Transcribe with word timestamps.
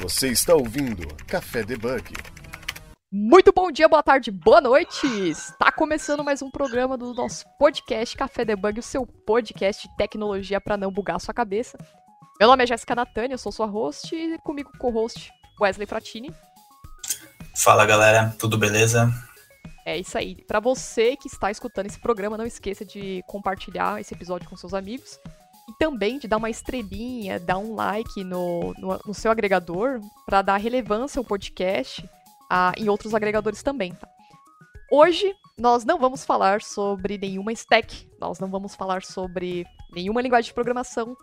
Você 0.00 0.28
está 0.28 0.54
ouvindo 0.54 1.06
Café 1.26 1.62
Debug. 1.62 2.14
Muito 3.12 3.52
bom 3.52 3.70
dia, 3.70 3.86
boa 3.86 4.02
tarde, 4.02 4.30
boa 4.30 4.58
noite! 4.58 5.06
Está 5.28 5.70
começando 5.70 6.24
mais 6.24 6.40
um 6.40 6.50
programa 6.50 6.96
do 6.96 7.12
nosso 7.12 7.44
podcast 7.58 8.16
Café 8.16 8.42
Debug, 8.42 8.80
o 8.80 8.82
seu 8.82 9.04
podcast 9.04 9.86
de 9.86 9.94
tecnologia 9.98 10.58
para 10.58 10.78
não 10.78 10.90
bugar 10.90 11.16
a 11.16 11.18
sua 11.18 11.34
cabeça. 11.34 11.76
Meu 12.40 12.48
nome 12.48 12.62
é 12.62 12.66
Jéssica 12.66 12.94
Natânia, 12.94 13.34
eu 13.34 13.38
sou 13.38 13.52
sua 13.52 13.66
host 13.66 14.16
e 14.16 14.38
comigo 14.38 14.72
co-host 14.78 15.30
Wesley 15.60 15.86
Fratini. 15.86 16.34
Fala 17.54 17.84
galera, 17.84 18.34
tudo 18.38 18.56
beleza? 18.56 19.12
É 19.84 19.98
isso 19.98 20.16
aí. 20.16 20.42
Para 20.46 20.60
você 20.60 21.14
que 21.14 21.28
está 21.28 21.50
escutando 21.50 21.88
esse 21.88 22.00
programa, 22.00 22.38
não 22.38 22.46
esqueça 22.46 22.86
de 22.86 23.22
compartilhar 23.26 24.00
esse 24.00 24.14
episódio 24.14 24.48
com 24.48 24.56
seus 24.56 24.72
amigos 24.72 25.20
e 25.70 25.78
também 25.78 26.18
de 26.18 26.26
dar 26.26 26.38
uma 26.38 26.50
estrelinha, 26.50 27.38
dar 27.38 27.58
um 27.58 27.74
like 27.76 28.24
no, 28.24 28.74
no, 28.74 29.00
no 29.06 29.14
seu 29.14 29.30
agregador 29.30 30.00
para 30.26 30.42
dar 30.42 30.56
relevância 30.56 31.20
ao 31.20 31.24
podcast 31.24 32.04
ah, 32.50 32.72
em 32.76 32.88
outros 32.88 33.14
agregadores 33.14 33.62
também. 33.62 33.92
Tá? 33.92 34.08
Hoje 34.90 35.32
nós 35.56 35.84
não 35.84 35.98
vamos 35.98 36.24
falar 36.24 36.60
sobre 36.60 37.16
nenhuma 37.16 37.52
stack, 37.52 38.08
nós 38.18 38.40
não 38.40 38.48
vamos 38.48 38.74
falar 38.74 39.04
sobre 39.04 39.64
nenhuma 39.92 40.20
linguagem 40.20 40.48
de 40.48 40.54
programação 40.54 41.16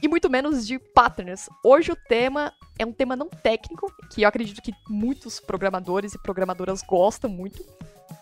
e 0.00 0.06
muito 0.06 0.30
menos 0.30 0.64
de 0.66 0.78
patterns. 0.78 1.48
Hoje 1.64 1.90
o 1.90 1.96
tema 1.96 2.52
é 2.78 2.86
um 2.86 2.92
tema 2.92 3.16
não 3.16 3.28
técnico, 3.28 3.92
que 4.12 4.22
eu 4.22 4.28
acredito 4.28 4.62
que 4.62 4.72
muitos 4.88 5.40
programadores 5.40 6.14
e 6.14 6.22
programadoras 6.22 6.82
gostam 6.82 7.28
muito. 7.28 7.64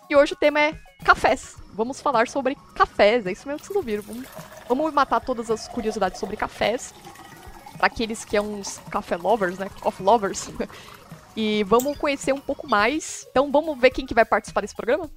E 0.09 0.15
hoje 0.15 0.33
o 0.33 0.35
tema 0.35 0.59
é 0.59 0.73
cafés. 1.03 1.55
Vamos 1.73 2.01
falar 2.01 2.27
sobre 2.27 2.55
cafés, 2.75 3.25
é 3.25 3.31
isso 3.31 3.47
mesmo 3.47 3.61
que 3.61 3.67
vocês 3.67 3.77
ouviram. 3.77 4.03
Vamos, 4.03 4.27
vamos 4.67 4.93
matar 4.93 5.19
todas 5.19 5.49
as 5.49 5.67
curiosidades 5.67 6.19
sobre 6.19 6.35
cafés. 6.35 6.93
Para 7.77 7.87
aqueles 7.87 8.25
que 8.25 8.35
são 8.35 8.45
é 8.45 8.47
uns 8.47 8.77
café 8.89 9.15
lovers, 9.15 9.57
né? 9.57 9.69
Coffee 9.79 10.05
lovers. 10.05 10.49
e 11.35 11.63
vamos 11.63 11.97
conhecer 11.97 12.33
um 12.33 12.41
pouco 12.41 12.67
mais. 12.67 13.25
Então 13.31 13.51
vamos 13.51 13.79
ver 13.79 13.91
quem 13.91 14.05
que 14.05 14.13
vai 14.13 14.25
participar 14.25 14.61
desse 14.61 14.75
programa? 14.75 15.09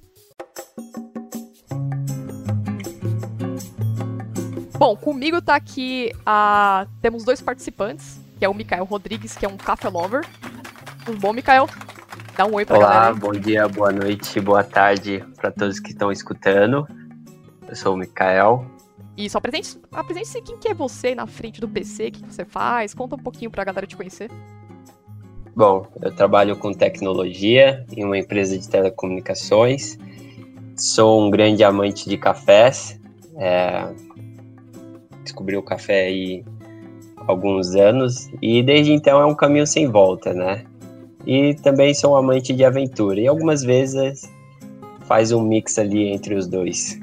Bom, 4.77 4.95
comigo 4.97 5.41
tá 5.41 5.55
aqui 5.55 6.11
a... 6.25 6.87
temos 7.01 7.23
dois 7.23 7.41
participantes, 7.41 8.19
que 8.37 8.45
é 8.45 8.49
o 8.49 8.53
Mikael 8.53 8.83
Rodrigues, 8.85 9.35
que 9.35 9.45
é 9.45 9.49
um 9.49 9.57
café 9.57 9.87
lover. 9.89 10.25
Tudo 11.05 11.17
bom, 11.19 11.33
Mikael? 11.33 11.67
Dá 12.35 12.47
um 12.47 12.55
oi 12.55 12.65
pra 12.65 12.77
Olá, 12.77 12.87
galera. 12.87 13.09
Olá, 13.11 13.19
bom 13.19 13.31
dia, 13.31 13.67
boa 13.67 13.91
noite, 13.91 14.39
boa 14.39 14.63
tarde 14.63 15.23
para 15.35 15.51
todos 15.51 15.79
que 15.79 15.91
estão 15.91 16.11
escutando. 16.11 16.87
Eu 17.67 17.75
sou 17.75 17.93
o 17.93 17.97
Mikael. 17.97 18.65
Isso, 19.15 19.37
apresente, 19.37 19.79
apresente 19.91 20.41
quem 20.41 20.57
que 20.57 20.67
é 20.67 20.73
você 20.73 21.13
na 21.13 21.27
frente 21.27 21.61
do 21.61 21.67
PC, 21.67 22.07
o 22.07 22.11
que 22.11 22.25
você 22.25 22.43
faz, 22.43 22.95
conta 22.95 23.15
um 23.15 23.19
pouquinho 23.19 23.51
pra 23.51 23.63
galera 23.63 23.85
te 23.85 23.95
conhecer. 23.95 24.31
Bom, 25.55 25.85
eu 26.01 26.11
trabalho 26.11 26.57
com 26.57 26.73
tecnologia 26.73 27.85
em 27.95 28.03
uma 28.03 28.17
empresa 28.17 28.57
de 28.57 28.67
telecomunicações. 28.67 29.99
Sou 30.75 31.21
um 31.21 31.29
grande 31.29 31.63
amante 31.63 32.09
de 32.09 32.17
cafés. 32.17 32.99
É... 33.37 33.93
Descobri 35.21 35.55
o 35.55 35.61
café 35.61 36.07
aí 36.07 36.43
há 37.15 37.25
alguns 37.27 37.75
anos 37.75 38.27
e 38.41 38.63
desde 38.63 38.91
então 38.91 39.21
é 39.21 39.25
um 39.27 39.35
caminho 39.35 39.67
sem 39.67 39.87
volta, 39.87 40.33
né? 40.33 40.65
E 41.25 41.53
também 41.55 41.93
sou 41.93 42.13
um 42.13 42.15
amante 42.15 42.53
de 42.53 42.63
aventura 42.63 43.19
e 43.19 43.27
algumas 43.27 43.63
vezes 43.63 44.29
faz 45.07 45.31
um 45.31 45.41
mix 45.41 45.77
ali 45.77 46.09
entre 46.09 46.35
os 46.35 46.47
dois. 46.47 46.99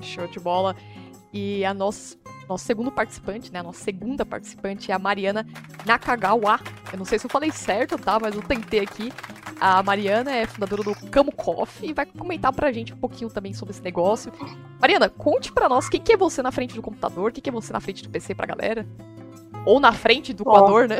Show 0.00 0.26
de 0.26 0.40
bola. 0.40 0.74
E 1.32 1.64
a 1.64 1.72
nossa 1.72 2.16
nosso 2.50 2.64
segundo 2.64 2.90
participante, 2.90 3.52
né? 3.52 3.60
A 3.60 3.62
nossa 3.62 3.80
segunda 3.80 4.26
participante 4.26 4.90
é 4.90 4.94
a 4.94 4.98
Mariana 4.98 5.46
Nakagawa. 5.86 6.58
Eu 6.92 6.98
não 6.98 7.04
sei 7.04 7.16
se 7.16 7.26
eu 7.26 7.30
falei 7.30 7.52
certo, 7.52 7.96
tá? 7.96 8.18
Mas 8.18 8.34
eu 8.34 8.42
tentei 8.42 8.80
aqui. 8.80 9.12
A 9.60 9.80
Mariana 9.84 10.32
é 10.32 10.46
fundadora 10.46 10.82
do 10.82 10.94
Camo 11.10 11.30
Coffee 11.30 11.90
e 11.90 11.92
vai 11.92 12.06
comentar 12.06 12.52
pra 12.52 12.72
gente 12.72 12.92
um 12.92 12.96
pouquinho 12.96 13.30
também 13.30 13.54
sobre 13.54 13.72
esse 13.72 13.82
negócio. 13.82 14.32
Mariana, 14.80 15.08
conte 15.08 15.52
pra 15.52 15.68
nós 15.68 15.88
quem 15.88 16.00
que 16.00 16.12
é 16.12 16.16
você 16.16 16.42
na 16.42 16.50
frente 16.50 16.74
do 16.74 16.82
computador, 16.82 17.30
quem 17.30 17.40
que 17.40 17.48
é 17.48 17.52
você 17.52 17.72
na 17.72 17.78
frente 17.78 18.02
do 18.02 18.10
PC 18.10 18.34
pra 18.34 18.46
galera. 18.46 18.84
Ou 19.66 19.78
na 19.78 19.92
frente 19.92 20.32
do 20.32 20.42
Equador, 20.42 20.88
né? 20.88 20.98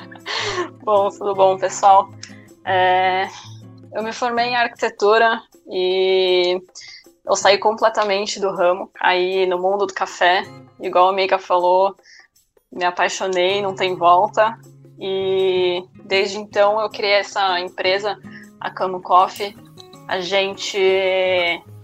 bom, 0.84 1.08
tudo 1.08 1.34
bom, 1.34 1.58
pessoal? 1.58 2.10
É... 2.64 3.26
Eu 3.92 4.02
me 4.02 4.12
formei 4.12 4.46
em 4.46 4.56
arquitetura 4.56 5.42
e 5.68 6.62
eu 7.26 7.34
saí 7.34 7.58
completamente 7.58 8.38
do 8.38 8.50
ramo, 8.50 8.88
caí 8.94 9.46
no 9.46 9.58
mundo 9.58 9.86
do 9.86 9.94
café, 9.94 10.44
igual 10.80 11.08
a 11.08 11.12
Mika 11.12 11.38
falou, 11.38 11.96
me 12.72 12.84
apaixonei, 12.84 13.60
não 13.60 13.74
tem 13.74 13.96
volta. 13.96 14.58
E 14.98 15.82
desde 16.04 16.38
então 16.38 16.80
eu 16.80 16.88
criei 16.90 17.14
essa 17.14 17.58
empresa, 17.58 18.18
a 18.60 18.70
Camo 18.70 19.00
Coffee. 19.00 19.56
A 20.06 20.20
gente, 20.20 20.78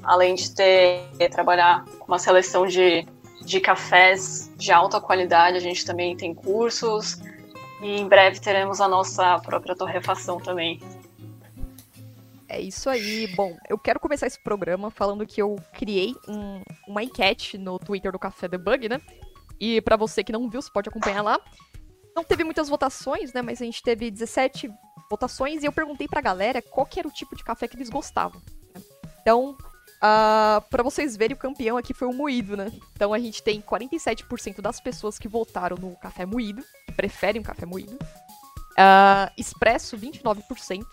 além 0.02 0.34
de 0.34 0.54
ter 0.54 1.08
trabalhar 1.30 1.84
com 1.98 2.06
uma 2.08 2.18
seleção 2.18 2.66
de, 2.66 3.06
de 3.46 3.60
cafés 3.60 4.50
de 4.56 4.72
alta 4.72 5.00
qualidade, 5.00 5.56
a 5.56 5.60
gente 5.60 5.86
também 5.86 6.16
tem 6.16 6.34
cursos 6.34 7.22
e 7.80 8.00
em 8.00 8.08
breve 8.08 8.40
teremos 8.40 8.80
a 8.80 8.88
nossa 8.88 9.38
própria 9.38 9.76
torrefação 9.76 10.38
também. 10.38 10.80
É 12.48 12.60
isso 12.60 12.90
aí. 12.90 13.28
Bom, 13.28 13.56
eu 13.68 13.78
quero 13.78 14.00
começar 14.00 14.26
esse 14.26 14.42
programa 14.42 14.90
falando 14.90 15.24
que 15.24 15.40
eu 15.40 15.56
criei 15.72 16.14
um, 16.28 16.60
uma 16.88 17.04
enquete 17.04 17.56
no 17.56 17.78
Twitter 17.78 18.10
do 18.10 18.18
Café 18.18 18.48
Debug, 18.48 18.88
né? 18.88 19.00
E 19.60 19.80
para 19.80 19.96
você 19.96 20.24
que 20.24 20.32
não 20.32 20.50
viu, 20.50 20.60
você 20.60 20.70
pode 20.70 20.88
acompanhar 20.88 21.22
lá. 21.22 21.40
Não 22.16 22.24
teve 22.24 22.42
muitas 22.42 22.68
votações, 22.68 23.32
né? 23.32 23.42
Mas 23.42 23.62
a 23.62 23.64
gente 23.64 23.82
teve 23.82 24.10
17 24.10 24.70
votações 25.08 25.62
e 25.62 25.66
eu 25.66 25.72
perguntei 25.72 26.08
pra 26.08 26.20
galera 26.20 26.60
qual 26.60 26.84
que 26.84 26.98
era 26.98 27.06
o 27.06 27.12
tipo 27.12 27.36
de 27.36 27.44
café 27.44 27.68
que 27.68 27.76
eles 27.76 27.90
gostavam. 27.90 28.40
Né? 28.74 28.82
Então, 29.20 29.56
uh, 29.96 30.02
ah, 30.02 30.64
para 30.70 30.82
vocês 30.82 31.16
verem, 31.16 31.34
o 31.34 31.38
campeão 31.38 31.76
aqui 31.76 31.92
foi 31.92 32.08
o 32.08 32.12
moído, 32.12 32.56
né? 32.56 32.72
Então 32.92 33.12
a 33.12 33.18
gente 33.18 33.42
tem 33.42 33.60
47% 33.60 34.60
das 34.60 34.80
pessoas 34.80 35.18
que 35.18 35.28
votaram 35.28 35.76
no 35.76 35.96
café 35.96 36.24
moído, 36.24 36.62
que 36.86 36.92
preferem 36.92 37.40
o 37.40 37.44
café 37.44 37.66
moído. 37.66 37.94
Uh, 37.94 39.32
expresso, 39.36 39.96
29% 39.96 40.84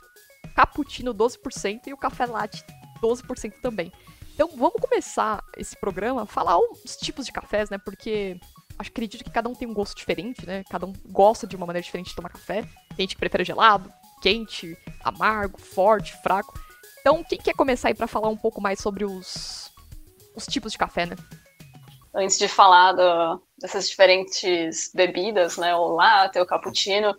cappuccino 0.54 1.14
12% 1.14 1.88
e 1.88 1.94
o 1.94 1.98
café 1.98 2.26
latte 2.26 2.64
12% 3.02 3.54
também. 3.62 3.92
Então 4.34 4.50
vamos 4.56 4.82
começar 4.82 5.44
esse 5.58 5.76
programa 5.76 6.26
falar 6.26 6.58
os 6.58 6.98
tipos 6.98 7.26
de 7.26 7.32
cafés, 7.32 7.70
né? 7.70 7.78
Porque 7.78 8.40
acho 8.80 8.90
acredito 8.90 9.24
que 9.24 9.30
cada 9.30 9.50
um 9.50 9.54
tem 9.54 9.68
um 9.68 9.74
gosto 9.74 9.96
diferente, 9.98 10.46
né? 10.46 10.64
Cada 10.70 10.86
um 10.86 10.94
gosta 11.08 11.46
de 11.46 11.56
uma 11.56 11.66
maneira 11.66 11.84
diferente 11.84 12.10
de 12.10 12.16
tomar 12.16 12.30
café. 12.30 12.62
Tem 12.96 13.04
gente 13.04 13.16
que 13.16 13.20
prefere 13.20 13.44
gelado, 13.44 13.92
quente, 14.22 14.78
amargo, 15.04 15.60
forte, 15.60 16.16
fraco. 16.22 16.60
Então, 17.06 17.22
quem 17.22 17.38
quer 17.38 17.54
começar 17.54 17.90
aí 17.90 17.94
para 17.94 18.08
falar 18.08 18.30
um 18.30 18.38
pouco 18.38 18.62
mais 18.62 18.80
sobre 18.80 19.04
os, 19.04 19.70
os 20.34 20.46
tipos 20.46 20.72
de 20.72 20.78
café, 20.78 21.06
né? 21.06 21.18
Antes 22.16 22.38
de 22.38 22.48
falar 22.48 22.94
do, 22.94 23.44
dessas 23.58 23.90
diferentes 23.90 24.90
bebidas, 24.96 25.58
né? 25.58 25.76
O 25.76 25.90
latte, 25.96 26.40
o 26.40 26.46
cappuccino, 26.46 27.14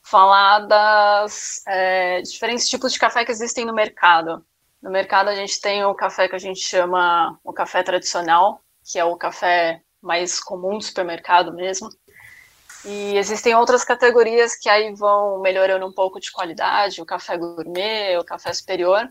falar 0.00 0.60
das 0.60 1.60
é, 1.66 2.22
diferentes 2.22 2.68
tipos 2.68 2.92
de 2.92 3.00
café 3.00 3.24
que 3.24 3.32
existem 3.32 3.64
no 3.64 3.74
mercado. 3.74 4.46
No 4.80 4.88
mercado 4.88 5.30
a 5.30 5.34
gente 5.34 5.60
tem 5.60 5.84
o 5.84 5.96
café 5.96 6.28
que 6.28 6.36
a 6.36 6.38
gente 6.38 6.60
chama 6.60 7.36
o 7.42 7.52
café 7.52 7.82
tradicional, 7.82 8.60
que 8.84 9.00
é 9.00 9.04
o 9.04 9.16
café 9.16 9.82
mais 10.00 10.38
comum 10.38 10.78
do 10.78 10.84
supermercado 10.84 11.52
mesmo. 11.52 11.88
E 12.90 13.18
existem 13.18 13.54
outras 13.54 13.84
categorias 13.84 14.56
que 14.56 14.66
aí 14.66 14.94
vão 14.94 15.40
melhorando 15.40 15.86
um 15.86 15.92
pouco 15.92 16.18
de 16.18 16.32
qualidade, 16.32 17.02
o 17.02 17.04
café 17.04 17.36
gourmet, 17.36 18.16
o 18.16 18.24
café 18.24 18.50
superior. 18.54 19.06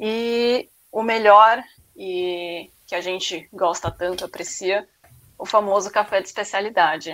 E 0.00 0.70
o 0.90 1.02
melhor, 1.02 1.62
e 1.94 2.70
que 2.86 2.94
a 2.94 3.02
gente 3.02 3.46
gosta 3.52 3.90
tanto, 3.90 4.24
aprecia, 4.24 4.88
o 5.38 5.44
famoso 5.44 5.90
café 5.90 6.22
de 6.22 6.28
especialidade. 6.28 7.12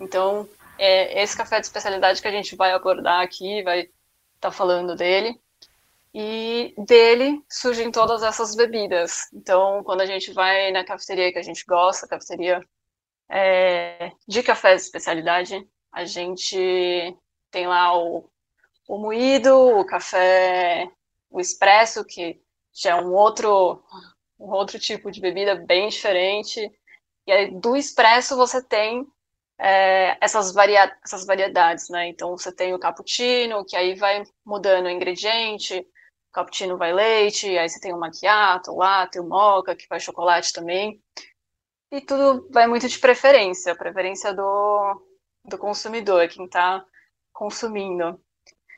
Então, 0.00 0.48
é 0.78 1.20
esse 1.20 1.36
café 1.36 1.58
de 1.58 1.66
especialidade 1.66 2.22
que 2.22 2.28
a 2.28 2.32
gente 2.32 2.54
vai 2.54 2.70
abordar 2.70 3.20
aqui, 3.20 3.64
vai 3.64 3.80
estar 3.80 3.90
tá 4.38 4.50
falando 4.52 4.94
dele. 4.94 5.36
E 6.14 6.72
dele 6.78 7.42
surgem 7.48 7.90
todas 7.90 8.22
essas 8.22 8.54
bebidas. 8.54 9.28
Então, 9.32 9.82
quando 9.82 10.02
a 10.02 10.06
gente 10.06 10.32
vai 10.32 10.70
na 10.70 10.84
cafeteria 10.84 11.32
que 11.32 11.38
a 11.38 11.42
gente 11.42 11.64
gosta, 11.66 12.06
cafeteria 12.06 12.64
é, 13.32 14.12
de 14.28 14.42
café 14.42 14.74
de 14.74 14.82
especialidade, 14.82 15.66
a 15.90 16.04
gente 16.04 17.16
tem 17.50 17.66
lá 17.66 17.96
o, 17.98 18.28
o 18.86 18.98
moído, 18.98 19.78
o 19.78 19.86
café, 19.86 20.86
o 21.30 21.40
expresso, 21.40 22.04
que 22.04 22.38
já 22.74 22.90
é 22.90 22.94
um 22.94 23.14
outro, 23.14 23.82
um 24.38 24.50
outro 24.50 24.78
tipo 24.78 25.10
de 25.10 25.18
bebida 25.18 25.54
bem 25.54 25.88
diferente. 25.88 26.70
E 27.26 27.32
aí, 27.32 27.50
do 27.50 27.74
expresso 27.74 28.36
você 28.36 28.62
tem 28.62 29.06
é, 29.58 30.18
essas, 30.20 30.52
varia 30.52 30.94
essas 31.02 31.24
variedades, 31.24 31.88
né? 31.88 32.08
Então 32.08 32.36
você 32.36 32.54
tem 32.54 32.74
o 32.74 32.78
cappuccino, 32.78 33.64
que 33.64 33.76
aí 33.76 33.94
vai 33.94 34.24
mudando 34.44 34.86
o 34.86 34.90
ingrediente, 34.90 35.78
o 35.78 36.32
cappuccino 36.32 36.76
vai 36.76 36.92
leite, 36.92 37.56
aí 37.56 37.68
você 37.68 37.80
tem 37.80 37.94
o 37.94 37.98
macchiato, 37.98 38.72
o 38.72 38.76
latte, 38.76 39.18
o 39.18 39.24
mocha, 39.24 39.74
que 39.74 39.88
vai 39.88 40.00
chocolate 40.00 40.52
também. 40.52 41.00
E 41.92 42.00
tudo 42.00 42.48
vai 42.50 42.66
muito 42.66 42.88
de 42.88 42.98
preferência, 42.98 43.76
preferência 43.76 44.32
do, 44.32 45.02
do 45.44 45.58
consumidor, 45.58 46.26
quem 46.26 46.46
está 46.46 46.82
consumindo. 47.34 48.18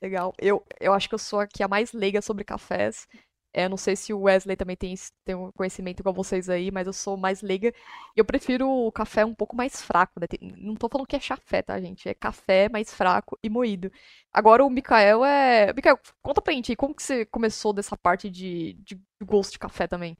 Legal. 0.03 0.35
Eu, 0.37 0.67
eu 0.81 0.93
acho 0.93 1.09
que 1.09 1.15
eu 1.15 1.19
sou 1.19 1.39
aqui 1.39 1.63
a 1.63 1.69
mais 1.69 1.93
leiga 1.93 2.21
sobre 2.21 2.43
cafés. 2.43 3.07
É, 3.53 3.69
não 3.69 3.77
sei 3.77 3.95
se 3.95 4.13
o 4.13 4.23
Wesley 4.23 4.57
também 4.57 4.75
tem, 4.75 4.97
tem 5.25 5.37
um 5.37 5.53
conhecimento 5.53 6.01
igual 6.01 6.13
vocês 6.13 6.51
aí, 6.51 6.73
mas 6.73 6.89
eu 6.89 6.93
sou 6.93 7.17
mais 7.17 7.41
leiga. 7.41 7.73
Eu 8.17 8.25
prefiro 8.25 8.69
o 8.69 8.91
café 8.91 9.25
um 9.25 9.33
pouco 9.33 9.55
mais 9.55 9.81
fraco, 9.81 10.19
né? 10.19 10.27
Não 10.59 10.75
tô 10.75 10.89
falando 10.89 11.07
que 11.07 11.15
é 11.15 11.21
chafé, 11.21 11.63
tá, 11.63 11.81
gente? 11.81 12.09
É 12.09 12.15
café 12.15 12.69
mais 12.69 12.93
fraco 12.93 13.39
e 13.45 13.49
moído. 13.49 13.93
Agora 14.33 14.65
o 14.65 14.69
Mikael 14.69 15.25
é. 15.25 15.73
Mikael, 15.73 16.01
conta 16.21 16.43
pra 16.43 16.53
gente 16.53 16.75
como 16.75 16.93
que 16.93 17.03
você 17.05 17.25
começou 17.27 17.73
dessa 17.73 17.97
parte 17.97 18.29
de, 18.29 18.73
de 18.81 19.01
gosto 19.25 19.53
de 19.53 19.61
café 19.61 19.87
também? 19.87 20.19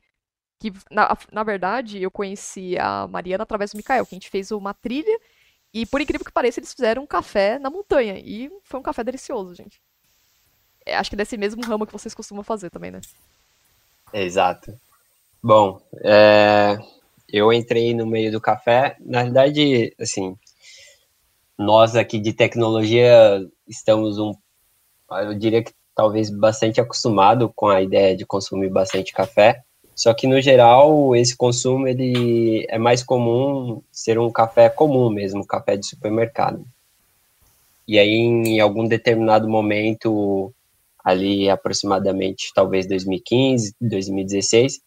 Que, 0.59 0.73
na, 0.91 1.17
na 1.33 1.43
verdade, 1.43 2.03
eu 2.03 2.11
conheci 2.11 2.79
a 2.79 3.07
Mariana 3.07 3.43
através 3.43 3.73
do 3.73 3.77
Mikael, 3.77 4.07
que 4.07 4.15
a 4.15 4.17
gente 4.17 4.31
fez 4.31 4.51
uma 4.51 4.73
trilha. 4.73 5.19
E 5.73 5.85
por 5.85 6.01
incrível 6.01 6.25
que 6.25 6.33
pareça, 6.33 6.61
eles 6.61 6.73
fizeram 6.73 7.03
um 7.03 7.07
café 7.07 7.59
na 7.59 7.69
montanha. 7.71 8.19
E 8.19 8.51
foi 8.63 8.81
um 8.81 8.83
café 8.83 9.03
delicioso, 9.03 9.55
gente. 9.55 9.81
É, 10.87 10.97
acho 10.97 11.11
que 11.11 11.17
desse 11.17 11.37
mesmo 11.37 11.65
ramo 11.65 11.87
que 11.87 11.93
vocês 11.93 12.15
costumam 12.15 12.45
fazer 12.45 12.71
também, 12.71 12.91
né? 12.91 13.01
Exato. 14.13 14.79
Bom, 15.43 15.81
é, 16.03 16.79
eu 17.29 17.53
entrei 17.53 17.93
no 17.95 18.07
meio 18.07 18.31
do 18.31 18.41
café. 18.41 18.97
Na 19.01 19.25
verdade, 19.25 19.95
assim, 19.99 20.37
nós 21.59 21.97
aqui 21.97 22.19
de 22.19 22.33
tecnologia 22.33 23.41
estamos 23.67 24.19
um, 24.19 24.35
eu 25.11 25.35
diria 25.35 25.63
que 25.63 25.73
talvez 25.95 26.31
bastante 26.31 26.81
acostumado 26.81 27.53
com 27.55 27.69
a 27.69 27.81
ideia 27.81 28.17
de 28.17 28.27
consumir 28.27 28.71
bastante 28.71 29.13
café. 29.13 29.63
Só 29.95 30.13
que 30.13 30.27
no 30.27 30.41
geral 30.41 31.15
esse 31.15 31.37
consumo 31.37 31.87
ele 31.87 32.67
é 32.69 32.79
mais 32.79 33.03
comum 33.03 33.81
ser 33.93 34.19
um 34.19 34.31
café 34.31 34.69
comum 34.69 35.09
mesmo, 35.09 35.47
café 35.47 35.77
de 35.77 35.87
supermercado. 35.87 36.65
E 37.87 37.99
aí 37.99 38.11
em 38.11 38.61
algum 38.61 38.87
determinado 38.87 39.49
momento 39.49 40.53
ali 41.05 41.49
aproximadamente 41.49 42.51
talvez 42.55 42.87
2015, 42.87 43.75
2016, 43.81 44.81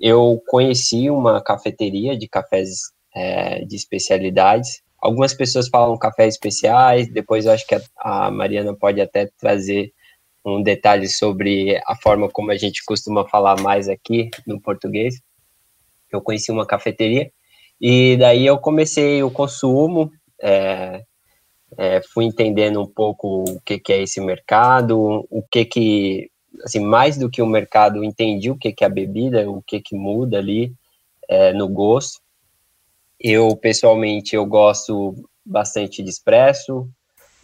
eu 0.00 0.42
conheci 0.48 1.08
uma 1.08 1.40
cafeteria 1.40 2.16
de 2.18 2.26
cafés 2.26 2.90
é, 3.14 3.64
de 3.64 3.76
especialidades. 3.76 4.82
Algumas 5.00 5.34
pessoas 5.34 5.68
falam 5.68 5.96
cafés 5.96 6.34
especiais, 6.34 7.08
depois 7.08 7.44
eu 7.44 7.52
acho 7.52 7.66
que 7.66 7.74
a, 7.74 7.82
a 7.98 8.30
Mariana 8.30 8.74
pode 8.74 9.00
até 9.00 9.30
trazer 9.38 9.92
um 10.44 10.62
detalhe 10.62 11.08
sobre 11.08 11.80
a 11.86 11.94
forma 11.96 12.28
como 12.28 12.50
a 12.50 12.56
gente 12.56 12.84
costuma 12.84 13.26
falar 13.28 13.60
mais 13.60 13.88
aqui 13.88 14.30
no 14.46 14.60
português. 14.60 15.20
Eu 16.10 16.20
conheci 16.20 16.50
uma 16.50 16.66
cafeteria 16.66 17.30
e 17.80 18.16
daí 18.16 18.46
eu 18.46 18.58
comecei 18.58 19.22
o 19.22 19.30
consumo, 19.30 20.10
é, 20.40 21.02
é, 21.76 22.00
fui 22.12 22.24
entendendo 22.24 22.80
um 22.80 22.86
pouco 22.86 23.44
o 23.44 23.60
que, 23.64 23.78
que 23.78 23.92
é 23.92 24.02
esse 24.02 24.20
mercado, 24.20 25.26
o 25.30 25.42
que 25.50 25.64
que, 25.64 26.30
assim, 26.64 26.80
mais 26.80 27.16
do 27.16 27.30
que 27.30 27.40
o 27.40 27.46
mercado, 27.46 28.04
entendi 28.04 28.50
o 28.50 28.56
que 28.56 28.72
que 28.72 28.84
é 28.84 28.86
a 28.86 28.90
bebida, 28.90 29.50
o 29.50 29.62
que 29.62 29.80
que 29.80 29.96
muda 29.96 30.38
ali 30.38 30.72
é, 31.28 31.52
no 31.52 31.68
gosto. 31.68 32.20
Eu, 33.18 33.56
pessoalmente, 33.56 34.34
eu 34.34 34.44
gosto 34.44 35.14
bastante 35.44 36.02
de 36.02 36.10
espresso, 36.10 36.88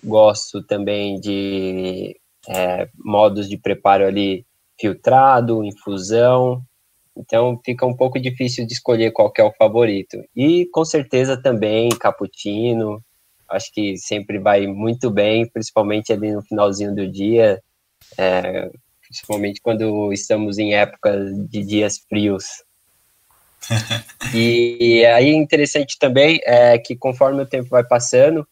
gosto 0.05 0.63
também 0.63 1.19
de 1.21 2.17
é, 2.49 2.89
modos 2.97 3.49
de 3.49 3.57
preparo 3.59 4.07
ali 4.07 4.47
filtrado, 4.81 5.65
infusão, 5.65 6.63
então 7.19 7.61
fica 7.65 7.85
um 7.85 7.95
pouco 7.95 8.21
difícil 8.21 8.65
de 8.65 8.73
escolher 8.73 9.11
qual 9.11 9.33
é 9.37 9.43
o 9.43 9.53
favorito. 9.53 10.23
E 10.37 10.67
com 10.67 10.85
certeza 10.85 11.37
também 11.37 11.89
cappuccino, 11.91 13.03
acho 13.49 13.73
que 13.73 13.97
sempre 13.97 14.39
vai 14.39 14.67
muito 14.67 15.11
bem, 15.11 15.49
principalmente 15.49 16.13
ali 16.13 16.31
no 16.31 16.43
finalzinho 16.43 16.95
do 16.95 17.11
dia, 17.11 17.61
é, 18.17 18.71
principalmente 19.03 19.61
quando 19.61 20.13
estamos 20.13 20.59
em 20.59 20.75
época 20.75 21.13
de 21.49 21.65
dias 21.65 21.99
frios. 22.09 22.45
e 24.33 25.05
aí 25.07 25.31
interessante 25.31 25.99
também 25.99 26.39
é 26.45 26.79
que 26.79 26.95
conforme 26.95 27.43
o 27.43 27.47
tempo 27.47 27.69
vai 27.69 27.85
passando, 27.85 28.47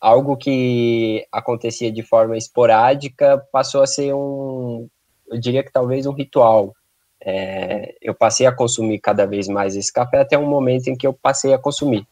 algo 0.00 0.36
que 0.36 1.26
acontecia 1.32 1.90
de 1.90 2.02
forma 2.02 2.36
esporádica 2.36 3.42
passou 3.50 3.82
a 3.82 3.86
ser 3.86 4.14
um, 4.14 4.88
eu 5.28 5.38
diria 5.38 5.62
que 5.62 5.72
talvez 5.72 6.06
um 6.06 6.12
ritual. 6.12 6.74
É, 7.20 7.94
eu 8.00 8.14
passei 8.14 8.46
a 8.46 8.54
consumir 8.54 9.00
cada 9.00 9.26
vez 9.26 9.48
mais 9.48 9.74
esse 9.74 9.92
café 9.92 10.20
até 10.20 10.38
um 10.38 10.48
momento 10.48 10.88
em 10.88 10.96
que 10.96 11.06
eu 11.06 11.12
passei 11.12 11.52
a 11.52 11.58
consumir. 11.58 12.06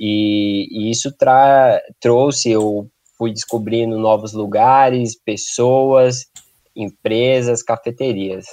E, 0.00 0.68
e 0.70 0.90
isso 0.90 1.12
tra 1.12 1.80
trouxe, 2.00 2.50
eu 2.50 2.88
fui 3.16 3.32
descobrindo 3.32 3.98
novos 3.98 4.32
lugares, 4.32 5.16
pessoas, 5.16 6.26
empresas, 6.74 7.62
cafeterias. 7.62 8.46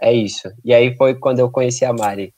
É 0.00 0.12
isso. 0.12 0.48
E 0.64 0.72
aí 0.72 0.94
foi 0.96 1.14
quando 1.14 1.40
eu 1.40 1.50
conheci 1.50 1.84
a 1.84 1.92
Mari. 1.92 2.34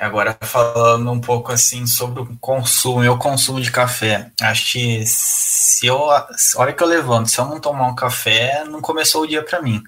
Agora 0.00 0.34
falando 0.40 1.12
um 1.12 1.20
pouco 1.20 1.52
assim 1.52 1.86
sobre 1.86 2.22
o 2.22 2.36
consumo, 2.40 3.00
meu 3.00 3.18
consumo 3.18 3.60
de 3.60 3.70
café. 3.70 4.30
Acho 4.40 4.72
que 4.72 5.04
se 5.04 5.86
eu, 5.86 6.10
a 6.10 6.26
hora 6.56 6.72
que 6.72 6.82
eu 6.82 6.86
levanto, 6.86 7.28
se 7.28 7.38
eu 7.38 7.44
não 7.44 7.60
tomar 7.60 7.86
um 7.86 7.94
café, 7.94 8.64
não 8.64 8.80
começou 8.80 9.24
o 9.24 9.26
dia 9.26 9.42
para 9.44 9.60
mim. 9.60 9.82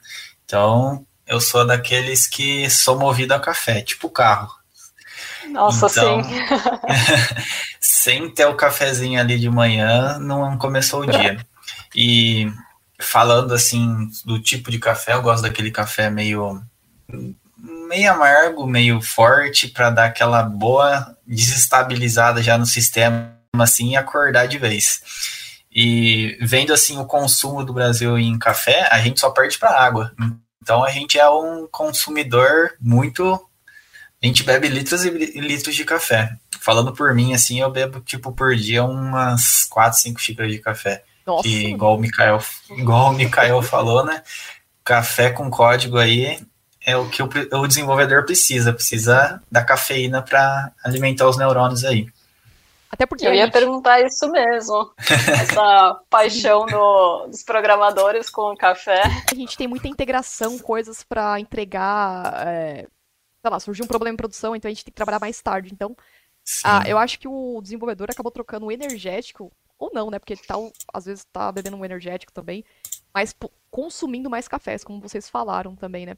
Então, 0.45 1.07
eu 1.27 1.41
sou 1.41 1.67
daqueles 1.67 2.27
que 2.27 2.69
sou 2.69 2.99
movido 2.99 3.33
a 3.33 3.41
café, 3.41 3.81
tipo 3.81 4.11
carro. 4.11 4.55
Nossa, 5.49 5.87
então, 5.87 6.23
sim. 6.23 6.31
sem 7.81 8.29
ter 8.29 8.45
o 8.45 8.55
cafezinho 8.55 9.19
ali 9.19 9.39
de 9.39 9.49
manhã, 9.49 10.19
não 10.19 10.59
começou 10.59 11.01
o 11.01 11.07
dia. 11.07 11.39
E 11.95 12.53
falando 13.01 13.55
assim 13.55 14.11
do 14.27 14.39
tipo 14.39 14.71
de 14.71 14.79
café, 14.79 15.15
eu 15.15 15.23
gosto 15.23 15.43
daquele 15.43 15.71
café 15.71 16.11
meio 16.11 16.63
meio 17.93 18.11
amargo, 18.11 18.67
meio 18.67 19.03
forte 19.03 19.69
para 19.69 19.91
dar 19.91 20.07
aquela 20.07 20.43
boa 20.43 21.15
desestabilizada 21.27 22.43
já 22.43 22.57
no 22.57 22.65
sistema 22.65 23.37
assim 23.59 23.91
e 23.91 23.97
acordar 23.97 24.47
de 24.47 24.57
vez. 24.57 25.03
E 25.71 26.39
vendo 26.41 26.73
assim 26.73 26.97
o 26.97 27.05
consumo 27.05 27.63
do 27.63 27.75
Brasil 27.75 28.19
em 28.19 28.39
café, 28.39 28.89
a 28.91 28.99
gente 28.99 29.21
só 29.21 29.29
perde 29.31 29.59
para 29.59 29.79
água. 29.79 30.11
Então 30.63 30.83
a 30.83 30.91
gente 30.91 31.19
é 31.19 31.29
um 31.29 31.69
consumidor 31.71 32.75
muito 32.81 33.39
a 34.23 34.27
gente 34.27 34.45
bebe 34.45 34.69
litros 34.69 35.05
e 35.05 35.11
litros 35.11 35.75
de 35.75 35.85
café. 35.85 36.37
Falando 36.61 36.93
por 36.93 37.13
mim, 37.13 37.35
assim, 37.35 37.61
eu 37.61 37.69
bebo, 37.69 38.01
tipo, 38.01 38.31
por 38.31 38.55
dia 38.55 38.85
umas 38.85 39.65
4, 39.65 39.99
5 39.99 40.21
xícaras 40.21 40.53
de 40.53 40.61
café. 40.61 41.03
Nossa. 41.27 41.43
Que, 41.43 41.67
igual 41.71 41.97
o 41.97 42.01
Mikael, 42.01 42.41
igual 42.71 43.11
o 43.11 43.13
Mikael 43.13 43.61
falou, 43.63 44.05
né? 44.05 44.23
Café 44.85 45.31
com 45.31 45.51
código 45.51 45.99
aí 45.99 46.41
é 46.85 46.97
o 46.97 47.09
que 47.09 47.23
o, 47.23 47.29
o 47.53 47.67
desenvolvedor 47.67 48.25
precisa. 48.25 48.73
Precisa 48.73 49.43
da 49.51 49.65
cafeína 49.65 50.23
para 50.23 50.73
alimentar 50.85 51.29
os 51.29 51.37
neurônios 51.37 51.85
aí. 51.85 52.07
Até 52.91 53.07
porque 53.07 53.27
eu 53.27 53.33
ia 53.33 53.45
gente... 53.45 53.53
perguntar 53.53 54.01
isso 54.01 54.31
mesmo. 54.31 54.93
Essa 55.01 55.99
paixão 56.11 56.67
do, 56.67 57.27
dos 57.27 57.43
programadores 57.43 58.29
com 58.29 58.53
o 58.53 58.57
café. 58.57 59.03
A 59.31 59.35
gente 59.35 59.57
tem 59.57 59.67
muita 59.67 59.89
integração, 59.89 60.59
coisas 60.59 61.03
para 61.03 61.41
entregar. 61.41 62.47
É 62.47 62.87
sei 63.43 63.51
lá, 63.51 63.59
surgiu 63.59 63.85
um 63.85 63.89
problema 63.89 64.15
em 64.15 64.17
produção, 64.17 64.55
então 64.55 64.69
a 64.69 64.73
gente 64.73 64.85
tem 64.85 64.93
que 64.93 64.97
trabalhar 64.97 65.19
mais 65.19 65.43
tarde. 65.43 65.71
Então, 65.73 65.97
ah, 66.65 66.85
eu 66.87 66.97
acho 66.97 67.19
que 67.19 67.27
o 67.27 67.61
desenvolvedor 67.61 68.09
acabou 68.11 68.31
trocando 68.31 68.67
o 68.67 68.73
energético, 68.73 69.53
ou 69.79 69.91
não, 69.93 70.11
né? 70.11 70.19
Porque 70.19 70.35
ele 70.35 70.43
tá, 70.43 70.55
às 70.95 71.07
vezes 71.07 71.25
tá 71.25 71.51
bebendo 71.51 71.77
um 71.77 71.85
energético 71.85 72.33
também, 72.33 72.65
mas 73.13 73.35
consumindo 73.69 74.31
mais 74.31 74.47
cafés, 74.47 74.85
como 74.85 75.01
vocês 75.01 75.29
falaram 75.29 75.75
também, 75.75 76.07
né? 76.07 76.17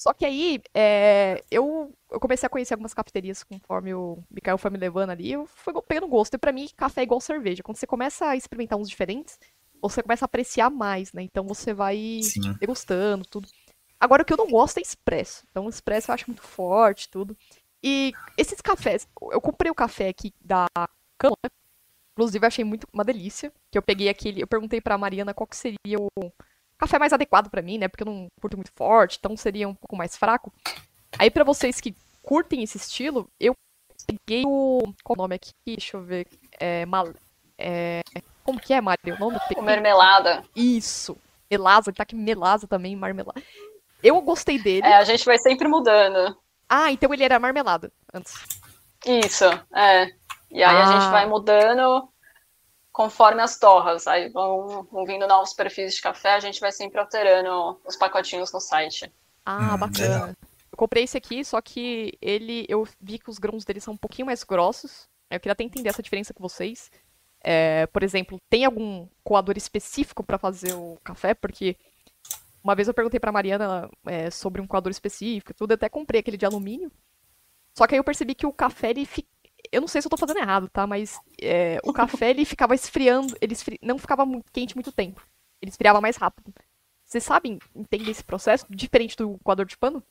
Só 0.00 0.14
que 0.14 0.24
aí, 0.24 0.62
é, 0.72 1.44
eu, 1.50 1.94
eu 2.10 2.18
comecei 2.18 2.46
a 2.46 2.50
conhecer 2.50 2.72
algumas 2.72 2.94
cafeterias 2.94 3.42
conforme 3.42 3.92
o 3.92 4.24
Mikael 4.30 4.56
foi 4.56 4.70
me 4.70 4.78
levando 4.78 5.10
ali, 5.10 5.32
eu 5.32 5.44
fui 5.44 5.74
pegando 5.86 6.08
gosto. 6.08 6.32
E 6.32 6.38
pra 6.38 6.52
mim, 6.52 6.70
café 6.74 7.02
é 7.02 7.04
igual 7.04 7.20
cerveja. 7.20 7.62
Quando 7.62 7.76
você 7.76 7.86
começa 7.86 8.26
a 8.26 8.34
experimentar 8.34 8.78
uns 8.78 8.88
diferentes, 8.88 9.38
você 9.78 10.02
começa 10.02 10.24
a 10.24 10.26
apreciar 10.26 10.70
mais, 10.70 11.12
né? 11.12 11.20
Então 11.20 11.44
você 11.46 11.74
vai 11.74 12.20
Sim. 12.22 12.56
degustando 12.58 13.26
tudo. 13.26 13.46
Agora, 14.00 14.22
o 14.22 14.24
que 14.24 14.32
eu 14.32 14.38
não 14.38 14.48
gosto 14.48 14.78
é 14.78 14.80
expresso. 14.80 15.44
Então, 15.50 15.68
expresso 15.68 16.10
eu 16.10 16.14
acho 16.14 16.24
muito 16.28 16.40
forte, 16.40 17.06
tudo. 17.10 17.36
E 17.82 18.14
esses 18.38 18.62
cafés, 18.62 19.06
eu 19.30 19.40
comprei 19.42 19.70
o 19.70 19.74
café 19.74 20.08
aqui 20.08 20.32
da 20.40 20.64
Cama, 21.18 21.36
né? 21.44 21.50
Inclusive, 22.12 22.42
eu 22.42 22.48
achei 22.48 22.64
muito 22.64 22.88
uma 22.90 23.04
delícia. 23.04 23.52
Que 23.70 23.76
eu 23.76 23.82
peguei 23.82 24.08
aquele. 24.08 24.42
Eu 24.42 24.46
perguntei 24.46 24.80
pra 24.80 24.96
Mariana 24.96 25.34
qual 25.34 25.46
que 25.46 25.56
seria 25.56 25.98
o 25.98 26.08
café 26.80 26.98
mais 26.98 27.12
adequado 27.12 27.50
para 27.50 27.62
mim, 27.62 27.78
né? 27.78 27.88
Porque 27.88 28.02
eu 28.02 28.06
não 28.06 28.28
curto 28.40 28.56
muito 28.56 28.72
forte, 28.74 29.18
então 29.18 29.36
seria 29.36 29.68
um 29.68 29.74
pouco 29.74 29.96
mais 29.96 30.16
fraco. 30.16 30.52
Aí, 31.18 31.30
para 31.30 31.44
vocês 31.44 31.80
que 31.80 31.94
curtem 32.22 32.62
esse 32.62 32.78
estilo, 32.78 33.30
eu 33.38 33.54
peguei 34.06 34.44
o. 34.46 34.82
Qual 35.04 35.16
o 35.16 35.22
nome 35.22 35.34
aqui? 35.34 35.52
Deixa 35.66 35.96
eu 35.96 36.02
ver. 36.02 36.26
É. 36.58 36.86
Mal... 36.86 37.12
é... 37.58 38.00
Como 38.42 38.58
que 38.58 38.72
é, 38.72 38.80
Mario? 38.80 39.14
O 39.16 39.18
nome? 39.18 39.38
O 39.56 39.62
mermelada. 39.62 40.42
Isso. 40.56 41.16
Melasa, 41.50 41.92
tá 41.92 42.04
aqui 42.04 42.14
melasa 42.14 42.66
também, 42.66 42.96
marmelada. 42.96 43.42
Eu 44.02 44.20
gostei 44.22 44.58
dele. 44.58 44.86
É, 44.86 44.96
a 44.96 45.04
gente 45.04 45.24
vai 45.24 45.38
sempre 45.38 45.68
mudando. 45.68 46.36
Ah, 46.68 46.90
então 46.90 47.12
ele 47.12 47.24
era 47.24 47.38
marmelada 47.38 47.92
antes. 48.14 48.34
Isso, 49.04 49.44
é. 49.74 50.06
E 50.50 50.62
aí 50.62 50.76
ah. 50.76 50.88
a 50.88 50.92
gente 50.92 51.06
ah. 51.06 51.10
vai 51.10 51.26
mudando 51.26 52.08
conforme 53.00 53.40
as 53.40 53.58
torras. 53.58 54.06
Aí 54.06 54.28
vão, 54.28 54.86
vão 54.92 55.06
vindo 55.06 55.26
novos 55.26 55.54
perfis 55.54 55.94
de 55.94 56.02
café, 56.02 56.34
a 56.34 56.40
gente 56.40 56.60
vai 56.60 56.70
sempre 56.70 57.00
alterando 57.00 57.80
os 57.86 57.96
pacotinhos 57.96 58.52
no 58.52 58.60
site. 58.60 59.10
Ah, 59.42 59.74
Hum, 59.74 59.78
bacana. 59.78 60.14
legal. 60.14 60.28
Eu 60.70 60.76
comprei 60.76 61.04
esse 61.04 61.16
aqui, 61.16 61.42
só 61.42 61.62
que 61.62 62.12
ele, 62.20 62.66
eu 62.68 62.86
vi 63.00 63.18
que 63.18 63.30
os 63.30 63.38
grãos 63.38 63.64
dele 63.64 63.80
são 63.80 63.94
um 63.94 63.96
pouquinho 63.96 64.26
mais 64.26 64.44
grossos. 64.44 65.08
Eu 65.30 65.40
queria 65.40 65.52
até 65.54 65.64
entender 65.64 65.88
essa 65.88 66.02
diferença 66.02 66.34
com 66.34 66.42
vocês. 66.42 66.90
É, 67.42 67.86
por 67.86 68.02
exemplo, 68.02 68.38
tem 68.50 68.66
algum 68.66 69.08
coador 69.24 69.56
específico 69.56 70.22
para 70.22 70.36
fazer 70.36 70.74
o 70.74 70.98
café? 71.02 71.32
Porque 71.32 71.76
uma 72.62 72.74
vez 72.74 72.86
eu 72.86 72.92
perguntei 72.92 73.18
pra 73.18 73.32
Mariana 73.32 73.88
é, 74.04 74.30
sobre 74.30 74.60
um 74.60 74.66
coador 74.66 74.90
específico, 74.90 75.52
e 75.52 75.54
tudo, 75.54 75.70
eu 75.70 75.76
até 75.76 75.88
comprei 75.88 76.20
aquele 76.20 76.36
de 76.36 76.44
alumínio. 76.44 76.92
Só 77.74 77.86
que 77.86 77.94
aí 77.94 77.98
eu 77.98 78.04
percebi 78.04 78.34
que 78.34 78.44
o 78.46 78.52
café 78.52 78.90
ele 78.90 79.06
fi... 79.06 79.26
eu 79.72 79.80
não 79.80 79.88
sei 79.88 80.00
se 80.00 80.06
eu 80.06 80.10
tô 80.10 80.16
fazendo 80.16 80.40
errado, 80.40 80.68
tá? 80.68 80.86
Mas 80.86 81.18
é, 81.40 81.78
o 81.84 81.92
café 81.92 82.30
ele 82.30 82.44
ficava 82.44 82.74
esfriando, 82.74 83.36
ele 83.40 83.52
esfri... 83.52 83.78
não 83.82 83.98
ficava 83.98 84.26
muito 84.26 84.50
quente 84.52 84.74
muito 84.74 84.92
tempo. 84.92 85.22
Ele 85.60 85.70
esfriava 85.70 86.00
mais 86.00 86.16
rápido. 86.16 86.52
Vocês 87.04 87.24
sabem, 87.24 87.58
entendem 87.74 88.10
esse 88.10 88.22
processo 88.22 88.66
diferente 88.70 89.16
do 89.16 89.38
coador 89.42 89.66
de 89.66 89.76
pano? 89.76 90.02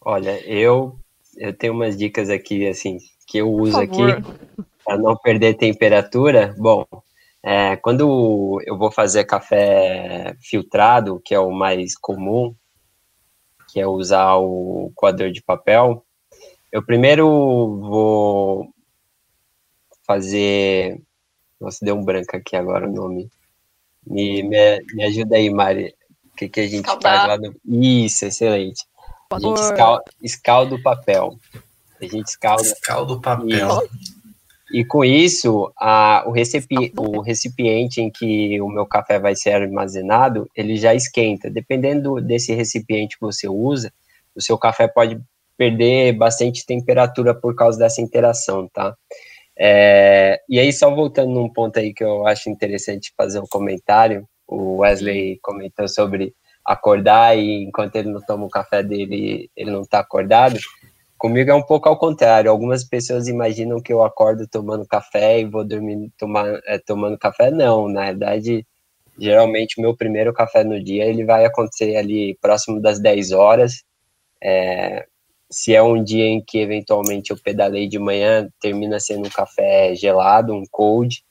Olha, 0.00 0.40
eu, 0.46 0.98
eu 1.36 1.52
tenho 1.52 1.74
umas 1.74 1.96
dicas 1.96 2.30
aqui, 2.30 2.66
assim, 2.66 2.98
que 3.26 3.38
eu 3.38 3.46
Por 3.46 3.62
uso 3.62 3.80
aqui 3.80 4.02
para 4.84 4.96
não 4.96 5.16
perder 5.16 5.54
temperatura. 5.54 6.54
Bom, 6.58 6.86
é, 7.42 7.76
quando 7.76 8.60
eu 8.66 8.76
vou 8.76 8.90
fazer 8.90 9.24
café 9.24 10.34
filtrado, 10.40 11.20
que 11.24 11.34
é 11.34 11.40
o 11.40 11.50
mais 11.50 11.96
comum, 11.96 12.54
que 13.70 13.80
é 13.80 13.86
usar 13.86 14.36
o 14.36 14.90
coador 14.94 15.30
de 15.30 15.42
papel, 15.42 16.04
eu 16.72 16.82
primeiro 16.84 17.26
vou 17.80 18.72
fazer. 20.06 21.00
Nossa, 21.60 21.84
deu 21.84 21.96
um 21.96 22.04
branco 22.04 22.36
aqui 22.36 22.56
agora 22.56 22.88
o 22.88 22.92
nome. 22.92 23.28
Me, 24.06 24.42
me, 24.42 24.80
me 24.94 25.04
ajuda 25.04 25.36
aí, 25.36 25.50
Mari. 25.50 25.94
O 26.32 26.36
que, 26.36 26.48
que 26.48 26.60
a 26.60 26.66
gente 26.66 26.86
Escaldar. 26.86 27.26
faz 27.26 27.28
lá 27.28 27.38
no. 27.38 27.54
Isso, 27.82 28.24
excelente. 28.24 28.84
A 29.30 29.38
gente 29.38 29.60
escal- 29.60 30.02
escalda 30.22 30.74
o 30.74 30.82
papel. 30.82 31.36
A 32.00 32.04
gente 32.04 32.26
escalda. 32.28 32.62
Escalda 32.62 33.12
o 33.12 33.20
papel. 33.20 33.88
E 34.72 34.84
com 34.84 35.04
isso, 35.04 35.70
a, 35.76 36.22
o, 36.26 36.30
recipi, 36.30 36.92
o 36.96 37.20
recipiente 37.20 38.00
em 38.00 38.08
que 38.10 38.60
o 38.60 38.68
meu 38.68 38.86
café 38.86 39.18
vai 39.18 39.34
ser 39.34 39.50
armazenado, 39.50 40.48
ele 40.54 40.76
já 40.76 40.94
esquenta. 40.94 41.50
Dependendo 41.50 42.20
desse 42.20 42.54
recipiente 42.54 43.16
que 43.16 43.20
você 43.20 43.48
usa, 43.48 43.92
o 44.34 44.40
seu 44.40 44.56
café 44.56 44.86
pode 44.86 45.20
perder 45.60 46.14
bastante 46.14 46.64
temperatura 46.64 47.34
por 47.34 47.54
causa 47.54 47.78
dessa 47.78 48.00
interação, 48.00 48.66
tá? 48.72 48.96
É, 49.58 50.40
e 50.48 50.58
aí, 50.58 50.72
só 50.72 50.90
voltando 50.90 51.32
num 51.34 51.52
ponto 51.52 51.78
aí 51.78 51.92
que 51.92 52.02
eu 52.02 52.26
acho 52.26 52.48
interessante 52.48 53.12
fazer 53.14 53.40
um 53.40 53.46
comentário, 53.46 54.26
o 54.48 54.78
Wesley 54.78 55.38
comentou 55.42 55.86
sobre 55.86 56.34
acordar 56.64 57.36
e 57.36 57.64
enquanto 57.64 57.94
ele 57.96 58.08
não 58.08 58.22
toma 58.22 58.46
o 58.46 58.48
café 58.48 58.82
dele, 58.82 59.50
ele 59.54 59.70
não 59.70 59.82
está 59.82 59.98
acordado. 59.98 60.58
Comigo 61.18 61.50
é 61.50 61.54
um 61.54 61.62
pouco 61.62 61.90
ao 61.90 61.98
contrário. 61.98 62.50
Algumas 62.50 62.82
pessoas 62.82 63.28
imaginam 63.28 63.82
que 63.82 63.92
eu 63.92 64.02
acordo 64.02 64.48
tomando 64.48 64.86
café 64.86 65.40
e 65.40 65.44
vou 65.44 65.62
dormir 65.62 66.10
tomar, 66.16 66.58
é, 66.66 66.78
tomando 66.78 67.18
café. 67.18 67.50
Não, 67.50 67.86
na 67.86 68.06
verdade, 68.06 68.66
geralmente 69.18 69.78
o 69.78 69.82
meu 69.82 69.94
primeiro 69.94 70.32
café 70.32 70.64
no 70.64 70.82
dia 70.82 71.04
ele 71.04 71.22
vai 71.22 71.44
acontecer 71.44 71.96
ali 71.96 72.38
próximo 72.40 72.80
das 72.80 72.98
10 72.98 73.32
horas. 73.32 73.84
É, 74.42 75.06
se 75.50 75.74
é 75.74 75.82
um 75.82 76.02
dia 76.02 76.24
em 76.24 76.40
que 76.40 76.58
eventualmente 76.58 77.30
eu 77.30 77.36
pedalei 77.36 77.88
de 77.88 77.98
manhã, 77.98 78.48
termina 78.60 79.00
sendo 79.00 79.26
um 79.26 79.30
café 79.30 79.94
gelado, 79.94 80.54
um 80.54 80.64
cold. 80.70 81.24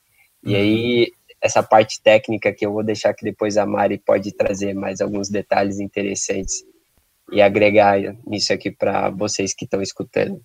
E 0.44 0.54
aí, 0.54 1.12
essa 1.40 1.62
parte 1.62 2.00
técnica 2.02 2.52
que 2.52 2.64
eu 2.66 2.72
vou 2.72 2.82
deixar 2.82 3.14
que 3.14 3.24
depois 3.24 3.56
a 3.56 3.64
Mari 3.66 3.98
pode 3.98 4.32
trazer 4.32 4.74
mais 4.74 5.00
alguns 5.00 5.28
detalhes 5.28 5.78
interessantes 5.80 6.64
e 7.32 7.40
agregar 7.40 7.98
nisso 8.26 8.52
aqui 8.52 8.70
para 8.70 9.08
vocês 9.10 9.54
que 9.54 9.64
estão 9.64 9.80
escutando. 9.80 10.42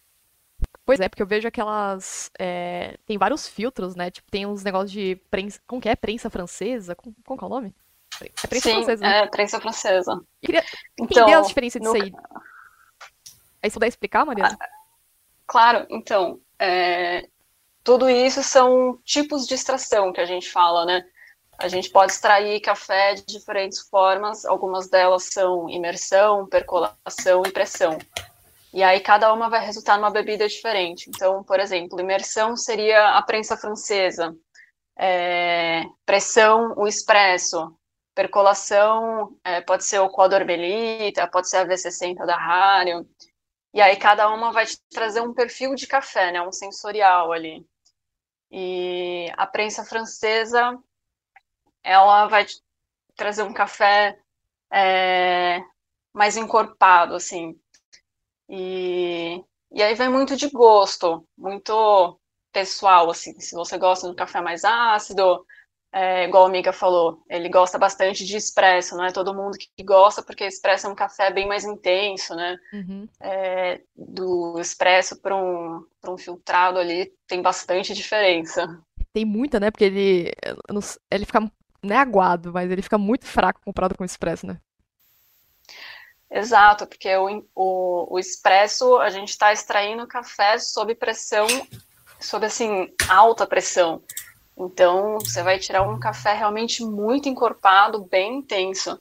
Pois 0.86 1.00
é, 1.00 1.10
porque 1.10 1.22
eu 1.24 1.27
vejo 1.27 1.48
aquelas. 1.48 2.29
é, 2.39 2.96
Tem 3.05 3.17
vários 3.17 3.48
filtros, 3.48 3.96
né? 3.96 4.12
Tipo, 4.12 4.29
tem 4.29 4.46
uns 4.46 4.63
negócios 4.63 4.91
de 4.91 5.15
prensa. 5.32 5.60
Como 5.65 5.82
que 5.82 5.89
é? 5.89 5.96
Prensa 5.96 6.29
francesa? 6.29 6.96
Como, 6.96 7.13
como 7.25 7.38
que 7.39 7.44
é 7.44 7.48
o 7.48 7.50
nome? 7.50 7.74
É 8.22 8.48
prensa 8.48 8.70
Sim, 8.70 8.75
francesa, 8.75 9.01
né? 9.01 9.17
é 9.24 9.27
prensa 9.27 9.60
francesa. 9.60 10.12
Eu 10.13 10.22
queria 10.46 10.63
entender 10.98 11.22
Então, 11.22 11.39
as 11.41 11.48
diferenças 11.48 11.82
disso 11.82 11.94
no- 11.94 12.01
aí. 12.01 12.13
Aí 13.65 13.69
se 13.72 13.74
puder 13.74 13.88
explicar, 13.88 14.24
Mariana? 14.24 14.55
Claro, 15.48 15.88
então, 15.89 16.39
é, 16.60 17.27
tudo 17.84 18.07
isso 18.07 18.43
são 18.43 19.00
tipos 19.03 19.48
de 19.48 19.55
extração 19.55 20.13
que 20.13 20.22
a 20.22 20.25
gente 20.25 20.51
fala, 20.51 20.86
né? 20.86 21.03
A 21.57 21.67
gente 21.67 21.89
pode 21.89 22.12
extrair 22.12 22.62
café 22.62 23.15
de 23.15 23.25
diferentes 23.25 23.79
formas, 23.89 24.45
algumas 24.45 24.88
delas 24.88 25.34
são 25.34 25.67
imersão, 25.67 26.45
percolação 26.45 27.41
e 27.43 27.51
pressão. 27.51 27.98
E 28.72 28.84
aí 28.84 29.00
cada 29.00 29.34
uma 29.34 29.50
vai 29.50 29.65
resultar 29.65 29.98
numa 29.98 30.12
bebida 30.12 30.48
diferente. 30.48 31.10
Então, 31.10 31.43
por 31.43 31.60
exemplo, 31.60 32.00
imersão 32.00 32.55
seria 32.55 33.17
a 33.17 33.22
prensa 33.24 33.57
francesa, 33.57 34.36
é, 34.95 35.86
pressão, 36.05 36.75
o 36.77 36.88
espresso, 36.88 37.75
percolação 38.13 39.36
é, 39.43 39.60
pode 39.62 39.86
ser 39.86 40.00
o 40.01 40.10
coador 40.10 40.45
Melita, 40.45 41.27
pode 41.27 41.50
ser 41.50 41.57
a 41.57 41.65
V60 41.65 42.25
da 42.25 42.38
Hario. 42.38 43.07
E 43.75 43.82
aí 43.82 43.96
cada 43.98 44.27
uma 44.34 44.51
vai 44.51 44.65
te 44.65 44.79
trazer 44.89 45.22
um 45.22 45.34
perfil 45.36 45.75
de 45.75 45.86
café, 45.86 46.32
né? 46.32 46.41
Um 46.41 46.51
sensorial 46.51 47.32
ali. 47.32 47.63
E 48.51 49.32
a 49.38 49.48
prensa 49.48 49.86
francesa, 49.86 50.77
ela 51.84 52.27
vai 52.27 52.46
te 52.46 52.62
trazer 53.15 53.44
um 53.44 53.53
café 53.53 54.20
é, 54.72 55.63
mais 56.13 56.38
encorpado, 56.38 57.15
assim. 57.15 57.60
E, 58.50 59.44
e 59.72 59.84
aí 59.84 59.96
vai 59.96 60.10
muito 60.10 60.36
de 60.38 60.50
gosto, 60.50 61.27
muito 61.38 62.20
pessoal, 62.51 63.10
assim. 63.12 63.39
Se 63.39 63.55
você 63.55 63.77
gosta 63.77 64.08
do 64.08 64.15
café 64.15 64.41
mais 64.41 64.65
ácido, 64.65 65.46
é, 65.96 66.25
igual 66.25 66.44
a 66.44 66.48
amiga 66.50 66.74
falou, 66.74 67.24
ele 67.30 67.48
gosta 67.48 67.78
bastante 67.78 68.25
de 68.25 68.36
espresso, 68.36 68.98
não 68.98 69.06
é 69.06 69.14
todo 69.14 69.34
mundo 69.34 69.58
que 69.58 69.82
gosta, 69.82 70.22
porque 70.22 70.44
espresso 70.44 70.88
é 70.88 70.90
um 70.90 70.96
café 70.96 71.32
bem 71.32 71.48
mais 71.48 71.64
intenso, 71.64 72.36
né? 72.36 72.60
Uhum. 72.74 73.08
é, 73.22 73.80
do 73.96 74.60
expresso 74.60 75.22
para 75.22 75.34
um, 75.34 75.86
um 76.06 76.18
filtrado 76.18 76.80
ali 76.80 77.14
tem 77.25 77.42
bastante 77.42 77.94
diferença. 77.94 78.78
Tem 79.14 79.24
muita, 79.24 79.58
né? 79.58 79.72
Porque 79.72 79.86
ele. 79.86 80.34
Ele 81.10 81.25
fica. 81.25 81.40
Não 81.82 81.96
é 81.96 82.00
aguado, 82.00 82.52
mas 82.52 82.70
ele 82.70 82.82
fica 82.82 82.98
muito 82.98 83.25
fraco 83.25 83.62
comparado 83.64 83.96
com 83.96 84.04
o 84.04 84.06
expresso, 84.06 84.46
né? 84.46 84.60
Exato, 86.30 86.86
porque 86.86 87.16
o, 87.16 87.46
o, 87.56 88.16
o 88.16 88.20
expresso 88.20 88.98
a 88.98 89.10
gente 89.10 89.30
está 89.30 89.54
extraindo 89.54 90.06
café 90.06 90.58
sob 90.60 90.94
pressão, 90.96 91.48
sob 92.20 92.46
assim, 92.46 92.94
alta 93.08 93.48
pressão. 93.48 94.04
Então 94.58 95.18
você 95.20 95.44
vai 95.44 95.60
tirar 95.60 95.84
um 95.84 96.00
café 96.00 96.34
realmente 96.34 96.84
muito 96.84 97.28
encorpado, 97.28 98.06
bem 98.06 98.38
intenso. 98.38 99.00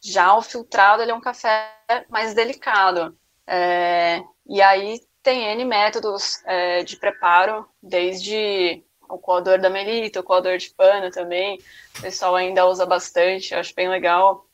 Já 0.00 0.34
o 0.36 0.42
filtrado 0.42 1.02
ele 1.02 1.10
é 1.10 1.14
um 1.14 1.20
café 1.20 1.70
mais 2.08 2.34
delicado. 2.34 3.16
É, 3.46 4.22
e 4.46 4.60
aí 4.62 5.00
tem 5.22 5.44
N 5.52 5.64
métodos 5.64 6.42
é, 6.44 6.82
de 6.84 6.96
preparo, 6.96 7.66
desde 7.82 8.82
o 9.08 9.18
coador 9.18 9.60
da 9.60 9.70
Melita, 9.70 10.20
o 10.20 10.24
coador 10.24 10.56
de 10.58 10.70
pano 10.70 11.10
também. 11.10 11.58
O 11.98 12.02
pessoal 12.02 12.34
ainda 12.34 12.66
usa 12.66 12.86
bastante, 12.86 13.52
eu 13.52 13.60
acho 13.60 13.74
bem 13.74 13.88
legal. 13.88 14.46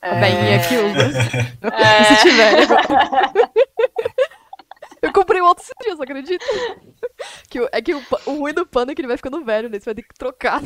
A 0.00 0.14
velhinha 0.14 0.60
que 0.60 0.76
usa. 0.76 1.18
É. 1.72 2.04
se 2.14 2.22
tiver. 2.22 2.66
Eu 5.02 5.12
comprei 5.12 5.40
um 5.40 5.46
outro 5.46 5.62
esses 5.62 5.74
dias, 5.82 6.00
acredita? 6.00 6.44
Que, 7.48 7.58
é 7.72 7.82
que 7.82 7.94
o, 7.94 8.02
o 8.26 8.30
ruim 8.38 8.52
do 8.52 8.66
pano 8.66 8.90
é 8.90 8.94
que 8.94 9.00
ele 9.00 9.08
vai 9.08 9.16
ficando 9.16 9.44
velho, 9.44 9.68
né? 9.68 9.78
Você 9.78 9.84
vai 9.86 9.94
ter 9.94 10.02
que 10.02 10.14
trocar. 10.14 10.60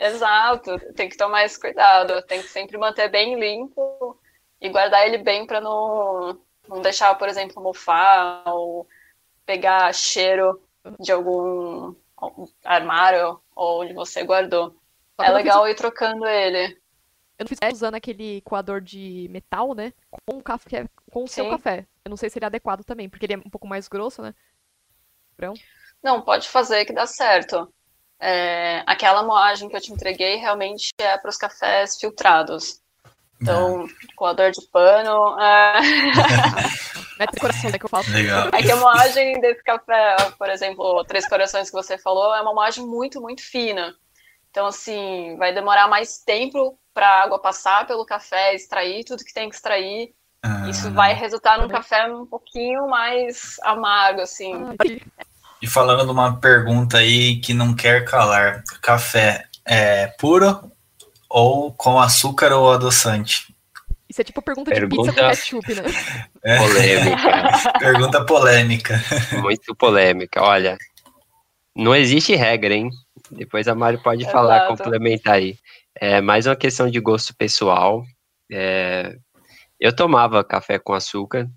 Exato, 0.00 0.78
tem 0.94 1.08
que 1.08 1.16
tomar 1.16 1.44
esse 1.44 1.58
cuidado, 1.60 2.22
tem 2.26 2.40
que 2.42 2.48
sempre 2.48 2.76
manter 2.78 3.08
bem 3.08 3.38
limpo 3.38 4.18
e 4.60 4.68
guardar 4.68 5.06
ele 5.06 5.18
bem 5.18 5.46
para 5.46 5.60
não, 5.60 6.38
não 6.68 6.80
deixar, 6.80 7.14
por 7.16 7.28
exemplo, 7.28 7.62
mofar 7.62 8.42
ou 8.46 8.86
pegar 9.44 9.92
cheiro 9.94 10.60
de 11.00 11.12
algum 11.12 11.94
armário 12.64 13.40
ou 13.54 13.82
onde 13.82 13.92
você 13.92 14.22
guardou. 14.22 14.74
É 15.18 15.22
não 15.22 15.26
fiz- 15.26 15.34
legal 15.34 15.68
ir 15.68 15.74
trocando 15.74 16.26
ele. 16.26 16.78
Eu 17.38 17.44
não 17.44 17.48
fiz 17.48 17.58
é, 17.60 17.68
usando 17.70 17.94
aquele 17.94 18.40
coador 18.42 18.80
de 18.80 19.28
metal, 19.30 19.74
né? 19.74 19.92
Com 20.10 20.38
o 20.38 20.42
café, 20.42 20.86
com 21.10 21.24
o 21.24 21.28
seu 21.28 21.48
café. 21.50 21.86
Eu 22.06 22.10
não 22.10 22.16
sei 22.16 22.30
se 22.30 22.38
ele 22.38 22.44
é 22.44 22.46
adequado 22.46 22.84
também, 22.84 23.08
porque 23.08 23.26
ele 23.26 23.34
é 23.34 23.36
um 23.36 23.50
pouco 23.50 23.66
mais 23.66 23.88
grosso, 23.88 24.22
né? 24.22 24.32
Não, 26.00 26.22
pode 26.22 26.48
fazer 26.48 26.84
que 26.84 26.92
dá 26.92 27.04
certo. 27.04 27.68
É, 28.20 28.84
aquela 28.86 29.24
moagem 29.24 29.68
que 29.68 29.74
eu 29.74 29.80
te 29.80 29.92
entreguei 29.92 30.36
realmente 30.36 30.90
é 30.98 31.18
para 31.18 31.28
os 31.28 31.36
cafés 31.36 31.98
filtrados. 31.98 32.80
Então, 33.42 33.88
coador 34.14 34.52
de 34.52 34.64
pano. 34.68 35.36
é, 35.40 35.80
Mete 37.18 37.40
coração, 37.40 37.70
né? 37.72 37.78
Que 37.78 37.86
eu 37.86 37.90
falo. 37.90 38.04
Legal. 38.12 38.50
É 38.52 38.62
que 38.62 38.70
a 38.70 38.76
moagem 38.76 39.40
desse 39.40 39.64
café, 39.64 40.14
por 40.38 40.48
exemplo, 40.48 41.04
Três 41.06 41.28
Corações 41.28 41.70
que 41.70 41.76
você 41.76 41.98
falou, 41.98 42.32
é 42.36 42.40
uma 42.40 42.54
moagem 42.54 42.86
muito, 42.86 43.20
muito 43.20 43.42
fina. 43.42 43.96
Então, 44.52 44.66
assim, 44.66 45.36
vai 45.38 45.52
demorar 45.52 45.88
mais 45.88 46.18
tempo 46.18 46.78
para 46.94 47.08
a 47.08 47.22
água 47.24 47.42
passar 47.42 47.84
pelo 47.84 48.06
café, 48.06 48.54
extrair 48.54 49.02
tudo 49.02 49.24
que 49.24 49.34
tem 49.34 49.48
que 49.48 49.56
extrair. 49.56 50.14
Ah, 50.48 50.68
Isso 50.68 50.90
vai 50.92 51.12
resultar 51.14 51.58
num 51.58 51.66
café 51.68 52.06
um 52.12 52.24
pouquinho 52.26 52.88
mais 52.88 53.56
amargo, 53.64 54.20
assim. 54.20 54.52
E 55.60 55.66
falando 55.66 56.04
de 56.04 56.10
uma 56.12 56.36
pergunta 56.38 56.98
aí 56.98 57.40
que 57.40 57.52
não 57.52 57.74
quer 57.74 58.04
calar: 58.04 58.62
café 58.80 59.44
é 59.64 60.06
puro 60.18 60.70
ou 61.28 61.72
com 61.72 61.98
açúcar 61.98 62.52
ou 62.52 62.72
adoçante? 62.72 63.52
Isso 64.08 64.20
é 64.20 64.24
tipo 64.24 64.40
pergunta, 64.40 64.70
Pergunta- 64.70 65.10
de 65.12 65.12
pizza 65.12 65.20
com 65.20 65.28
ketchup, 65.60 65.74
né? 65.74 65.82
É, 66.44 66.58
Polêmica. 66.58 67.72
pergunta 67.80 68.24
polêmica. 68.24 69.02
Muito 69.42 69.74
polêmica. 69.74 70.40
Olha, 70.42 70.78
não 71.74 71.92
existe 71.94 72.36
regra, 72.36 72.72
hein? 72.72 72.88
Depois 73.32 73.66
a 73.66 73.74
Mari 73.74 73.98
pode 74.00 74.24
falar, 74.30 74.58
Exato. 74.66 74.76
complementar 74.84 75.34
aí. 75.34 75.56
É 75.98 76.20
mais 76.20 76.46
uma 76.46 76.54
questão 76.54 76.88
de 76.88 77.00
gosto 77.00 77.34
pessoal. 77.36 78.04
É, 78.52 79.16
eu 79.80 79.94
tomava 79.94 80.44
café 80.44 80.78
com 80.78 80.92
açúcar. 80.92 81.48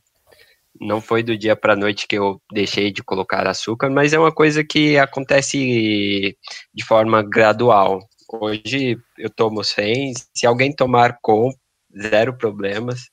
Não 0.79 1.01
foi 1.01 1.23
do 1.23 1.37
dia 1.37 1.55
para 1.55 1.75
noite 1.75 2.07
que 2.07 2.17
eu 2.17 2.41
deixei 2.53 2.91
de 2.91 3.03
colocar 3.03 3.47
açúcar, 3.47 3.89
mas 3.89 4.13
é 4.13 4.19
uma 4.19 4.31
coisa 4.31 4.63
que 4.63 4.97
acontece 4.97 6.37
de 6.73 6.85
forma 6.85 7.21
gradual. 7.21 7.99
Hoje 8.31 8.97
eu 9.17 9.29
tomo 9.29 9.63
sem. 9.63 10.13
Se 10.33 10.45
alguém 10.45 10.73
tomar 10.73 11.17
com, 11.21 11.51
zero 11.97 12.37
problemas. 12.37 13.09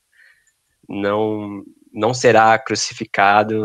Não, 0.88 1.62
não 1.92 2.14
será 2.14 2.56
crucificado, 2.58 3.64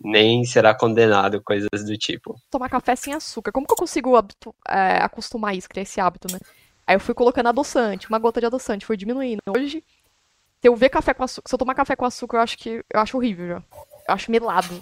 nem 0.00 0.44
será 0.44 0.74
condenado, 0.74 1.42
coisas 1.42 1.84
do 1.84 1.96
tipo. 1.96 2.36
Tomar 2.50 2.68
café 2.68 2.94
sem 2.94 3.14
açúcar. 3.14 3.50
Como 3.50 3.66
que 3.66 3.72
eu 3.72 3.76
consigo 3.76 4.16
é, 4.68 4.98
acostumar 5.02 5.56
isso, 5.56 5.68
criar 5.68 5.82
esse 5.82 6.00
hábito, 6.00 6.32
né? 6.32 6.38
Aí 6.86 6.94
eu 6.94 7.00
fui 7.00 7.14
colocando 7.14 7.48
adoçante, 7.48 8.08
uma 8.08 8.18
gota 8.18 8.40
de 8.40 8.46
adoçante, 8.46 8.84
foi 8.84 8.96
diminuindo. 8.96 9.40
Hoje, 9.48 9.82
se 10.64 10.68
eu 10.68 10.74
ver 10.74 10.88
café 10.88 11.12
com 11.12 11.22
açúcar, 11.22 11.46
se 11.46 11.54
eu 11.54 11.58
tomar 11.58 11.74
café 11.74 11.94
com 11.94 12.06
açúcar, 12.06 12.38
eu 12.38 12.40
acho 12.40 12.56
que 12.56 12.82
eu 12.90 12.98
acho 12.98 13.18
horrível 13.18 13.48
já. 13.48 13.62
Eu 14.08 14.14
acho 14.14 14.30
melado. 14.30 14.80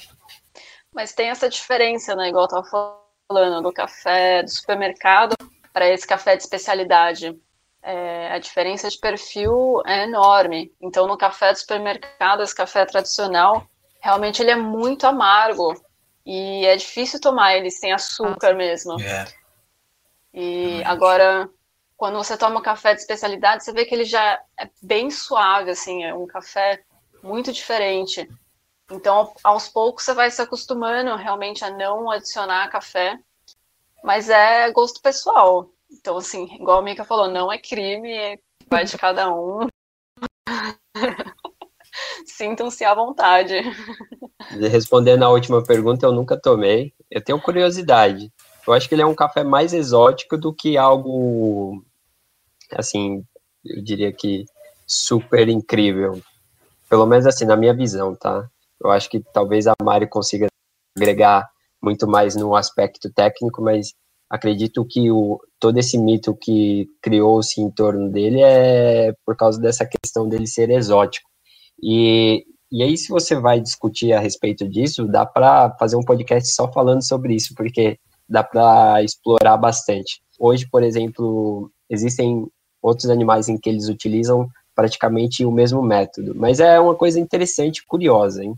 Mas 0.95 1.13
tem 1.13 1.29
essa 1.29 1.49
diferença, 1.49 2.15
né? 2.15 2.29
Igual 2.29 2.45
eu 2.45 2.49
tava 2.49 2.95
falando, 3.29 3.63
do 3.65 3.73
café 3.73 4.45
do 4.45 4.51
supermercado 4.51 5.35
para 5.73 5.89
esse 5.89 6.07
café 6.07 6.37
de 6.37 6.45
especialidade. 6.45 7.37
É, 7.83 8.31
a 8.31 8.39
diferença 8.39 8.89
de 8.89 8.97
perfil 8.97 9.83
é 9.85 10.05
enorme. 10.05 10.73
Então, 10.81 11.09
no 11.09 11.19
café 11.19 11.51
do 11.51 11.59
supermercado, 11.59 12.45
esse 12.45 12.55
café 12.55 12.87
tradicional, 12.87 13.67
realmente 14.01 14.41
ele 14.41 14.53
é 14.53 14.57
muito 14.57 15.05
amargo. 15.05 15.75
E 16.25 16.65
é 16.65 16.77
difícil 16.77 17.21
tomar 17.21 17.57
ele 17.57 17.73
sem 17.73 17.93
açúcar 17.93 18.55
mesmo. 18.55 19.01
É. 19.01 19.25
E 20.33 20.81
agora, 20.85 21.51
quando 22.03 22.17
você 22.17 22.37
toma 22.37 22.59
um 22.59 22.63
café 22.63 22.95
de 22.95 23.01
especialidade, 23.01 23.63
você 23.63 23.73
vê 23.73 23.85
que 23.85 23.95
ele 23.95 24.05
já 24.05 24.43
é 24.59 24.69
bem 24.83 25.09
suave, 25.09 25.71
assim, 25.71 26.03
é 26.03 26.13
um 26.13 26.27
café 26.27 26.83
muito 27.23 27.53
diferente. 27.53 28.29
Então, 28.91 29.33
aos 29.45 29.69
poucos 29.69 30.03
você 30.03 30.13
vai 30.13 30.29
se 30.29 30.43
acostumando 30.43 31.15
realmente 31.15 31.65
a 31.65 31.71
não 31.71 32.11
adicionar 32.11 32.69
café, 32.71 33.17
mas 34.03 34.29
é 34.29 34.69
gosto 34.73 35.01
pessoal. 35.01 35.71
Então, 35.89 36.17
assim, 36.17 36.53
igual 36.57 36.81
a 36.81 36.83
Mika 36.83 37.05
falou, 37.05 37.31
não 37.31 37.53
é 37.53 37.57
crime, 37.57 38.37
vai 38.69 38.85
de 38.85 38.99
cada 38.99 39.33
um. 39.33 39.69
Sintam-se 42.27 42.85
à 42.85 42.97
vontade. 42.97 43.61
Respondendo 44.51 45.23
a 45.23 45.31
última 45.31 45.63
pergunta, 45.63 46.05
eu 46.05 46.11
nunca 46.11 46.37
tomei. 46.37 46.93
Eu 47.09 47.23
tenho 47.23 47.41
curiosidade. 47.41 48.33
Eu 48.67 48.73
acho 48.73 48.89
que 48.89 48.95
ele 48.95 49.03
é 49.03 49.07
um 49.07 49.15
café 49.15 49.43
mais 49.43 49.73
exótico 49.73 50.37
do 50.37 50.53
que 50.53 50.77
algo, 50.77 51.85
assim, 52.77 53.25
eu 53.65 53.83
diria 53.83 54.13
que 54.13 54.45
super 54.87 55.49
incrível. 55.49 56.21
Pelo 56.89 57.07
menos 57.07 57.27
assim, 57.27 57.45
na 57.45 57.57
minha 57.57 57.75
visão, 57.75 58.15
tá? 58.15 58.49
Eu 58.83 58.91
acho 58.91 59.09
que 59.09 59.21
talvez 59.33 59.67
a 59.67 59.75
Mari 59.83 60.07
consiga 60.07 60.47
agregar 60.97 61.49
muito 61.83 62.07
mais 62.07 62.37
no 62.37 62.55
aspecto 62.55 63.11
técnico, 63.13 63.63
mas 63.63 63.95
acredito 64.29 64.85
que 64.85 65.11
o, 65.11 65.41
todo 65.59 65.79
esse 65.79 65.99
mito 65.99 66.35
que 66.35 66.89
criou-se 67.01 67.61
em 67.61 67.71
torno 67.71 68.11
dele 68.11 68.41
é 68.43 69.15
por 69.25 69.37
causa 69.37 69.61
dessa 69.61 69.87
questão 69.87 70.29
dele 70.29 70.47
ser 70.47 70.71
exótico. 70.71 71.29
E, 71.83 72.45
e 72.71 72.83
aí, 72.83 72.97
se 72.97 73.09
você 73.09 73.35
vai 73.35 73.61
discutir 73.61 74.13
a 74.13 74.21
respeito 74.21 74.69
disso, 74.69 75.07
dá 75.07 75.27
para 75.27 75.75
fazer 75.79 75.97
um 75.97 76.05
podcast 76.05 76.55
só 76.55 76.71
falando 76.73 77.03
sobre 77.07 77.35
isso, 77.35 77.55
porque 77.55 77.99
dá 78.29 78.43
para 78.43 79.03
explorar 79.03 79.57
bastante. 79.57 80.23
Hoje, 80.39 80.69
por 80.71 80.83
exemplo, 80.83 81.71
existem 81.91 82.47
outros 82.83 83.09
animais 83.09 83.49
em 83.49 83.57
que 83.57 83.71
eles 83.71 83.89
utilizam 83.89 84.49
praticamente 84.75 85.45
o 85.45 85.53
mesmo 85.53 85.83
método, 85.83 86.35
mas 86.35 86.59
é 86.59 86.81
uma 86.81 86.95
coisa 86.95 87.21
interessante 87.21 87.87
curiosa, 87.87 88.43
hein? 88.43 88.55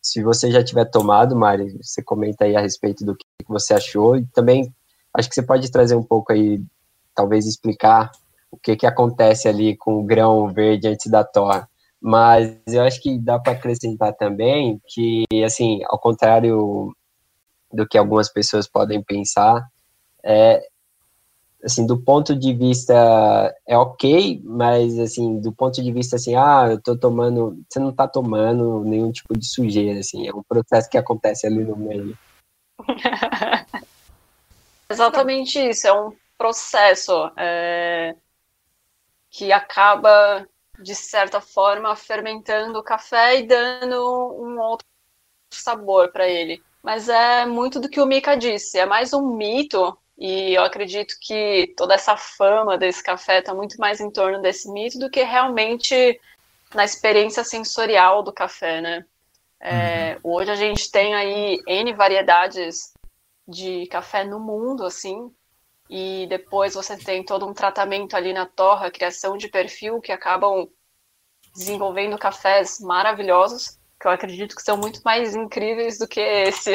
Se 0.00 0.22
você 0.22 0.50
já 0.50 0.62
tiver 0.62 0.84
tomado, 0.84 1.34
Mari, 1.34 1.78
você 1.82 2.02
comenta 2.02 2.44
aí 2.44 2.54
a 2.54 2.60
respeito 2.60 3.04
do 3.04 3.16
que 3.16 3.24
você 3.48 3.72
achou 3.72 4.16
e 4.16 4.26
também 4.26 4.72
acho 5.14 5.28
que 5.28 5.34
você 5.34 5.42
pode 5.42 5.70
trazer 5.70 5.94
um 5.94 6.02
pouco 6.02 6.32
aí, 6.32 6.62
talvez 7.14 7.46
explicar 7.46 8.12
o 8.50 8.56
que 8.58 8.76
que 8.76 8.86
acontece 8.86 9.48
ali 9.48 9.76
com 9.76 9.98
o 9.98 10.04
grão 10.04 10.52
verde 10.52 10.88
antes 10.88 11.10
da 11.10 11.24
torra. 11.24 11.68
Mas 12.00 12.54
eu 12.68 12.82
acho 12.82 13.00
que 13.00 13.18
dá 13.18 13.38
para 13.38 13.54
acrescentar 13.54 14.14
também 14.14 14.78
que, 14.86 15.24
assim, 15.42 15.80
ao 15.86 15.98
contrário 15.98 16.94
do 17.72 17.88
que 17.88 17.96
algumas 17.96 18.28
pessoas 18.28 18.68
podem 18.68 19.02
pensar, 19.02 19.66
é, 20.22 20.62
assim, 21.64 21.86
do 21.86 21.98
ponto 21.98 22.36
de 22.36 22.52
vista 22.52 22.94
é 23.66 23.76
ok, 23.76 24.40
mas 24.44 24.98
assim, 24.98 25.40
do 25.40 25.52
ponto 25.52 25.82
de 25.82 25.92
vista 25.92 26.16
assim, 26.16 26.34
ah, 26.34 26.68
eu 26.70 26.80
tô 26.80 26.96
tomando, 26.96 27.58
você 27.68 27.78
não 27.78 27.92
tá 27.92 28.06
tomando 28.06 28.84
nenhum 28.84 29.10
tipo 29.10 29.36
de 29.36 29.46
sujeira, 29.46 30.00
assim, 30.00 30.28
é 30.28 30.34
um 30.34 30.42
processo 30.42 30.90
que 30.90 30.98
acontece 30.98 31.46
ali 31.46 31.64
no 31.64 31.76
meio. 31.76 32.16
Exatamente 34.90 35.58
isso, 35.58 35.86
é 35.86 35.92
um 35.92 36.14
processo 36.36 37.30
é, 37.36 38.14
que 39.30 39.50
acaba, 39.50 40.46
de 40.78 40.94
certa 40.94 41.40
forma, 41.40 41.96
fermentando 41.96 42.78
o 42.78 42.84
café 42.84 43.40
e 43.40 43.46
dando 43.46 43.96
um 44.38 44.60
outro 44.60 44.86
sabor 45.50 46.12
para 46.12 46.28
ele. 46.28 46.62
Mas 46.82 47.08
é 47.08 47.46
muito 47.46 47.80
do 47.80 47.88
que 47.88 48.00
o 48.00 48.06
Mika 48.06 48.36
disse, 48.36 48.78
é 48.78 48.84
mais 48.84 49.14
um 49.14 49.34
mito, 49.34 49.96
e 50.16 50.54
eu 50.54 50.62
acredito 50.62 51.14
que 51.20 51.72
toda 51.76 51.94
essa 51.94 52.16
fama 52.16 52.78
desse 52.78 53.02
café 53.02 53.40
está 53.40 53.54
muito 53.54 53.76
mais 53.78 54.00
em 54.00 54.10
torno 54.10 54.40
desse 54.40 54.70
mito 54.70 54.98
do 54.98 55.10
que 55.10 55.22
realmente 55.22 56.20
na 56.74 56.84
experiência 56.84 57.44
sensorial 57.44 58.22
do 58.22 58.32
café, 58.32 58.80
né? 58.80 59.04
É, 59.60 60.18
Hoje 60.22 60.50
a 60.50 60.54
gente 60.54 60.90
tem 60.90 61.14
aí 61.14 61.62
N 61.66 61.92
variedades 61.92 62.92
de 63.46 63.86
café 63.88 64.24
no 64.24 64.40
mundo, 64.40 64.84
assim, 64.84 65.30
e 65.88 66.26
depois 66.28 66.74
você 66.74 66.96
tem 66.96 67.22
todo 67.22 67.46
um 67.46 67.52
tratamento 67.52 68.16
ali 68.16 68.32
na 68.32 68.46
torra, 68.46 68.90
criação 68.90 69.36
de 69.36 69.48
perfil, 69.48 70.00
que 70.00 70.12
acabam 70.12 70.68
desenvolvendo 71.54 72.18
cafés 72.18 72.80
maravilhosos, 72.80 73.78
que 74.00 74.06
eu 74.06 74.10
acredito 74.10 74.56
que 74.56 74.62
são 74.62 74.76
muito 74.76 75.00
mais 75.04 75.36
incríveis 75.36 75.98
do 75.98 76.08
que 76.08 76.20
esse. 76.20 76.74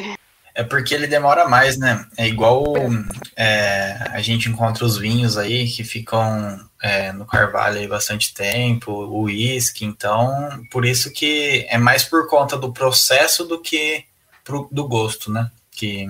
É 0.54 0.64
porque 0.64 0.94
ele 0.94 1.08
demora 1.08 1.48
mais, 1.48 1.78
né? 1.78 2.06
É 2.18 2.28
igual 2.28 2.64
é, 3.36 4.10
a 4.12 4.22
gente 4.22 4.50
encontra 4.50 4.84
os 4.84 4.98
vinhos 4.98 5.38
aí 5.38 5.68
que 5.68 5.84
ficam 5.84 6.60
é, 6.82 7.12
no 7.14 7.26
carvalho 7.26 7.80
aí 7.80 7.88
bastante 7.88 8.34
tempo, 8.34 8.92
o 8.92 9.24
uísque, 9.24 9.86
então 9.86 10.64
por 10.72 10.86
isso 10.86 11.12
que 11.12 11.66
é 11.70 11.78
mais 11.78 12.04
por 12.04 12.28
conta 12.28 12.58
do 12.58 12.74
processo 12.74 13.46
do 13.46 13.62
que 13.62 14.06
pro, 14.44 14.68
do 14.72 14.88
gosto, 14.88 15.32
né? 15.32 15.50
Que 15.72 16.10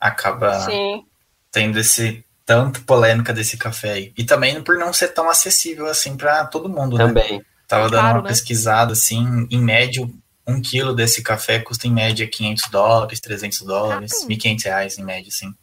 acaba 0.00 0.60
Sim, 0.60 1.04
tendo 1.50 1.78
esse 1.78 2.24
tanto 2.46 2.82
polêmica 2.82 3.32
desse 3.32 3.58
café 3.58 3.92
aí. 3.92 4.12
E 4.16 4.24
também 4.24 4.62
por 4.62 4.78
não 4.78 4.92
ser 4.92 5.08
tão 5.08 5.28
acessível 5.28 5.86
assim 5.86 6.16
para 6.16 6.46
todo 6.46 6.68
mundo, 6.68 6.96
né? 6.96 7.06
Também. 7.06 7.44
Tava 7.66 7.90
dando 7.90 8.00
Caro, 8.00 8.14
uma 8.16 8.22
né? 8.22 8.28
pesquisada 8.28 8.92
assim, 8.92 9.46
em 9.50 9.60
médio, 9.60 10.10
um 10.48 10.62
quilo 10.62 10.94
desse 10.94 11.22
café 11.22 11.58
custa 11.60 11.86
em 11.86 11.92
média 11.92 12.26
500 12.26 12.70
dólares, 12.70 13.20
300 13.20 13.60
dólares, 13.62 14.12
Ah. 14.22 14.26
1.500 14.26 14.64
reais 14.64 14.98
em 14.98 15.04
média, 15.04 15.28
assim. 15.28 15.54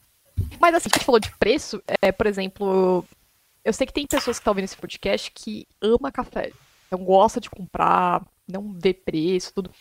Mas 0.59 0.75
assim, 0.75 0.89
a 0.93 0.97
gente 0.97 1.05
falou 1.05 1.19
de 1.19 1.31
preço, 1.37 1.81
é, 2.01 2.11
por 2.11 2.27
exemplo, 2.27 3.03
eu 3.63 3.73
sei 3.73 3.87
que 3.87 3.93
tem 3.93 4.05
pessoas 4.05 4.37
que 4.37 4.41
estão 4.41 4.51
ouvindo 4.51 4.65
esse 4.65 4.77
podcast 4.77 5.31
que 5.33 5.67
ama 5.81 6.11
café. 6.11 6.51
Então 6.87 7.03
gosta 7.03 7.41
de 7.41 7.49
comprar, 7.49 8.21
não 8.47 8.73
vê 8.73 8.93
preço, 8.93 9.51
tudo. 9.53 9.71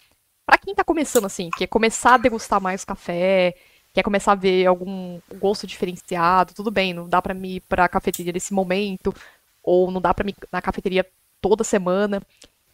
Pra 0.47 0.57
quem 0.59 0.75
tá 0.75 0.83
começando 0.83 1.27
assim, 1.27 1.51
quer 1.51 1.67
começar 1.67 2.14
a 2.14 2.19
degustar 2.19 2.61
mais 2.61 2.85
café, 2.85 3.55
quer 3.93 4.03
começar 4.03 4.33
a 4.33 4.37
ver 4.37 4.67
algum 4.67 5.21
gosto 5.38 5.67
diferenciado, 5.67 6.55
tudo 6.55 6.71
bem, 6.71 6.95
não 6.95 7.09
dá 7.09 7.21
pra 7.21 7.35
mim 7.35 7.57
ir 7.57 7.61
pra 7.61 7.88
cafeteria 7.88 8.33
nesse 8.33 8.55
momento, 8.55 9.14
ou 9.62 9.90
não 9.90 10.01
dá 10.01 10.14
pra 10.14 10.25
mim 10.25 10.33
ir 10.33 10.49
na 10.51 10.62
cafeteria 10.62 11.07
toda 11.40 11.62
semana. 11.64 12.23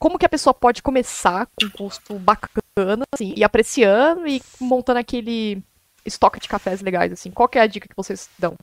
Como 0.00 0.18
que 0.18 0.24
a 0.24 0.30
pessoa 0.30 0.54
pode 0.54 0.82
começar 0.82 1.46
com 1.46 1.66
um 1.66 1.70
custo 1.70 2.14
bacana, 2.14 3.04
assim, 3.12 3.34
e 3.36 3.44
apreciando 3.44 4.26
e 4.26 4.42
montando 4.58 4.98
aquele 4.98 5.62
estoque 6.06 6.40
de 6.40 6.48
cafés 6.48 6.80
legais, 6.80 7.12
assim? 7.12 7.30
Qual 7.30 7.50
é 7.52 7.60
a 7.60 7.66
dica 7.66 7.86
que 7.86 7.94
vocês 7.94 8.30
dão? 8.38 8.56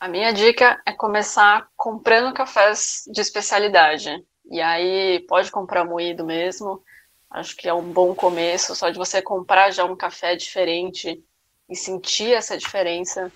A 0.00 0.08
minha 0.08 0.32
dica 0.32 0.80
é 0.86 0.92
começar 0.92 1.68
comprando 1.76 2.32
cafés 2.32 3.04
de 3.12 3.20
especialidade. 3.20 4.24
E 4.50 4.58
aí 4.58 5.20
pode 5.28 5.50
comprar 5.50 5.84
moído 5.84 6.24
mesmo. 6.24 6.82
Acho 7.30 7.54
que 7.54 7.68
é 7.68 7.74
um 7.74 7.92
bom 7.92 8.14
começo, 8.14 8.74
só 8.74 8.88
de 8.88 8.96
você 8.96 9.20
comprar 9.20 9.70
já 9.70 9.84
um 9.84 9.94
café 9.94 10.34
diferente 10.34 11.22
e 11.68 11.76
sentir 11.76 12.32
essa 12.32 12.56
diferença 12.56 13.30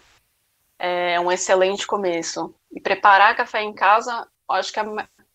é 0.79 1.21
um 1.21 1.31
excelente 1.31 1.87
começo. 1.87 2.55
E 2.73 2.81
preparar 2.81 3.37
café 3.37 3.63
em 3.63 3.75
casa, 3.75 4.27
acho 4.49 4.73
que 4.73 4.81
é 4.81 4.83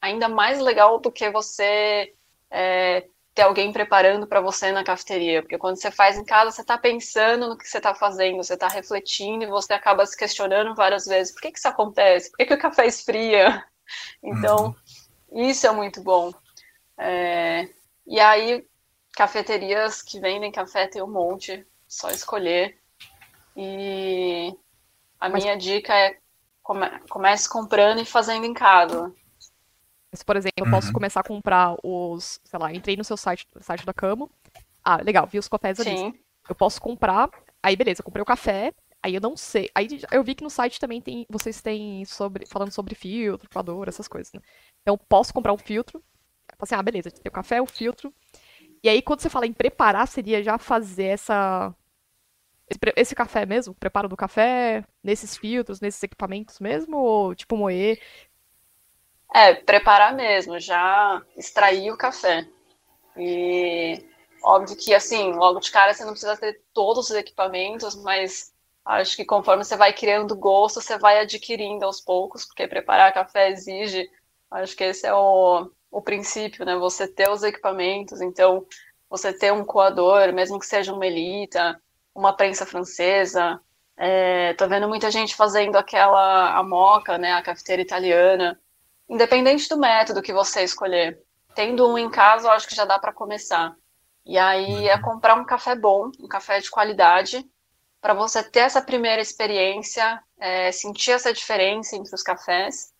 ainda 0.02 0.28
mais 0.30 0.60
legal 0.60 1.00
do 1.00 1.12
que 1.12 1.30
você 1.30 2.14
é, 2.50 3.08
ter 3.38 3.44
alguém 3.44 3.72
preparando 3.72 4.26
para 4.26 4.42
você 4.42 4.72
na 4.72 4.84
cafeteria, 4.84 5.44
porque 5.44 5.60
quando 5.60 5.76
você 5.76 5.92
faz 5.92 6.18
em 6.18 6.26
casa, 6.26 6.52
você 6.52 6.62
está 6.62 6.76
pensando 6.76 7.48
no 7.48 7.58
que 7.58 7.68
você 7.68 7.78
está 7.78 7.94
fazendo, 7.94 8.38
você 8.38 8.56
está 8.56 8.68
refletindo 8.68 9.44
e 9.44 9.48
você 9.48 9.74
acaba 9.74 10.06
se 10.06 10.18
questionando 10.18 10.74
várias 10.74 11.06
vezes: 11.06 11.32
por 11.34 11.42
que, 11.42 11.52
que 11.52 11.60
isso 11.60 11.68
acontece? 11.68 12.32
Por 12.32 12.38
que, 12.38 12.46
que 12.48 12.54
o 12.54 12.60
café 12.60 12.86
esfria? 12.88 13.64
Então, 14.22 14.76
uhum. 15.32 15.50
isso 15.50 15.66
é 15.66 15.72
muito 15.72 16.02
bom. 16.04 16.34
É, 16.98 17.70
e 18.06 18.20
aí, 18.20 18.68
cafeterias 19.14 20.02
que 20.02 20.20
vendem 20.20 20.52
café 20.52 20.88
tem 20.88 21.02
um 21.02 21.08
monte, 21.08 21.66
só 21.88 22.10
escolher. 22.10 22.78
E 23.56 24.54
a 25.18 25.30
minha 25.30 25.56
dica 25.56 25.94
é 25.96 26.18
come, 26.62 26.86
comece 27.10 27.48
comprando 27.48 28.02
e 28.02 28.06
fazendo 28.06 28.46
em 28.46 28.54
casa. 28.54 29.10
Se, 30.18 30.26
por 30.26 30.36
exemplo, 30.36 30.66
eu 30.66 30.70
posso 30.70 30.88
uhum. 30.88 30.94
começar 30.94 31.20
a 31.20 31.24
comprar 31.24 31.76
os, 31.84 32.40
sei 32.44 32.60
lá, 32.60 32.74
entrei 32.74 32.98
no 32.98 33.04
seu 33.04 33.16
site, 33.16 33.48
site 33.62 33.86
da 33.86 33.94
Camo. 33.94 34.30
Ah, 34.84 34.98
legal, 34.98 35.28
vi 35.28 35.38
os 35.38 35.48
cafés 35.48 35.80
ali. 35.80 35.98
Sim. 35.98 36.14
Eu 36.50 36.56
posso 36.56 36.82
comprar, 36.82 37.30
aí 37.62 37.76
beleza, 37.76 38.02
comprei 38.02 38.22
o 38.22 38.26
café, 38.26 38.74
aí 39.04 39.14
eu 39.14 39.22
não 39.22 39.36
sei. 39.36 39.70
Aí 39.76 39.88
eu 40.12 40.24
vi 40.24 40.34
que 40.34 40.44
no 40.44 40.50
site 40.50 40.80
também 40.80 41.02
tem, 41.02 41.26
vocês 41.30 41.62
têm 41.62 42.04
sobre, 42.06 42.46
falando 42.46 42.72
sobre 42.72 42.96
filtro, 42.96 43.50
coador, 43.50 43.88
essas 43.88 44.08
coisas, 44.08 44.32
né? 44.34 44.42
Então 44.82 44.98
posso 44.98 45.34
comprar 45.34 45.54
um 45.54 45.58
filtro. 45.58 46.04
Assim, 46.60 46.76
ah, 46.76 46.82
beleza, 46.82 47.12
tem 47.12 47.30
o 47.30 47.32
café, 47.32 47.62
o 47.62 47.66
filtro. 47.66 48.14
E 48.84 48.90
aí 48.90 49.02
quando 49.02 49.20
você 49.20 49.30
fala 49.30 49.46
em 49.46 49.54
preparar, 49.54 50.08
seria 50.08 50.42
já 50.42 50.58
fazer 50.58 51.06
essa 51.06 51.76
esse, 52.70 52.80
esse 52.96 53.16
café 53.16 53.46
mesmo, 53.46 53.72
o 53.72 53.76
preparo 53.76 54.10
do 54.10 54.18
café, 54.18 54.84
nesses 55.04 55.38
filtros, 55.38 55.80
nesses 55.80 56.02
equipamentos 56.04 56.60
mesmo, 56.60 56.98
ou 56.98 57.36
tipo 57.36 57.56
moer, 57.56 58.00
é, 59.34 59.54
preparar 59.54 60.14
mesmo, 60.14 60.60
já 60.60 61.22
extrair 61.36 61.92
o 61.92 61.98
café. 61.98 62.48
E 63.16 64.04
óbvio 64.44 64.78
que, 64.78 64.94
assim, 64.94 65.34
logo 65.34 65.60
de 65.60 65.72
cara 65.72 65.94
você 65.94 66.04
não 66.04 66.12
precisa 66.12 66.38
ter 66.38 66.62
todos 66.74 67.10
os 67.10 67.16
equipamentos, 67.16 67.96
mas 67.96 68.54
acho 68.86 69.16
que 69.16 69.26
conforme 69.26 69.64
você 69.64 69.76
vai 69.76 69.94
criando 69.94 70.36
gosto, 70.36 70.82
você 70.82 70.98
vai 70.98 71.20
adquirindo 71.20 71.86
aos 71.86 72.00
poucos, 72.00 72.46
porque 72.46 72.68
preparar 72.68 73.14
café 73.14 73.50
exige, 73.50 74.10
acho 74.52 74.76
que 74.76 74.84
esse 74.86 75.06
é 75.06 75.14
o, 75.14 75.70
o 75.92 76.02
princípio, 76.02 76.66
né? 76.66 76.76
Você 76.78 77.08
ter 77.08 77.30
os 77.30 77.44
equipamentos, 77.44 78.22
então 78.22 78.66
você 79.10 79.34
ter 79.34 79.52
um 79.54 79.66
coador, 79.66 80.34
mesmo 80.34 80.60
que 80.60 80.66
seja 80.66 80.94
um 80.94 80.98
melita, 80.98 81.82
uma 82.16 82.34
prensa 82.34 82.66
francesa. 82.66 83.60
É, 83.98 84.54
tô 84.54 84.68
vendo 84.68 84.88
muita 84.88 85.10
gente 85.12 85.36
fazendo 85.36 85.76
aquela 85.76 86.58
a 86.58 86.64
moca, 86.64 87.18
né? 87.18 87.34
A 87.34 87.42
cafeteira 87.42 87.82
italiana 87.82 88.60
independente 89.10 89.70
do 89.70 89.78
método 89.78 90.22
que 90.22 90.34
você 90.34 90.64
escolher, 90.64 91.22
tendo 91.56 91.88
um 91.88 91.98
em 91.98 92.10
casa, 92.10 92.48
eu 92.48 92.52
acho 92.52 92.68
que 92.68 92.76
já 92.76 92.86
dá 92.86 93.00
para 93.00 93.14
começar. 93.14 93.76
E 94.26 94.38
aí 94.38 94.88
é 94.88 94.96
uhum. 94.96 95.02
comprar 95.02 95.36
um 95.36 95.46
café 95.46 95.76
bom, 95.76 96.12
um 96.20 96.28
café 96.28 96.60
de 96.60 96.70
qualidade, 96.70 97.46
para 98.02 98.14
você 98.14 98.44
ter 98.44 98.60
essa 98.60 98.82
primeira 98.82 99.22
experiência, 99.22 100.22
é, 100.40 100.72
sentir 100.72 101.12
essa 101.12 101.34
diferença 101.34 101.96
entre 101.96 102.14
os 102.14 102.22
cafés. 102.22 102.94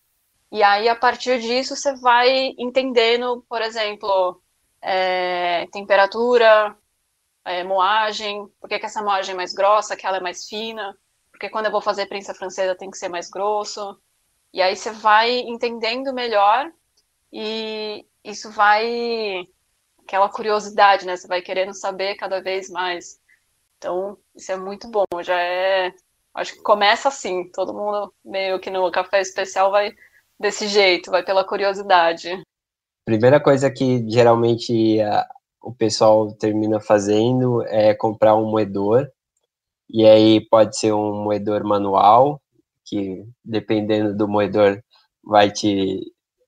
E 0.52 0.64
aí, 0.64 0.88
a 0.88 0.96
partir 0.96 1.40
disso, 1.40 1.76
você 1.76 1.96
vai 1.98 2.56
entendendo, 2.58 3.46
por 3.50 3.62
exemplo, 3.62 4.42
é, 4.82 5.68
temperatura, 5.72 6.76
é, 7.44 7.64
moagem, 7.64 8.48
por 8.60 8.70
que, 8.70 8.80
que 8.80 8.86
essa 8.86 9.02
moagem 9.02 9.34
é 9.34 9.36
mais 9.36 9.54
grossa, 9.54 9.96
que 9.96 10.06
ela 10.06 10.18
é 10.18 10.22
mais 10.22 10.48
fina, 10.48 10.98
porque 11.32 11.50
quando 11.50 11.66
eu 11.66 11.72
vou 11.72 11.82
fazer 11.82 12.08
prensa 12.08 12.34
francesa 12.34 12.76
tem 12.76 12.90
que 12.90 12.98
ser 12.98 13.10
mais 13.10 13.30
grosso. 13.30 14.00
E 14.54 14.62
aí 14.62 14.76
você 14.76 14.92
vai 14.92 15.40
entendendo 15.40 16.14
melhor 16.14 16.72
e 17.32 18.06
isso 18.24 18.50
vai 18.52 19.48
aquela 20.04 20.30
curiosidade, 20.30 21.06
né? 21.06 21.16
Você 21.16 21.28
vai 21.28 21.42
querendo 21.42 21.74
saber 21.74 22.16
cada 22.16 22.42
vez 22.42 22.70
mais. 22.70 23.20
Então, 23.78 24.18
isso 24.36 24.52
é 24.52 24.58
muito 24.58 24.88
bom. 24.90 25.06
Já 25.22 25.40
é, 25.40 25.94
acho 26.34 26.54
que 26.54 26.62
começa 26.62 27.10
assim, 27.10 27.50
todo 27.52 27.74
mundo 27.74 28.14
meio 28.24 28.60
que 28.60 28.70
no 28.70 28.90
café 28.92 29.22
especial 29.22 29.70
vai 29.70 29.94
desse 30.40 30.68
jeito, 30.68 31.12
vai 31.12 31.24
pela 31.24 31.44
curiosidade. 31.44 32.42
Primeira 33.06 33.40
coisa 33.40 33.70
que 33.70 34.10
geralmente 34.10 35.00
a, 35.02 35.28
o 35.62 35.74
pessoal 35.74 36.32
termina 36.34 36.80
fazendo 36.80 37.64
é 37.68 37.94
comprar 37.94 38.36
um 38.36 38.50
moedor. 38.50 39.10
E 39.90 40.06
aí 40.06 40.42
pode 40.50 40.78
ser 40.78 40.94
um 40.94 41.24
moedor 41.24 41.64
manual, 41.64 42.42
que 42.88 43.26
dependendo 43.44 44.16
do 44.16 44.28
moedor 44.28 44.82
vai 45.24 45.52
te 45.52 46.00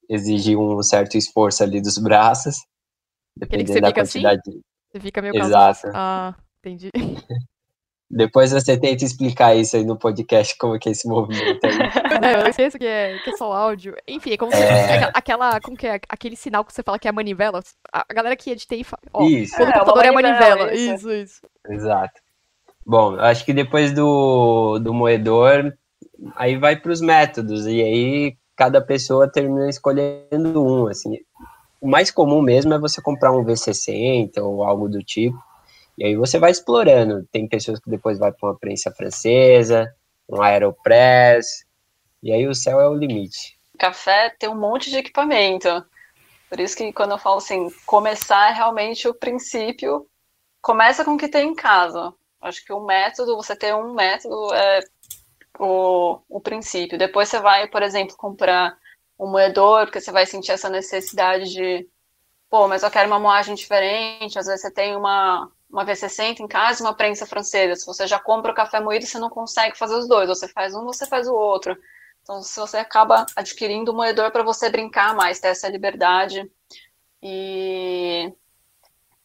exigir 0.09 0.57
um 0.57 0.81
certo 0.81 1.17
esforço 1.17 1.63
ali 1.63 1.81
dos 1.81 1.97
braços, 1.97 2.55
dependendo 3.35 3.81
da 3.81 3.87
assim? 3.87 4.21
quantidade. 4.21 4.41
Assim? 4.47 4.61
Você 4.91 4.99
fica 4.99 5.21
meio 5.21 5.35
Exato. 5.35 5.87
Ah, 5.93 6.35
entendi. 6.59 6.89
Depois 8.11 8.51
você 8.51 8.75
tenta 8.75 9.05
explicar 9.05 9.53
isso 9.53 9.77
aí 9.77 9.85
no 9.85 9.95
podcast, 9.95 10.57
como 10.57 10.79
que 10.79 10.89
é 10.89 10.93
esse 10.93 11.07
movimento 11.07 11.63
aí. 11.63 11.77
É, 12.21 12.41
eu 12.41 12.47
esqueço 12.49 12.77
que 12.77 12.85
é, 12.85 13.17
que 13.19 13.29
é 13.29 13.37
só 13.37 13.53
áudio. 13.53 13.95
Enfim, 14.05 14.33
é 14.33 14.37
como 14.37 14.51
se 14.51 14.57
é... 14.57 15.09
aquela, 15.13 15.61
como 15.61 15.77
que 15.77 15.87
é, 15.87 16.01
aquele 16.09 16.35
sinal 16.35 16.65
que 16.65 16.73
você 16.73 16.83
fala 16.83 16.99
que 16.99 17.07
é 17.07 17.11
a 17.11 17.13
manivela. 17.13 17.61
A 17.93 18.03
galera 18.13 18.35
que 18.35 18.49
editei 18.49 18.83
fala, 18.83 19.01
ó, 19.13 19.23
isso. 19.23 19.55
quando 19.55 19.69
o 19.69 19.73
computador 19.73 20.05
é, 20.05 20.11
manivela. 20.11 20.73
Isso. 20.73 20.95
isso, 20.95 21.11
isso. 21.11 21.41
Exato. 21.69 22.19
Bom, 22.85 23.15
acho 23.19 23.45
que 23.45 23.53
depois 23.53 23.93
do, 23.93 24.79
do 24.79 24.93
moedor, 24.93 25.71
aí 26.35 26.57
vai 26.57 26.75
para 26.75 26.91
os 26.91 27.01
métodos, 27.01 27.65
e 27.65 27.81
aí 27.81 28.37
cada 28.55 28.81
pessoa 28.81 29.31
termina 29.31 29.69
escolhendo 29.69 30.63
um, 30.63 30.87
assim. 30.87 31.17
O 31.79 31.87
mais 31.87 32.11
comum 32.11 32.41
mesmo 32.41 32.73
é 32.73 32.79
você 32.79 33.01
comprar 33.01 33.31
um 33.31 33.43
V60 33.43 34.37
ou 34.37 34.63
algo 34.63 34.89
do 34.89 35.01
tipo, 35.01 35.41
e 35.97 36.05
aí 36.05 36.15
você 36.15 36.37
vai 36.37 36.51
explorando. 36.51 37.27
Tem 37.31 37.47
pessoas 37.47 37.79
que 37.79 37.89
depois 37.89 38.17
vai 38.17 38.31
para 38.31 38.49
uma 38.49 38.57
prensa 38.57 38.91
francesa, 38.91 39.93
um 40.29 40.41
Aeropress, 40.41 41.65
e 42.21 42.31
aí 42.31 42.47
o 42.47 42.55
céu 42.55 42.79
é 42.79 42.87
o 42.89 42.93
limite. 42.93 43.57
Café 43.77 44.29
tem 44.37 44.49
um 44.49 44.59
monte 44.59 44.89
de 44.89 44.97
equipamento. 44.97 45.85
Por 46.49 46.59
isso 46.59 46.75
que 46.75 46.91
quando 46.91 47.11
eu 47.11 47.17
falo 47.17 47.37
assim, 47.37 47.69
começar 47.85 48.51
é 48.51 48.53
realmente 48.53 49.07
o 49.07 49.13
princípio, 49.13 50.05
começa 50.61 51.05
com 51.05 51.13
o 51.13 51.17
que 51.17 51.27
tem 51.27 51.49
em 51.49 51.55
casa. 51.55 52.13
Acho 52.41 52.65
que 52.65 52.73
o 52.73 52.85
método, 52.85 53.35
você 53.35 53.55
ter 53.55 53.75
um 53.75 53.93
método 53.93 54.53
é 54.53 54.81
o, 55.59 56.21
o 56.29 56.39
princípio. 56.39 56.97
Depois 56.97 57.29
você 57.29 57.39
vai, 57.39 57.67
por 57.67 57.83
exemplo, 57.83 58.15
comprar 58.15 58.77
um 59.19 59.27
moedor, 59.27 59.85
porque 59.85 59.99
você 59.99 60.11
vai 60.11 60.25
sentir 60.25 60.53
essa 60.53 60.69
necessidade 60.69 61.51
de, 61.51 61.87
pô, 62.49 62.67
mas 62.67 62.83
eu 62.83 62.89
quero 62.89 63.07
uma 63.07 63.19
moagem 63.19 63.53
diferente. 63.53 64.39
Às 64.39 64.45
vezes 64.47 64.61
você 64.61 64.71
tem 64.71 64.95
uma, 64.95 65.51
uma 65.69 65.85
V60 65.85 66.39
em 66.39 66.47
casa 66.47 66.81
e 66.81 66.85
uma 66.85 66.93
prensa 66.93 67.25
francesa. 67.25 67.75
Se 67.75 67.85
você 67.85 68.07
já 68.07 68.19
compra 68.19 68.51
o 68.51 68.55
café 68.55 68.79
moído, 68.79 69.05
você 69.05 69.19
não 69.19 69.29
consegue 69.29 69.77
fazer 69.77 69.95
os 69.95 70.07
dois. 70.07 70.29
Você 70.29 70.47
faz 70.47 70.73
um, 70.73 70.85
você 70.85 71.05
faz 71.05 71.27
o 71.27 71.35
outro. 71.35 71.77
Então, 72.23 72.41
se 72.41 72.59
você 72.59 72.77
acaba 72.77 73.25
adquirindo 73.35 73.91
um 73.91 73.95
moedor 73.95 74.31
para 74.31 74.43
você 74.43 74.69
brincar 74.69 75.13
mais, 75.15 75.39
ter 75.39 75.49
essa 75.49 75.67
liberdade. 75.67 76.49
E 77.21 78.33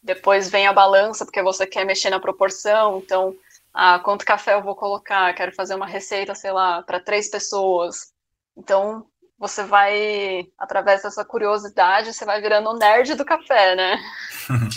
depois 0.03 0.51
vem 0.51 0.67
a 0.67 0.73
balança, 0.73 1.25
porque 1.25 1.43
você 1.43 1.67
quer 1.67 1.85
mexer 1.85 2.11
na 2.11 2.19
proporção. 2.19 2.99
Então, 2.99 3.37
ah, 3.75 3.99
quanto 3.99 4.25
café 4.25 4.55
eu 4.55 4.63
vou 4.63 4.77
colocar, 4.77 5.35
quero 5.35 5.53
fazer 5.53 5.75
uma 5.75 5.87
receita, 5.87 6.35
sei 6.35 6.53
lá, 6.53 6.81
para 6.83 7.01
três 7.01 7.29
pessoas. 7.29 8.13
Então, 8.57 9.05
você 9.37 9.65
vai, 9.65 10.47
através 10.57 11.03
dessa 11.03 11.25
curiosidade, 11.25 12.13
você 12.13 12.25
vai 12.25 12.41
virando 12.41 12.71
o 12.71 12.79
nerd 12.79 13.15
do 13.17 13.25
café, 13.25 13.75
né? 13.75 13.99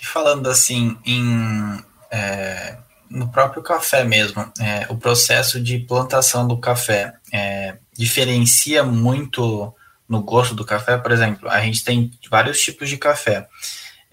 Falando 0.00 0.48
assim, 0.48 0.96
em, 1.04 1.84
é, 2.10 2.78
no 3.10 3.28
próprio 3.30 3.62
café 3.62 4.04
mesmo, 4.04 4.40
é, 4.60 4.86
o 4.88 4.96
processo 4.96 5.60
de 5.60 5.80
plantação 5.80 6.46
do 6.46 6.56
café 6.56 7.14
é, 7.32 7.78
diferencia 7.92 8.84
muito 8.84 9.74
no 10.08 10.22
gosto 10.22 10.54
do 10.54 10.64
café? 10.64 10.96
Por 10.96 11.10
exemplo, 11.10 11.48
a 11.48 11.60
gente 11.60 11.84
tem 11.84 12.10
vários 12.30 12.60
tipos 12.60 12.88
de 12.88 12.96
café. 12.96 13.48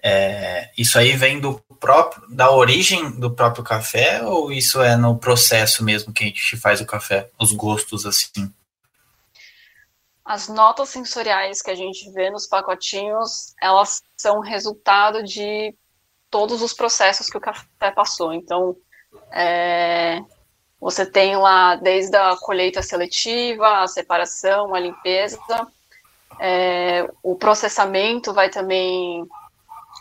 É, 0.08 0.70
isso 0.78 0.96
aí 1.00 1.16
vem 1.16 1.40
do 1.40 1.60
próprio, 1.80 2.28
da 2.28 2.52
origem 2.52 3.18
do 3.18 3.28
próprio 3.28 3.64
café 3.64 4.22
ou 4.22 4.52
isso 4.52 4.80
é 4.80 4.94
no 4.94 5.18
processo 5.18 5.82
mesmo 5.82 6.12
que 6.12 6.22
a 6.22 6.26
gente 6.28 6.56
faz 6.56 6.80
o 6.80 6.86
café, 6.86 7.28
os 7.40 7.50
gostos 7.50 8.06
assim? 8.06 8.48
As 10.24 10.46
notas 10.46 10.90
sensoriais 10.90 11.60
que 11.60 11.72
a 11.72 11.74
gente 11.74 12.08
vê 12.12 12.30
nos 12.30 12.46
pacotinhos, 12.46 13.52
elas 13.60 14.00
são 14.16 14.38
resultado 14.38 15.24
de 15.24 15.74
todos 16.30 16.62
os 16.62 16.72
processos 16.72 17.28
que 17.28 17.38
o 17.38 17.40
café 17.40 17.90
passou. 17.90 18.32
Então, 18.32 18.76
é, 19.32 20.22
Você 20.80 21.04
tem 21.04 21.36
lá 21.36 21.74
desde 21.74 22.16
a 22.16 22.36
colheita 22.36 22.80
seletiva, 22.80 23.82
a 23.82 23.88
separação, 23.88 24.72
a 24.72 24.78
limpeza, 24.78 25.66
é, 26.38 27.08
o 27.24 27.34
processamento 27.34 28.32
vai 28.32 28.50
também 28.50 29.26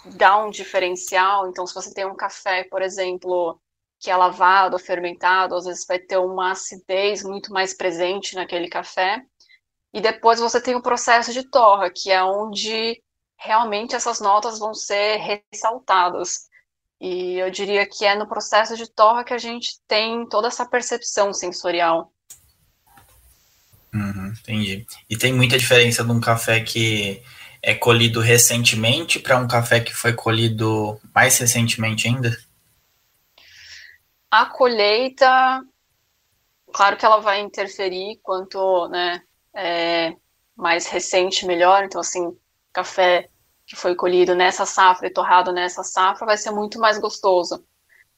dar 0.05 0.45
um 0.45 0.49
diferencial. 0.49 1.47
Então, 1.47 1.65
se 1.65 1.73
você 1.73 1.93
tem 1.93 2.05
um 2.05 2.15
café, 2.15 2.63
por 2.63 2.81
exemplo, 2.81 3.59
que 3.99 4.11
é 4.11 4.15
lavado, 4.15 4.77
fermentado, 4.77 5.55
às 5.55 5.65
vezes 5.65 5.85
vai 5.85 5.99
ter 5.99 6.17
uma 6.17 6.51
acidez 6.51 7.23
muito 7.23 7.51
mais 7.51 7.73
presente 7.73 8.35
naquele 8.35 8.67
café. 8.67 9.23
E 9.93 10.01
depois 10.01 10.39
você 10.39 10.61
tem 10.61 10.75
o 10.75 10.81
processo 10.81 11.31
de 11.31 11.43
torra, 11.43 11.89
que 11.89 12.11
é 12.11 12.23
onde 12.23 13.01
realmente 13.37 13.95
essas 13.95 14.19
notas 14.19 14.59
vão 14.59 14.73
ser 14.73 15.17
ressaltadas. 15.17 16.49
E 16.99 17.35
eu 17.35 17.49
diria 17.49 17.85
que 17.85 18.05
é 18.05 18.15
no 18.15 18.27
processo 18.27 18.75
de 18.75 18.89
torra 18.89 19.23
que 19.23 19.33
a 19.33 19.37
gente 19.37 19.79
tem 19.87 20.27
toda 20.27 20.47
essa 20.47 20.65
percepção 20.65 21.33
sensorial. 21.33 22.11
Uhum, 23.93 24.27
entendi. 24.27 24.85
E 25.09 25.17
tem 25.17 25.33
muita 25.33 25.57
diferença 25.57 26.03
de 26.03 26.11
um 26.11 26.19
café 26.19 26.59
que 26.59 27.23
é 27.65 27.73
colhido 27.73 28.21
recentemente 28.21 29.17
para 29.19 29.39
um 29.39 29.47
café 29.47 29.79
que 29.79 29.91
foi 29.91 30.13
colhido 30.13 31.01
mais 31.13 31.35
recentemente 31.39 32.07
ainda? 32.07 32.37
A 34.29 34.45
colheita, 34.45 35.63
claro 36.71 36.95
que 36.95 37.03
ela 37.03 37.19
vai 37.19 37.41
interferir 37.41 38.19
quanto 38.21 38.87
né, 38.89 39.19
é, 39.51 40.13
mais 40.55 40.85
recente, 40.85 41.47
melhor. 41.47 41.83
Então, 41.83 41.99
assim, 41.99 42.37
café 42.71 43.29
que 43.65 43.75
foi 43.75 43.95
colhido 43.95 44.35
nessa 44.35 44.63
safra 44.63 45.07
e 45.07 45.13
torrado 45.13 45.51
nessa 45.51 45.83
safra 45.83 46.27
vai 46.27 46.37
ser 46.37 46.51
muito 46.51 46.77
mais 46.79 46.99
gostoso. 46.99 47.65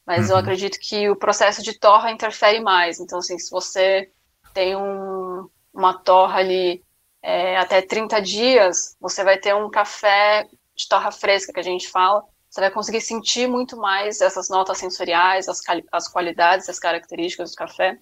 Mas 0.06 0.26
uhum. 0.26 0.32
eu 0.32 0.38
acredito 0.40 0.78
que 0.78 1.10
o 1.10 1.16
processo 1.16 1.64
de 1.64 1.80
torra 1.80 2.12
interfere 2.12 2.60
mais. 2.60 3.00
Então, 3.00 3.20
assim, 3.20 3.40
se 3.40 3.50
você 3.50 4.12
tem 4.54 4.76
um, 4.76 5.50
uma 5.74 5.94
torra 5.94 6.40
ali 6.40 6.84
é, 7.22 7.58
até 7.58 7.82
30 7.82 8.22
dias, 8.22 8.96
você 9.00 9.24
vai 9.24 9.38
ter 9.38 9.56
um 9.56 9.70
café 9.70 10.48
de 10.76 10.88
torra 10.88 11.12
fresca, 11.12 11.52
que 11.52 11.60
a 11.60 11.64
gente 11.64 11.90
fala, 11.90 12.24
você 12.50 12.62
vai 12.62 12.72
conseguir 12.72 13.02
sentir 13.02 13.48
muito 13.48 13.78
mais 13.78 14.22
essas 14.22 14.50
notas 14.50 14.78
sensoriais, 14.78 15.50
as, 15.50 15.62
as 15.92 16.08
qualidades, 16.08 16.70
as 16.70 16.80
características 16.80 17.52
do 17.52 17.58
café. 17.58 17.98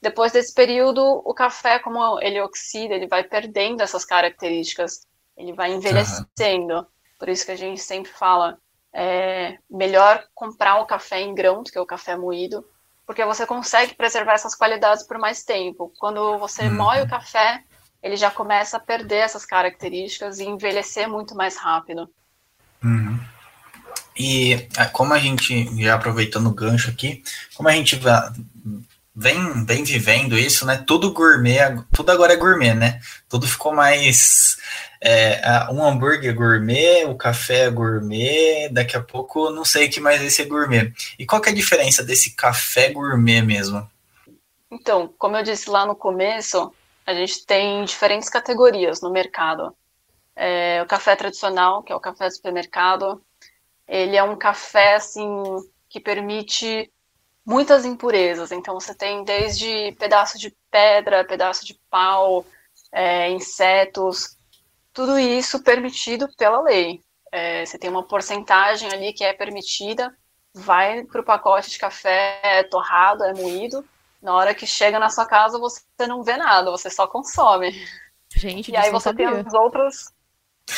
Depois 0.00 0.32
desse 0.32 0.52
período, 0.52 1.02
o 1.24 1.32
café, 1.32 1.78
como 1.78 2.20
ele 2.20 2.40
oxida, 2.40 2.94
ele 2.94 3.06
vai 3.06 3.24
perdendo 3.24 3.82
essas 3.82 4.04
características, 4.04 5.06
ele 5.36 5.52
vai 5.52 5.72
envelhecendo. 5.72 6.74
Uhum. 6.74 6.86
Por 7.18 7.28
isso 7.28 7.46
que 7.46 7.52
a 7.52 7.56
gente 7.56 7.80
sempre 7.80 8.12
fala, 8.12 8.58
é 8.92 9.58
melhor 9.70 10.24
comprar 10.34 10.80
o 10.80 10.86
café 10.86 11.20
em 11.20 11.34
grão 11.34 11.62
do 11.62 11.70
que 11.70 11.78
o 11.78 11.86
café 11.86 12.16
moído, 12.16 12.64
porque 13.06 13.24
você 13.24 13.46
consegue 13.46 13.94
preservar 13.94 14.34
essas 14.34 14.54
qualidades 14.54 15.06
por 15.06 15.18
mais 15.18 15.42
tempo. 15.44 15.92
Quando 15.98 16.38
você 16.38 16.64
uhum. 16.64 16.74
moe 16.74 17.00
o 17.00 17.08
café, 17.08 17.64
ele 18.04 18.16
já 18.16 18.30
começa 18.30 18.76
a 18.76 18.80
perder 18.80 19.16
essas 19.16 19.46
características 19.46 20.38
e 20.38 20.44
envelhecer 20.44 21.08
muito 21.08 21.34
mais 21.34 21.56
rápido. 21.56 22.06
Uhum. 22.84 23.18
E 24.14 24.68
é, 24.76 24.84
como 24.92 25.14
a 25.14 25.18
gente, 25.18 25.82
já 25.82 25.94
aproveitando 25.94 26.46
o 26.48 26.54
gancho 26.54 26.90
aqui, 26.90 27.24
como 27.54 27.66
a 27.66 27.72
gente 27.72 27.98
vem, 29.16 29.64
vem 29.64 29.82
vivendo 29.84 30.36
isso, 30.36 30.66
né? 30.66 30.84
Tudo 30.86 31.14
gourmet, 31.14 31.82
tudo 31.94 32.12
agora 32.12 32.34
é 32.34 32.36
gourmet, 32.36 32.74
né? 32.74 33.00
Tudo 33.26 33.48
ficou 33.48 33.74
mais. 33.74 34.58
É, 35.00 35.66
um 35.70 35.82
hambúrguer 35.82 36.34
gourmet, 36.34 37.04
o 37.06 37.14
café 37.14 37.66
é 37.66 37.70
gourmet, 37.70 38.68
daqui 38.70 38.96
a 38.96 39.02
pouco 39.02 39.50
não 39.50 39.64
sei 39.64 39.86
o 39.86 39.90
que 39.90 40.00
mais 40.00 40.20
vai 40.20 40.30
ser 40.30 40.44
gourmet. 40.44 40.92
E 41.18 41.24
qual 41.24 41.40
que 41.40 41.48
é 41.48 41.52
a 41.52 41.54
diferença 41.54 42.04
desse 42.04 42.34
café 42.36 42.90
gourmet 42.90 43.40
mesmo? 43.40 43.88
Então, 44.70 45.12
como 45.18 45.36
eu 45.36 45.42
disse 45.42 45.70
lá 45.70 45.86
no 45.86 45.94
começo, 45.94 46.72
a 47.06 47.14
gente 47.14 47.44
tem 47.46 47.84
diferentes 47.84 48.28
categorias 48.28 49.00
no 49.00 49.10
mercado. 49.10 49.76
É, 50.36 50.82
o 50.82 50.86
café 50.86 51.14
tradicional, 51.14 51.82
que 51.82 51.92
é 51.92 51.96
o 51.96 52.00
café 52.00 52.26
do 52.28 52.34
supermercado, 52.34 53.22
ele 53.86 54.16
é 54.16 54.22
um 54.22 54.36
café 54.36 54.94
assim 54.94 55.28
que 55.88 56.00
permite 56.00 56.90
muitas 57.44 57.84
impurezas. 57.84 58.50
Então 58.50 58.74
você 58.74 58.94
tem 58.94 59.22
desde 59.24 59.92
pedaço 59.98 60.38
de 60.38 60.54
pedra, 60.70 61.24
pedaço 61.24 61.64
de 61.64 61.78
pau, 61.90 62.44
é, 62.90 63.30
insetos, 63.30 64.36
tudo 64.92 65.18
isso 65.18 65.62
permitido 65.62 66.28
pela 66.36 66.62
lei. 66.62 67.02
É, 67.30 67.66
você 67.66 67.78
tem 67.78 67.90
uma 67.90 68.06
porcentagem 68.06 68.90
ali 68.92 69.12
que 69.12 69.24
é 69.24 69.32
permitida, 69.32 70.16
vai 70.54 71.02
para 71.04 71.20
o 71.20 71.24
pacote 71.24 71.68
de 71.68 71.78
café 71.78 72.62
torrado, 72.70 73.24
é 73.24 73.34
moído. 73.34 73.84
Na 74.24 74.32
hora 74.32 74.54
que 74.54 74.66
chega 74.66 74.98
na 74.98 75.10
sua 75.10 75.26
casa, 75.26 75.58
você 75.58 75.82
não 76.08 76.22
vê 76.22 76.34
nada, 76.38 76.70
você 76.70 76.88
só 76.88 77.06
consome. 77.06 77.70
Gente, 78.34 78.70
e 78.70 78.76
aí 78.76 78.90
você 78.90 79.12
tem 79.12 79.28
os 79.28 79.52
outros. 79.52 80.14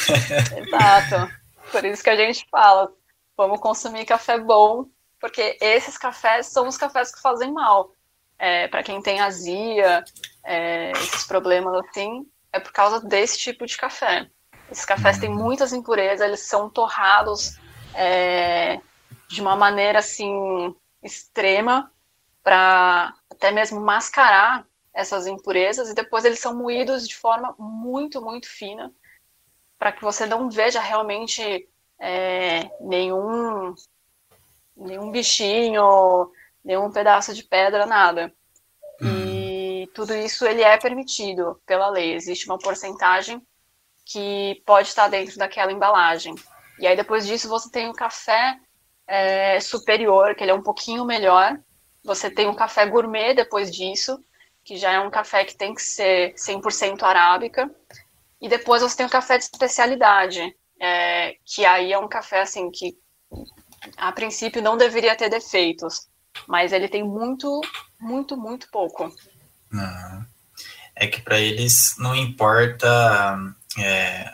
Exato. 0.58 1.32
Por 1.70 1.84
isso 1.84 2.02
que 2.02 2.10
a 2.10 2.16
gente 2.16 2.44
fala, 2.50 2.92
vamos 3.36 3.60
consumir 3.60 4.04
café 4.04 4.36
bom, 4.36 4.86
porque 5.20 5.56
esses 5.60 5.96
cafés 5.96 6.48
são 6.48 6.66
os 6.66 6.76
cafés 6.76 7.14
que 7.14 7.22
fazem 7.22 7.52
mal. 7.52 7.92
É, 8.36 8.66
para 8.66 8.82
quem 8.82 9.00
tem 9.00 9.20
azia, 9.20 10.02
é, 10.42 10.90
esses 10.90 11.22
problemas 11.22 11.72
assim, 11.86 12.26
é 12.52 12.58
por 12.58 12.72
causa 12.72 13.00
desse 13.00 13.38
tipo 13.38 13.64
de 13.64 13.76
café. 13.76 14.28
Esses 14.68 14.84
cafés 14.84 15.18
têm 15.18 15.30
muitas 15.30 15.72
impurezas, 15.72 16.26
eles 16.26 16.40
são 16.40 16.68
torrados 16.68 17.56
é, 17.94 18.80
de 19.28 19.40
uma 19.40 19.54
maneira 19.54 20.00
assim 20.00 20.74
extrema 21.00 21.92
para 22.46 23.12
até 23.28 23.50
mesmo 23.50 23.80
mascarar 23.80 24.64
essas 24.94 25.26
impurezas 25.26 25.90
e 25.90 25.94
depois 25.94 26.24
eles 26.24 26.38
são 26.38 26.56
moídos 26.56 27.08
de 27.08 27.16
forma 27.16 27.56
muito 27.58 28.22
muito 28.22 28.48
fina 28.48 28.94
para 29.76 29.90
que 29.90 30.00
você 30.00 30.26
não 30.26 30.48
veja 30.48 30.80
realmente 30.80 31.68
é, 31.98 32.70
nenhum, 32.80 33.74
nenhum 34.76 35.10
bichinho, 35.10 36.30
nenhum 36.64 36.88
pedaço 36.92 37.34
de 37.34 37.42
pedra, 37.42 37.84
nada. 37.84 38.32
E 39.02 39.86
hum. 39.88 39.92
tudo 39.92 40.14
isso 40.14 40.46
ele 40.46 40.62
é 40.62 40.78
permitido 40.78 41.60
pela 41.66 41.90
lei. 41.90 42.14
Existe 42.14 42.46
uma 42.46 42.58
porcentagem 42.58 43.44
que 44.04 44.62
pode 44.64 44.86
estar 44.86 45.08
dentro 45.08 45.36
daquela 45.36 45.72
embalagem. 45.72 46.36
E 46.78 46.86
aí 46.86 46.96
depois 46.96 47.26
disso 47.26 47.48
você 47.48 47.68
tem 47.72 47.90
o 47.90 47.92
café 47.92 48.56
é, 49.04 49.58
superior, 49.58 50.36
que 50.36 50.44
ele 50.44 50.52
é 50.52 50.54
um 50.54 50.62
pouquinho 50.62 51.04
melhor. 51.04 51.58
Você 52.06 52.30
tem 52.30 52.46
o 52.46 52.54
café 52.54 52.86
gourmet 52.86 53.34
depois 53.34 53.70
disso, 53.70 54.24
que 54.64 54.76
já 54.76 54.92
é 54.92 55.00
um 55.00 55.10
café 55.10 55.44
que 55.44 55.56
tem 55.56 55.74
que 55.74 55.82
ser 55.82 56.34
100% 56.34 57.02
arábica. 57.02 57.68
E 58.40 58.48
depois 58.48 58.80
você 58.80 58.96
tem 58.96 59.06
o 59.06 59.10
café 59.10 59.36
de 59.36 59.44
especialidade, 59.44 60.54
é, 60.80 61.34
que 61.44 61.66
aí 61.66 61.92
é 61.92 61.98
um 61.98 62.08
café 62.08 62.42
assim 62.42 62.70
que 62.70 62.96
a 63.96 64.12
princípio 64.12 64.62
não 64.62 64.76
deveria 64.76 65.16
ter 65.16 65.28
defeitos, 65.28 66.06
mas 66.46 66.72
ele 66.72 66.88
tem 66.88 67.02
muito, 67.02 67.60
muito, 68.00 68.36
muito 68.36 68.70
pouco. 68.70 69.12
É 70.94 71.06
que 71.06 71.20
para 71.20 71.40
eles 71.40 71.96
não 71.98 72.14
importa 72.14 73.36
é, 73.78 74.32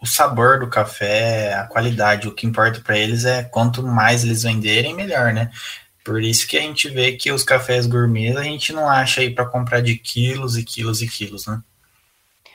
o 0.00 0.06
sabor 0.06 0.58
do 0.58 0.68
café, 0.68 1.54
a 1.54 1.66
qualidade, 1.66 2.28
o 2.28 2.34
que 2.34 2.46
importa 2.46 2.80
para 2.80 2.98
eles 2.98 3.24
é 3.24 3.44
quanto 3.44 3.82
mais 3.82 4.24
eles 4.24 4.42
venderem, 4.42 4.94
melhor, 4.94 5.32
né? 5.32 5.50
Por 6.06 6.22
isso 6.22 6.46
que 6.46 6.56
a 6.56 6.60
gente 6.60 6.88
vê 6.88 7.16
que 7.16 7.32
os 7.32 7.42
cafés 7.42 7.84
gourmet 7.84 8.36
a 8.36 8.44
gente 8.44 8.72
não 8.72 8.88
acha 8.88 9.22
aí 9.22 9.34
para 9.34 9.44
comprar 9.44 9.80
de 9.80 9.98
quilos 9.98 10.56
e 10.56 10.64
quilos 10.64 11.02
e 11.02 11.08
quilos, 11.08 11.48
né? 11.48 11.60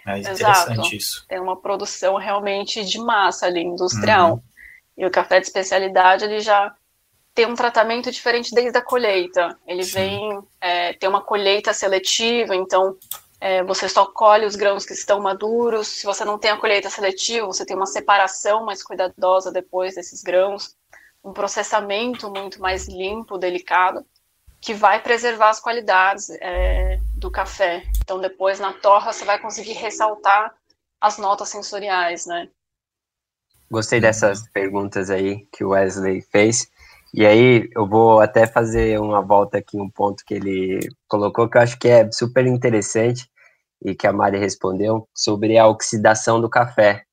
É 0.06 0.20
interessante 0.20 0.96
isso. 0.96 1.26
Tem 1.28 1.38
uma 1.38 1.58
produção 1.58 2.16
realmente 2.16 2.86
de 2.86 2.98
massa 2.98 3.48
ali, 3.48 3.60
industrial. 3.60 4.36
Uhum. 4.36 4.42
E 5.00 5.06
o 5.06 5.12
café 5.12 5.42
de 5.42 5.48
especialidade, 5.48 6.24
ele 6.24 6.40
já 6.40 6.74
tem 7.36 7.46
um 7.46 7.54
tratamento 7.54 8.10
diferente 8.10 8.56
desde 8.56 8.78
a 8.78 8.82
colheita. 8.82 9.58
Ele 9.68 9.84
Sim. 9.84 9.92
vem, 9.92 10.40
é, 10.62 10.94
tem 10.94 11.10
uma 11.10 11.22
colheita 11.22 11.74
seletiva, 11.74 12.56
então 12.56 12.96
é, 13.42 13.62
você 13.66 13.90
só 13.90 14.06
colhe 14.06 14.46
os 14.46 14.56
grãos 14.56 14.86
que 14.86 14.94
estão 14.94 15.20
maduros. 15.20 15.90
Se 15.90 16.06
você 16.06 16.24
não 16.24 16.40
tem 16.40 16.52
a 16.52 16.58
colheita 16.58 16.90
seletiva, 16.90 17.46
você 17.46 17.66
tem 17.66 17.76
uma 17.76 17.86
separação 17.86 18.64
mais 18.64 18.82
cuidadosa 18.82 19.52
depois 19.52 19.96
desses 19.96 20.24
grãos. 20.24 20.74
Um 21.24 21.34
processamento 21.34 22.30
muito 22.32 22.62
mais 22.62 22.88
limpo, 22.88 23.38
delicado 23.38 24.06
que 24.62 24.76
vai 24.76 25.02
preservar 25.02 25.50
as 25.50 25.60
qualidades 25.60 26.30
é, 26.40 27.00
do 27.16 27.32
café. 27.32 27.84
Então, 28.04 28.22
depois 28.22 28.60
na 28.60 28.74
torra 28.74 29.12
você 29.12 29.26
vai 29.26 29.40
conseguir 29.40 29.74
ressaltar 29.74 30.54
as 31.02 31.18
notas 31.18 31.50
sensoriais, 31.50 32.28
né? 32.28 32.48
Gostei 33.70 34.00
dessas 34.00 34.48
perguntas 34.50 35.10
aí 35.10 35.48
que 35.52 35.64
o 35.64 35.70
Wesley 35.70 36.22
fez. 36.22 36.70
E 37.14 37.26
aí 37.26 37.70
eu 37.76 37.88
vou 37.88 38.22
até 38.22 38.46
fazer 38.46 39.00
uma 39.00 39.22
volta 39.22 39.58
aqui, 39.58 39.78
um 39.78 39.90
ponto 39.90 40.24
que 40.26 40.36
ele 40.36 40.80
colocou 41.08 41.50
que 41.50 41.58
eu 41.58 41.62
acho 41.62 41.80
que 41.80 41.88
é 41.88 42.10
super 42.12 42.46
interessante 42.46 43.30
e 43.84 43.96
que 43.96 44.06
a 44.06 44.14
Mari 44.14 44.38
respondeu 44.38 45.10
sobre 45.14 45.58
a 45.58 45.68
oxidação 45.68 46.40
do 46.40 46.50
café. 46.50 47.04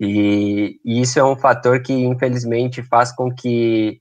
E, 0.00 0.78
e 0.84 1.00
isso 1.02 1.18
é 1.18 1.24
um 1.24 1.36
fator 1.36 1.80
que 1.82 1.92
infelizmente 1.92 2.82
faz 2.82 3.14
com 3.14 3.32
que 3.32 4.00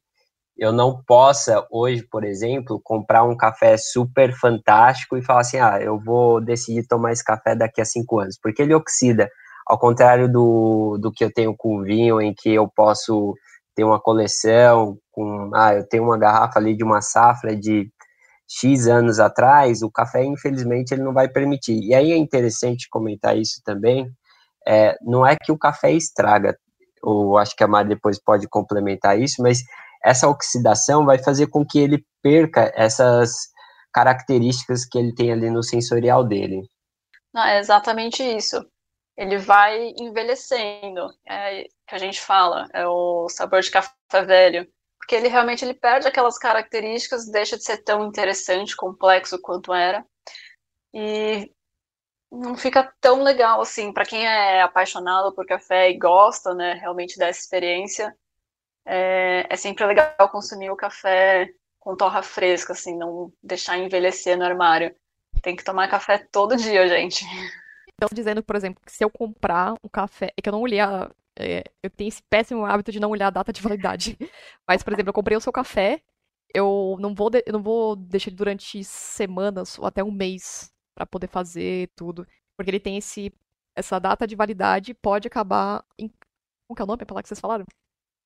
eu 0.57 0.71
não 0.71 1.01
possa 1.03 1.65
hoje, 1.71 2.03
por 2.09 2.23
exemplo, 2.23 2.79
comprar 2.83 3.23
um 3.23 3.35
café 3.35 3.75
super 3.77 4.33
fantástico 4.33 5.17
e 5.17 5.23
falar 5.23 5.41
assim, 5.41 5.57
ah, 5.57 5.79
eu 5.81 5.99
vou 5.99 6.39
decidir 6.39 6.87
tomar 6.87 7.11
esse 7.11 7.23
café 7.23 7.55
daqui 7.55 7.81
a 7.81 7.85
cinco 7.85 8.19
anos, 8.19 8.37
porque 8.41 8.61
ele 8.61 8.73
oxida, 8.73 9.29
ao 9.65 9.79
contrário 9.79 10.31
do, 10.31 10.97
do 11.01 11.11
que 11.11 11.23
eu 11.23 11.33
tenho 11.33 11.55
com 11.57 11.81
vinho, 11.81 12.21
em 12.21 12.33
que 12.33 12.53
eu 12.53 12.67
posso 12.67 13.33
ter 13.75 13.83
uma 13.83 13.99
coleção 13.99 14.97
com, 15.11 15.51
ah, 15.55 15.73
eu 15.75 15.87
tenho 15.87 16.03
uma 16.03 16.17
garrafa 16.17 16.59
ali 16.59 16.75
de 16.75 16.83
uma 16.83 17.01
safra 17.01 17.55
de 17.55 17.89
X 18.47 18.87
anos 18.87 19.19
atrás, 19.19 19.81
o 19.81 19.89
café, 19.89 20.23
infelizmente, 20.23 20.93
ele 20.93 21.03
não 21.03 21.13
vai 21.13 21.27
permitir. 21.27 21.79
E 21.81 21.95
aí 21.95 22.11
é 22.11 22.17
interessante 22.17 22.87
comentar 22.89 23.35
isso 23.37 23.61
também, 23.65 24.07
é, 24.67 24.97
não 25.01 25.25
é 25.25 25.35
que 25.35 25.51
o 25.51 25.57
café 25.57 25.91
estraga, 25.91 26.57
ou 27.01 27.37
acho 27.37 27.55
que 27.55 27.63
a 27.63 27.67
Mari 27.67 27.89
depois 27.89 28.21
pode 28.21 28.47
complementar 28.47 29.19
isso, 29.19 29.41
mas 29.41 29.59
essa 30.03 30.27
oxidação 30.27 31.05
vai 31.05 31.17
fazer 31.17 31.47
com 31.47 31.65
que 31.65 31.79
ele 31.79 32.05
perca 32.21 32.71
essas 32.75 33.31
características 33.93 34.85
que 34.85 34.97
ele 34.97 35.13
tem 35.13 35.31
ali 35.31 35.49
no 35.49 35.63
sensorial 35.63 36.23
dele. 36.23 36.61
Não, 37.33 37.43
é 37.43 37.59
exatamente 37.59 38.23
isso. 38.23 38.65
Ele 39.17 39.37
vai 39.37 39.93
envelhecendo, 39.97 41.07
é 41.27 41.63
que 41.87 41.95
a 41.95 41.97
gente 41.97 42.19
fala, 42.19 42.67
é 42.73 42.87
o 42.87 43.27
sabor 43.29 43.61
de 43.61 43.69
café 43.69 43.93
velho, 44.25 44.67
porque 44.97 45.15
ele 45.15 45.27
realmente 45.27 45.63
ele 45.63 45.73
perde 45.73 46.07
aquelas 46.07 46.37
características, 46.37 47.29
deixa 47.29 47.57
de 47.57 47.63
ser 47.63 47.83
tão 47.83 48.07
interessante, 48.07 48.75
complexo 48.75 49.39
quanto 49.41 49.73
era, 49.73 50.03
e 50.93 51.51
não 52.33 52.57
fica 52.57 52.91
tão 52.99 53.21
legal 53.23 53.61
assim 53.61 53.93
para 53.93 54.05
quem 54.05 54.25
é 54.25 54.61
apaixonado 54.61 55.33
por 55.33 55.45
café 55.45 55.91
e 55.91 55.97
gosta, 55.97 56.53
né, 56.53 56.73
realmente 56.73 57.17
dessa 57.17 57.39
experiência 57.39 58.15
é, 58.85 59.45
é 59.49 59.55
sempre 59.55 59.85
legal 59.85 60.29
consumir 60.29 60.69
o 60.69 60.75
café 60.75 61.49
com 61.79 61.95
torra 61.95 62.21
fresca, 62.21 62.73
assim, 62.73 62.97
não 62.97 63.31
deixar 63.41 63.77
envelhecer 63.77 64.37
no 64.37 64.45
armário. 64.45 64.95
Tem 65.41 65.55
que 65.55 65.63
tomar 65.63 65.89
café 65.89 66.17
todo 66.31 66.55
dia, 66.55 66.87
gente. 66.87 67.25
Estão 67.89 68.09
dizendo, 68.13 68.41
por 68.41 68.55
exemplo, 68.55 68.81
que 68.85 68.91
se 68.91 69.03
eu 69.03 69.09
comprar 69.09 69.73
um 69.83 69.89
café, 69.89 70.31
é 70.37 70.41
que 70.41 70.47
eu 70.47 70.53
não 70.53 70.61
olhei 70.61 70.79
a, 70.79 71.09
é, 71.37 71.63
eu 71.81 71.89
tenho 71.89 72.07
esse 72.07 72.21
péssimo 72.29 72.65
hábito 72.65 72.91
de 72.91 72.99
não 72.99 73.09
olhar 73.09 73.27
a 73.27 73.31
data 73.31 73.51
de 73.51 73.61
validade. 73.61 74.17
Mas, 74.67 74.81
por 74.81 74.93
exemplo, 74.93 75.09
eu 75.09 75.13
comprei 75.13 75.35
o 75.35 75.41
seu 75.41 75.51
café, 75.51 76.01
eu 76.53 76.97
não 76.99 77.13
vou, 77.13 77.29
de, 77.29 77.43
eu 77.45 77.53
não 77.53 77.61
vou 77.61 77.95
deixar 77.95 78.29
ele 78.29 78.37
durante 78.37 78.83
semanas 78.83 79.77
ou 79.77 79.85
até 79.85 80.03
um 80.03 80.11
mês 80.11 80.72
para 80.95 81.05
poder 81.05 81.27
fazer 81.27 81.89
tudo, 81.95 82.27
porque 82.55 82.69
ele 82.69 82.79
tem 82.79 82.97
esse 82.97 83.33
essa 83.75 83.99
data 83.99 84.27
de 84.27 84.35
validade 84.35 84.93
pode 84.93 85.27
acabar 85.27 85.83
em, 85.97 86.07
como 86.67 86.75
que 86.75 86.81
é 86.81 86.85
o 86.85 86.87
nome? 86.87 87.01
É 87.01 87.05
que 87.05 87.27
vocês 87.27 87.39
falaram? 87.39 87.65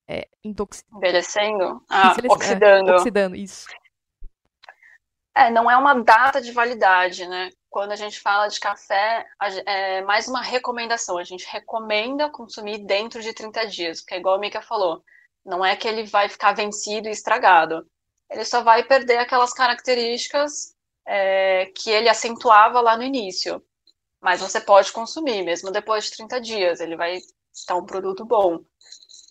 é, 0.07 0.27
intox... 0.43 0.83
Envelhecendo? 0.95 1.83
Ah, 1.89 2.15
oxidando. 2.29 2.91
É, 2.91 2.95
oxidando, 2.95 3.35
isso. 3.35 3.67
É, 5.35 5.51
não 5.51 5.69
é 5.69 5.77
uma 5.77 6.01
data 6.01 6.41
de 6.41 6.51
validade, 6.51 7.27
né? 7.27 7.49
Quando 7.69 7.91
a 7.91 7.95
gente 7.95 8.19
fala 8.19 8.47
de 8.47 8.59
café, 8.59 9.25
é 9.65 10.01
mais 10.01 10.27
uma 10.27 10.41
recomendação. 10.41 11.17
A 11.17 11.23
gente 11.23 11.45
recomenda 11.51 12.29
consumir 12.29 12.79
dentro 12.79 13.21
de 13.21 13.33
30 13.33 13.67
dias, 13.67 14.01
porque 14.01 14.15
é 14.15 14.17
igual 14.17 14.35
a 14.35 14.39
Mika 14.39 14.61
falou, 14.61 15.03
não 15.45 15.63
é 15.63 15.75
que 15.75 15.87
ele 15.87 16.05
vai 16.05 16.27
ficar 16.29 16.53
vencido 16.53 17.07
e 17.07 17.11
estragado. 17.11 17.85
Ele 18.31 18.45
só 18.45 18.63
vai 18.63 18.83
perder 18.83 19.17
aquelas 19.17 19.53
características 19.53 20.75
é, 21.07 21.71
que 21.73 21.89
ele 21.89 22.09
acentuava 22.09 22.81
lá 22.81 22.97
no 22.97 23.03
início. 23.03 23.63
Mas 24.21 24.41
você 24.41 24.59
pode 24.59 24.91
consumir, 24.91 25.41
mesmo 25.43 25.71
depois 25.71 26.05
de 26.05 26.11
30 26.11 26.41
dias. 26.41 26.79
Ele 26.81 26.97
vai 26.97 27.19
estar 27.53 27.75
um 27.75 27.85
produto 27.85 28.25
bom. 28.25 28.59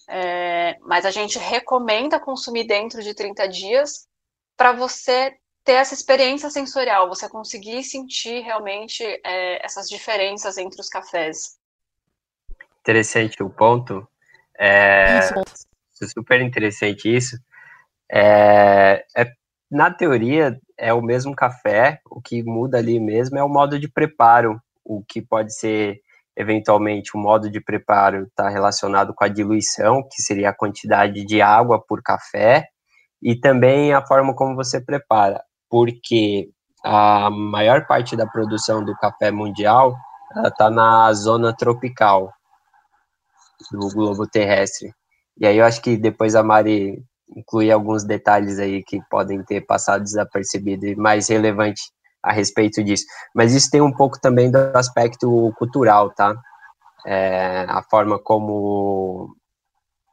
É, 0.08 0.76
mas 0.80 1.04
a 1.04 1.10
gente 1.10 1.38
recomenda 1.38 2.18
consumir 2.18 2.64
dentro 2.64 3.02
de 3.02 3.12
30 3.12 3.46
dias 3.48 4.08
para 4.56 4.72
você 4.72 5.36
ter 5.64 5.72
essa 5.72 5.94
experiência 5.94 6.48
sensorial, 6.48 7.08
você 7.08 7.28
conseguir 7.28 7.82
sentir 7.82 8.40
realmente 8.40 9.02
é, 9.02 9.64
essas 9.64 9.88
diferenças 9.88 10.56
entre 10.56 10.80
os 10.80 10.88
cafés. 10.88 11.58
Interessante 12.80 13.42
o 13.42 13.50
ponto. 13.50 14.08
É, 14.56 15.18
isso. 15.18 16.08
Super 16.14 16.40
interessante 16.40 17.14
isso. 17.14 17.36
É, 18.10 19.04
é, 19.16 19.32
na 19.76 19.90
teoria, 19.90 20.58
é 20.78 20.94
o 20.94 21.02
mesmo 21.02 21.34
café, 21.34 22.00
o 22.10 22.18
que 22.18 22.42
muda 22.42 22.78
ali 22.78 22.98
mesmo 22.98 23.36
é 23.36 23.44
o 23.44 23.48
modo 23.48 23.78
de 23.78 23.86
preparo, 23.86 24.58
o 24.82 25.04
que 25.06 25.20
pode 25.20 25.54
ser 25.54 26.00
eventualmente 26.34 27.14
o 27.14 27.20
modo 27.20 27.50
de 27.50 27.60
preparo 27.60 28.24
está 28.24 28.48
relacionado 28.48 29.12
com 29.14 29.22
a 29.22 29.28
diluição, 29.28 30.02
que 30.02 30.22
seria 30.22 30.48
a 30.48 30.56
quantidade 30.56 31.26
de 31.26 31.42
água 31.42 31.78
por 31.86 32.02
café, 32.02 32.66
e 33.22 33.38
também 33.38 33.92
a 33.92 34.04
forma 34.04 34.34
como 34.34 34.56
você 34.56 34.80
prepara, 34.80 35.42
porque 35.68 36.48
a 36.82 37.28
maior 37.30 37.86
parte 37.86 38.16
da 38.16 38.26
produção 38.26 38.82
do 38.82 38.96
café 38.96 39.30
mundial 39.30 39.94
está 40.46 40.70
na 40.70 41.12
zona 41.12 41.54
tropical 41.54 42.32
do 43.70 43.88
globo 43.88 44.26
terrestre. 44.26 44.90
E 45.38 45.46
aí 45.46 45.58
eu 45.58 45.66
acho 45.66 45.82
que 45.82 45.98
depois 45.98 46.34
a 46.34 46.42
Mari 46.42 47.02
inclui 47.34 47.70
alguns 47.70 48.04
detalhes 48.04 48.58
aí 48.58 48.82
que 48.82 49.00
podem 49.10 49.42
ter 49.42 49.62
passado 49.62 50.02
desapercebido 50.02 50.86
e 50.86 50.94
mais 50.94 51.28
relevante 51.28 51.82
a 52.22 52.32
respeito 52.32 52.82
disso. 52.82 53.04
Mas 53.34 53.54
isso 53.54 53.70
tem 53.70 53.80
um 53.80 53.92
pouco 53.92 54.20
também 54.20 54.50
do 54.50 54.58
aspecto 54.74 55.52
cultural, 55.56 56.12
tá? 56.14 56.34
É, 57.06 57.64
a 57.68 57.82
forma 57.82 58.18
como, 58.18 59.34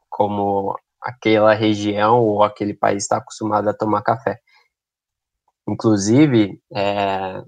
como 0.08 0.78
aquela 1.02 1.54
região 1.54 2.20
ou 2.20 2.42
aquele 2.42 2.72
país 2.72 3.02
está 3.02 3.16
acostumado 3.16 3.68
a 3.68 3.74
tomar 3.74 4.02
café. 4.02 4.38
Inclusive, 5.66 6.60
é, 6.72 7.42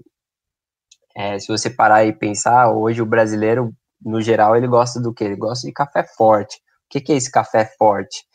é, 1.15 1.39
se 1.39 1.47
você 1.47 1.69
parar 1.69 2.05
e 2.05 2.13
pensar, 2.13 2.71
hoje 2.71 3.01
o 3.01 3.05
brasileiro, 3.05 3.73
no 4.03 4.21
geral, 4.21 4.55
ele 4.55 4.67
gosta 4.67 4.99
do 4.99 5.13
quê? 5.13 5.23
Ele 5.23 5.35
gosta 5.35 5.65
de 5.65 5.73
café 5.73 6.03
forte. 6.03 6.57
O 6.57 6.89
que, 6.89 7.01
que 7.01 7.13
é 7.13 7.15
esse 7.15 7.31
café 7.31 7.65
forte? 7.77 8.25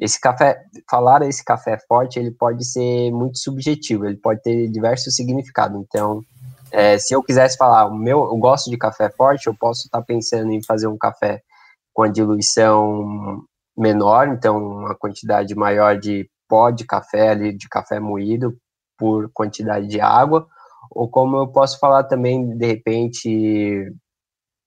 Esse 0.00 0.18
café, 0.18 0.62
falar 0.90 1.22
esse 1.22 1.44
café 1.44 1.78
forte, 1.86 2.18
ele 2.18 2.30
pode 2.30 2.64
ser 2.64 3.10
muito 3.10 3.38
subjetivo, 3.38 4.06
ele 4.06 4.16
pode 4.16 4.40
ter 4.42 4.68
diversos 4.68 5.14
significados. 5.14 5.78
Então, 5.78 6.22
é, 6.72 6.98
se 6.98 7.14
eu 7.14 7.22
quisesse 7.22 7.56
falar, 7.56 7.86
o 7.86 7.94
meu, 7.94 8.22
eu 8.22 8.36
gosto 8.38 8.70
de 8.70 8.78
café 8.78 9.10
forte, 9.10 9.46
eu 9.46 9.54
posso 9.54 9.82
estar 9.86 10.00
pensando 10.02 10.50
em 10.52 10.64
fazer 10.64 10.86
um 10.86 10.96
café 10.96 11.42
com 11.92 12.02
a 12.02 12.08
diluição 12.08 13.42
menor, 13.76 14.28
então 14.28 14.56
uma 14.56 14.94
quantidade 14.94 15.54
maior 15.54 15.98
de 15.98 16.28
pó 16.48 16.70
de 16.70 16.86
café 16.86 17.30
ali, 17.30 17.56
de 17.56 17.68
café 17.68 18.00
moído 18.00 18.56
por 18.98 19.30
quantidade 19.32 19.86
de 19.86 20.00
água, 20.00 20.46
ou 20.90 21.08
como 21.08 21.36
eu 21.36 21.48
posso 21.48 21.78
falar 21.78 22.04
também, 22.04 22.56
de 22.56 22.66
repente, 22.66 23.92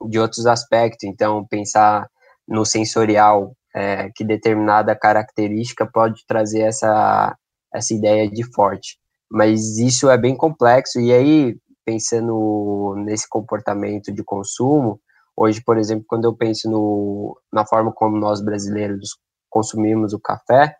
de 0.07 0.19
outros 0.19 0.45
aspectos, 0.45 1.03
então 1.03 1.45
pensar 1.47 2.07
no 2.47 2.65
sensorial, 2.65 3.55
é, 3.73 4.09
que 4.15 4.23
determinada 4.23 4.95
característica 4.95 5.85
pode 5.85 6.25
trazer 6.27 6.61
essa, 6.61 7.35
essa 7.73 7.93
ideia 7.93 8.29
de 8.29 8.43
forte. 8.53 8.97
Mas 9.29 9.77
isso 9.77 10.09
é 10.09 10.17
bem 10.17 10.35
complexo, 10.35 10.99
e 10.99 11.11
aí, 11.11 11.57
pensando 11.83 12.95
nesse 12.97 13.27
comportamento 13.27 14.11
de 14.11 14.23
consumo, 14.23 14.99
hoje, 15.35 15.61
por 15.63 15.77
exemplo, 15.77 16.05
quando 16.07 16.25
eu 16.25 16.35
penso 16.35 16.69
no, 16.69 17.35
na 17.51 17.65
forma 17.65 17.91
como 17.91 18.17
nós 18.17 18.41
brasileiros 18.41 19.17
consumimos 19.49 20.13
o 20.13 20.19
café, 20.19 20.75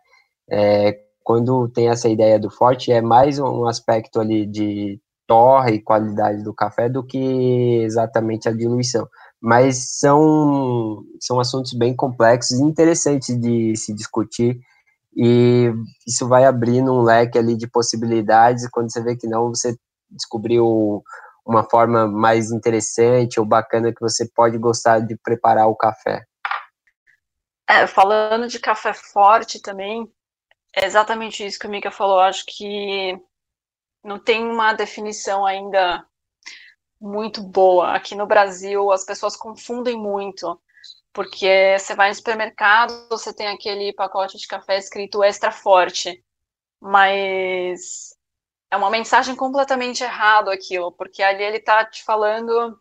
é, 0.50 0.96
quando 1.22 1.68
tem 1.68 1.88
essa 1.88 2.08
ideia 2.08 2.38
do 2.38 2.50
forte, 2.50 2.92
é 2.92 3.00
mais 3.00 3.38
um 3.38 3.66
aspecto 3.66 4.20
ali 4.20 4.46
de 4.46 5.00
torre 5.26 5.76
e 5.76 5.82
qualidade 5.82 6.44
do 6.44 6.54
café 6.54 6.88
do 6.88 7.04
que 7.04 7.80
exatamente 7.82 8.48
a 8.48 8.52
diluição 8.52 9.08
mas 9.44 9.98
são, 9.98 11.04
são 11.20 11.38
assuntos 11.38 11.74
bem 11.74 11.94
complexos 11.94 12.58
e 12.58 12.62
interessantes 12.62 13.38
de 13.38 13.76
se 13.76 13.94
discutir, 13.94 14.58
e 15.14 15.70
isso 16.06 16.26
vai 16.26 16.46
abrindo 16.46 16.90
um 16.90 17.02
leque 17.02 17.36
ali 17.36 17.54
de 17.54 17.68
possibilidades, 17.68 18.66
quando 18.70 18.90
você 18.90 19.02
vê 19.02 19.14
que 19.14 19.26
não, 19.26 19.50
você 19.50 19.76
descobriu 20.08 21.04
uma 21.44 21.62
forma 21.62 22.08
mais 22.08 22.50
interessante 22.50 23.38
ou 23.38 23.44
bacana 23.44 23.92
que 23.92 24.00
você 24.00 24.26
pode 24.34 24.56
gostar 24.56 25.00
de 25.00 25.14
preparar 25.22 25.68
o 25.68 25.76
café. 25.76 26.24
É, 27.68 27.86
falando 27.86 28.48
de 28.48 28.58
café 28.58 28.94
forte 28.94 29.60
também, 29.60 30.10
é 30.74 30.86
exatamente 30.86 31.44
isso 31.44 31.58
que 31.58 31.66
o 31.66 31.70
Mika 31.70 31.90
falou, 31.90 32.18
acho 32.18 32.46
que 32.46 33.20
não 34.02 34.18
tem 34.18 34.42
uma 34.42 34.72
definição 34.72 35.44
ainda 35.44 36.02
muito 37.04 37.42
boa. 37.42 37.94
Aqui 37.94 38.14
no 38.14 38.26
Brasil, 38.26 38.90
as 38.90 39.04
pessoas 39.04 39.36
confundem 39.36 39.96
muito, 39.96 40.60
porque 41.12 41.76
você 41.78 41.94
vai 41.94 42.08
no 42.08 42.14
supermercado, 42.14 43.06
você 43.08 43.32
tem 43.32 43.48
aquele 43.48 43.92
pacote 43.92 44.38
de 44.38 44.48
café 44.48 44.78
escrito 44.78 45.22
extra 45.22 45.52
forte, 45.52 46.24
mas 46.80 48.16
é 48.70 48.76
uma 48.76 48.90
mensagem 48.90 49.36
completamente 49.36 50.02
errada 50.02 50.52
aquilo, 50.52 50.90
porque 50.92 51.22
ali 51.22 51.44
ele 51.44 51.58
está 51.58 51.84
te 51.84 52.02
falando 52.02 52.78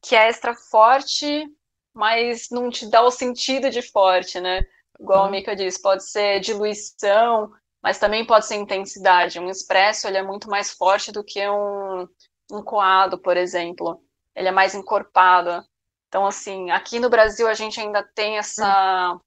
que 0.00 0.14
é 0.14 0.28
extra 0.28 0.54
forte, 0.54 1.46
mas 1.92 2.48
não 2.50 2.70
te 2.70 2.88
dá 2.88 3.02
o 3.02 3.10
sentido 3.10 3.68
de 3.68 3.82
forte, 3.82 4.40
né? 4.40 4.62
Igual 5.00 5.20
a 5.20 5.24
uhum. 5.24 5.30
Mika 5.30 5.56
disse, 5.56 5.82
pode 5.82 6.08
ser 6.08 6.40
diluição, 6.40 7.50
mas 7.82 7.98
também 7.98 8.24
pode 8.24 8.46
ser 8.46 8.54
intensidade. 8.54 9.40
Um 9.40 9.50
expresso 9.50 10.06
ele 10.06 10.18
é 10.18 10.22
muito 10.22 10.48
mais 10.48 10.70
forte 10.70 11.10
do 11.10 11.24
que 11.24 11.46
um, 11.48 12.08
um 12.50 12.62
coado, 12.62 13.18
por 13.18 13.36
exemplo. 13.36 14.02
Ele 14.34 14.48
é 14.48 14.52
mais 14.52 14.74
encorpado. 14.74 15.64
Então, 16.08 16.26
assim, 16.26 16.70
aqui 16.70 16.98
no 16.98 17.10
Brasil 17.10 17.48
a 17.48 17.54
gente 17.54 17.80
ainda 17.80 18.02
tem 18.02 18.38
essa 18.38 19.20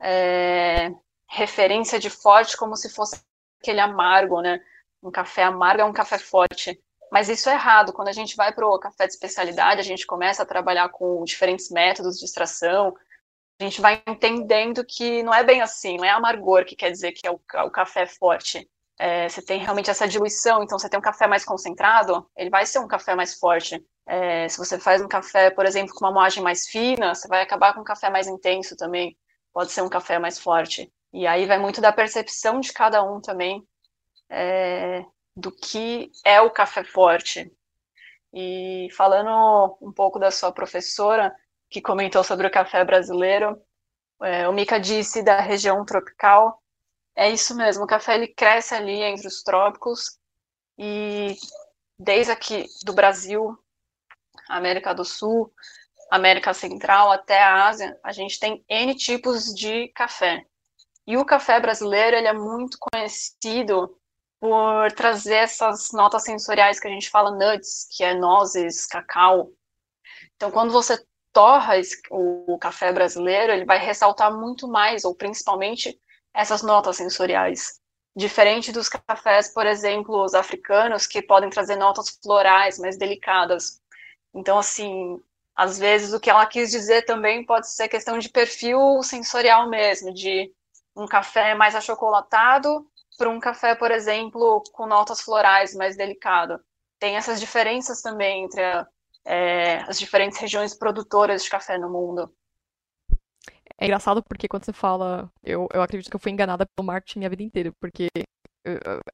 é, 0.00 0.92
referência 1.28 1.98
de 1.98 2.10
forte 2.10 2.56
como 2.56 2.76
se 2.76 2.90
fosse 2.90 3.20
aquele 3.60 3.80
amargo, 3.80 4.40
né? 4.40 4.60
Um 5.02 5.10
café 5.10 5.44
amargo 5.44 5.82
é 5.82 5.84
um 5.84 5.92
café 5.92 6.18
forte. 6.18 6.80
Mas 7.10 7.28
isso 7.28 7.48
é 7.48 7.54
errado. 7.54 7.92
Quando 7.92 8.08
a 8.08 8.12
gente 8.12 8.36
vai 8.36 8.52
para 8.52 8.66
o 8.66 8.78
café 8.78 9.06
de 9.06 9.12
especialidade, 9.12 9.80
a 9.80 9.84
gente 9.84 10.06
começa 10.06 10.42
a 10.42 10.46
trabalhar 10.46 10.88
com 10.90 11.24
diferentes 11.24 11.70
métodos 11.70 12.18
de 12.18 12.24
extração, 12.24 12.94
a 13.60 13.64
gente 13.64 13.80
vai 13.80 14.02
entendendo 14.06 14.84
que 14.84 15.22
não 15.22 15.34
é 15.34 15.44
bem 15.44 15.60
assim, 15.60 15.98
não 15.98 16.04
é 16.04 16.10
amargor 16.10 16.64
que 16.64 16.74
quer 16.74 16.90
dizer 16.90 17.12
que 17.12 17.26
é 17.26 17.30
o, 17.30 17.38
o 17.66 17.70
café 17.70 18.06
forte. 18.06 18.68
É, 19.02 19.26
você 19.30 19.40
tem 19.40 19.58
realmente 19.58 19.88
essa 19.88 20.06
diluição, 20.06 20.62
então 20.62 20.78
você 20.78 20.86
tem 20.86 20.98
um 20.98 21.02
café 21.02 21.26
mais 21.26 21.42
concentrado, 21.42 22.28
ele 22.36 22.50
vai 22.50 22.66
ser 22.66 22.80
um 22.80 22.86
café 22.86 23.14
mais 23.14 23.34
forte. 23.34 23.82
É, 24.06 24.46
se 24.46 24.58
você 24.58 24.78
faz 24.78 25.00
um 25.00 25.08
café, 25.08 25.48
por 25.48 25.64
exemplo, 25.64 25.94
com 25.94 26.04
uma 26.04 26.12
moagem 26.12 26.42
mais 26.42 26.68
fina, 26.68 27.14
você 27.14 27.26
vai 27.26 27.40
acabar 27.40 27.72
com 27.72 27.80
um 27.80 27.84
café 27.84 28.10
mais 28.10 28.26
intenso 28.26 28.76
também. 28.76 29.16
Pode 29.54 29.72
ser 29.72 29.80
um 29.80 29.88
café 29.88 30.18
mais 30.18 30.38
forte. 30.38 30.92
E 31.14 31.26
aí 31.26 31.46
vai 31.46 31.56
muito 31.58 31.80
da 31.80 31.90
percepção 31.90 32.60
de 32.60 32.74
cada 32.74 33.02
um 33.02 33.22
também 33.22 33.66
é, 34.28 35.02
do 35.34 35.50
que 35.50 36.10
é 36.22 36.38
o 36.42 36.50
café 36.50 36.84
forte. 36.84 37.50
E 38.34 38.88
falando 38.94 39.78
um 39.80 39.92
pouco 39.92 40.18
da 40.18 40.30
sua 40.30 40.52
professora, 40.52 41.34
que 41.70 41.80
comentou 41.80 42.22
sobre 42.22 42.46
o 42.46 42.50
café 42.50 42.84
brasileiro, 42.84 43.58
é, 44.22 44.46
o 44.46 44.52
Mika 44.52 44.78
disse 44.78 45.22
da 45.22 45.40
região 45.40 45.86
tropical. 45.86 46.59
É 47.20 47.28
isso 47.28 47.54
mesmo, 47.54 47.84
o 47.84 47.86
café 47.86 48.14
ele 48.14 48.28
cresce 48.28 48.74
ali 48.74 49.02
entre 49.02 49.28
os 49.28 49.42
trópicos 49.42 50.18
e 50.78 51.36
desde 51.98 52.32
aqui 52.32 52.64
do 52.82 52.94
Brasil, 52.94 53.58
América 54.48 54.94
do 54.94 55.04
Sul, 55.04 55.52
América 56.10 56.54
Central 56.54 57.12
até 57.12 57.42
a 57.42 57.66
Ásia, 57.66 58.00
a 58.02 58.10
gente 58.10 58.40
tem 58.40 58.64
N 58.66 58.94
tipos 58.94 59.54
de 59.54 59.88
café. 59.88 60.46
E 61.06 61.18
o 61.18 61.24
café 61.26 61.60
brasileiro 61.60 62.16
ele 62.16 62.26
é 62.26 62.32
muito 62.32 62.78
conhecido 62.80 63.94
por 64.40 64.90
trazer 64.92 65.34
essas 65.34 65.92
notas 65.92 66.22
sensoriais 66.22 66.80
que 66.80 66.88
a 66.88 66.90
gente 66.90 67.10
fala 67.10 67.32
nuts, 67.32 67.86
que 67.90 68.02
é 68.02 68.14
nozes, 68.14 68.86
cacau. 68.86 69.52
Então, 70.36 70.50
quando 70.50 70.72
você 70.72 70.98
torra 71.34 71.74
o 72.10 72.58
café 72.58 72.90
brasileiro, 72.94 73.52
ele 73.52 73.66
vai 73.66 73.78
ressaltar 73.78 74.34
muito 74.34 74.66
mais, 74.66 75.04
ou 75.04 75.14
principalmente, 75.14 76.00
essas 76.34 76.62
notas 76.62 76.96
sensoriais. 76.96 77.80
Diferente 78.16 78.72
dos 78.72 78.88
cafés, 78.88 79.52
por 79.52 79.66
exemplo, 79.66 80.22
os 80.22 80.34
africanos, 80.34 81.06
que 81.06 81.22
podem 81.22 81.48
trazer 81.50 81.76
notas 81.76 82.10
florais 82.22 82.78
mais 82.78 82.98
delicadas. 82.98 83.80
Então, 84.34 84.58
assim, 84.58 85.20
às 85.54 85.78
vezes 85.78 86.12
o 86.12 86.20
que 86.20 86.30
ela 86.30 86.46
quis 86.46 86.70
dizer 86.70 87.02
também 87.02 87.44
pode 87.44 87.70
ser 87.70 87.88
questão 87.88 88.18
de 88.18 88.28
perfil 88.28 89.02
sensorial 89.02 89.68
mesmo, 89.68 90.12
de 90.12 90.52
um 90.96 91.06
café 91.06 91.54
mais 91.54 91.74
achocolatado 91.74 92.86
para 93.16 93.28
um 93.28 93.38
café, 93.38 93.74
por 93.74 93.90
exemplo, 93.90 94.62
com 94.72 94.86
notas 94.86 95.20
florais 95.20 95.74
mais 95.74 95.96
delicado. 95.96 96.58
Tem 96.98 97.16
essas 97.16 97.38
diferenças 97.38 98.02
também 98.02 98.44
entre 98.44 98.62
a, 98.62 98.86
é, 99.24 99.84
as 99.86 99.98
diferentes 99.98 100.38
regiões 100.38 100.74
produtoras 100.74 101.44
de 101.44 101.50
café 101.50 101.78
no 101.78 101.90
mundo. 101.90 102.34
É 103.80 103.86
engraçado 103.86 104.22
porque 104.22 104.46
quando 104.46 104.64
você 104.64 104.72
fala, 104.72 105.32
eu, 105.42 105.66
eu 105.72 105.80
acredito 105.82 106.10
que 106.10 106.16
eu 106.16 106.20
fui 106.20 106.30
enganada 106.30 106.66
pelo 106.66 106.86
marketing 106.86 107.24
a 107.24 107.28
vida 107.30 107.42
inteira, 107.42 107.72
porque 107.80 108.08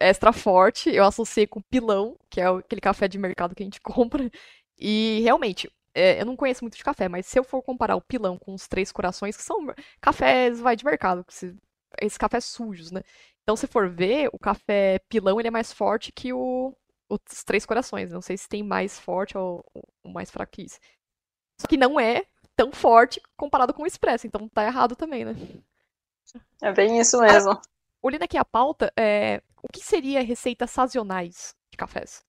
extra 0.01 0.33
forte 0.33 0.91
eu 0.91 1.05
associei 1.05 1.47
com 1.47 1.61
pilão, 1.63 2.17
que 2.29 2.41
é 2.41 2.47
aquele 2.47 2.81
café 2.81 3.07
de 3.07 3.17
mercado 3.17 3.55
que 3.55 3.63
a 3.63 3.67
gente 3.67 3.81
compra, 3.83 4.29
e 4.77 5.21
realmente, 5.23 5.71
é, 5.95 6.21
eu 6.21 6.27
não 6.27 6.37
conheço 6.37 6.65
muito 6.65 6.77
de 6.77 6.85
café, 6.85 7.09
mas 7.09 7.27
se 7.27 7.39
eu 7.39 7.45
for 7.45 7.63
comparar 7.63 7.97
o 7.97 8.01
pilão 8.01 8.37
com 8.37 8.55
os 8.55 8.67
três 8.67 8.91
corações, 8.91 9.37
que 9.37 9.43
são 9.43 9.73
cafés, 10.01 10.61
vai, 10.61 10.75
de 10.75 10.85
mercado, 10.85 11.25
esses 12.01 12.19
cafés 12.19 12.45
sujos, 12.45 12.91
né? 12.91 13.03
Então, 13.43 13.57
se 13.57 13.67
for 13.69 13.89
ver, 13.89 14.29
o 14.33 14.39
café 14.39 14.99
pilão 15.09 15.39
ele 15.39 15.49
é 15.49 15.51
mais 15.53 15.73
forte 15.73 16.11
que 16.11 16.33
o, 16.33 16.77
os 17.09 17.45
três 17.45 17.65
corações. 17.65 18.13
Não 18.13 18.21
sei 18.21 18.37
se 18.37 18.49
tem 18.49 18.63
mais 18.63 18.99
forte 18.99 19.39
ou, 19.39 19.65
ou 19.73 20.13
mais 20.13 20.31
fraco 20.31 20.53
que 20.53 20.63
isso. 20.63 20.79
Só 21.61 21.67
que 21.69 21.77
não 21.77 21.99
é 21.99 22.25
tão 22.57 22.73
forte 22.73 23.21
comparado 23.37 23.75
com 23.75 23.83
o 23.83 23.87
expresso, 23.87 24.27
então 24.27 24.49
tá 24.49 24.65
errado 24.65 24.97
também, 24.97 25.25
né? 25.25 25.35
É 26.63 26.73
bem 26.73 26.99
isso 26.99 27.21
mesmo. 27.21 27.53
Ah, 27.53 27.63
olhando 28.03 28.23
aqui 28.23 28.39
a 28.39 28.45
pauta, 28.45 28.93
é, 28.97 29.43
o 29.63 29.69
que 29.73 29.81
seria 29.81 30.23
receitas 30.23 30.71
sazonais 30.71 31.55
de 31.71 31.77
cafés? 31.77 32.25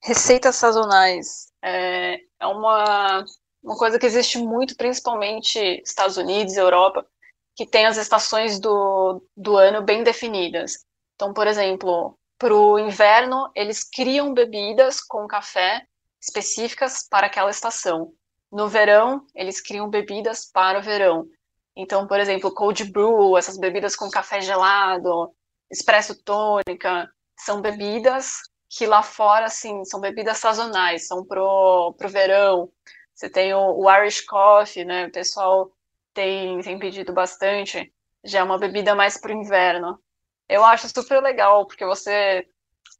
Receitas 0.00 0.56
sazonais 0.56 1.52
é, 1.62 2.20
é 2.40 2.46
uma, 2.46 3.24
uma 3.62 3.76
coisa 3.76 3.98
que 3.98 4.06
existe 4.06 4.38
muito, 4.38 4.76
principalmente 4.76 5.58
Estados 5.84 6.16
Unidos 6.16 6.54
e 6.54 6.60
Europa, 6.60 7.06
que 7.54 7.66
tem 7.66 7.86
as 7.86 7.96
estações 7.96 8.58
do, 8.58 9.22
do 9.36 9.56
ano 9.56 9.82
bem 9.82 10.02
definidas. 10.02 10.84
Então, 11.14 11.32
por 11.32 11.46
exemplo, 11.46 12.18
para 12.38 12.54
o 12.54 12.78
inverno, 12.78 13.50
eles 13.54 13.84
criam 13.84 14.32
bebidas 14.32 15.00
com 15.00 15.28
café 15.28 15.86
específicas 16.20 17.06
para 17.08 17.26
aquela 17.26 17.50
estação. 17.50 18.12
No 18.52 18.68
verão, 18.68 19.26
eles 19.34 19.62
criam 19.62 19.88
bebidas 19.88 20.44
para 20.44 20.78
o 20.78 20.82
verão. 20.82 21.26
Então, 21.74 22.06
por 22.06 22.20
exemplo, 22.20 22.52
cold 22.52 22.84
brew, 22.92 23.38
essas 23.38 23.56
bebidas 23.56 23.96
com 23.96 24.10
café 24.10 24.42
gelado, 24.42 25.34
espresso 25.70 26.22
tônica, 26.22 27.10
são 27.34 27.62
bebidas 27.62 28.42
que 28.68 28.86
lá 28.86 29.02
fora, 29.02 29.46
assim, 29.46 29.84
são 29.86 30.00
bebidas 30.00 30.36
sazonais, 30.36 31.06
são 31.06 31.24
pro, 31.24 31.94
pro 31.96 32.10
verão. 32.10 32.70
Você 33.14 33.30
tem 33.30 33.54
o, 33.54 33.78
o 33.78 33.90
Irish 33.90 34.20
Coffee, 34.20 34.84
né? 34.84 35.06
O 35.06 35.12
pessoal 35.12 35.72
tem, 36.12 36.60
tem 36.60 36.78
pedido 36.78 37.12
bastante, 37.12 37.90
já 38.22 38.40
é 38.40 38.42
uma 38.42 38.58
bebida 38.58 38.94
mais 38.94 39.16
para 39.16 39.30
o 39.32 39.34
inverno. 39.34 39.98
Eu 40.46 40.62
acho 40.62 40.88
super 40.88 41.22
legal, 41.22 41.66
porque 41.66 41.86
você 41.86 42.46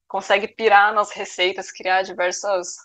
consegue 0.08 0.48
pirar 0.48 0.94
nas 0.94 1.10
receitas, 1.10 1.70
criar 1.70 2.02
diversas 2.02 2.76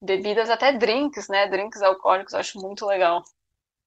bebidas, 0.00 0.50
até 0.50 0.72
drinks, 0.72 1.28
né? 1.28 1.48
Drinks 1.48 1.82
alcoólicos, 1.82 2.32
eu 2.32 2.40
acho 2.40 2.58
muito 2.60 2.86
legal. 2.86 3.22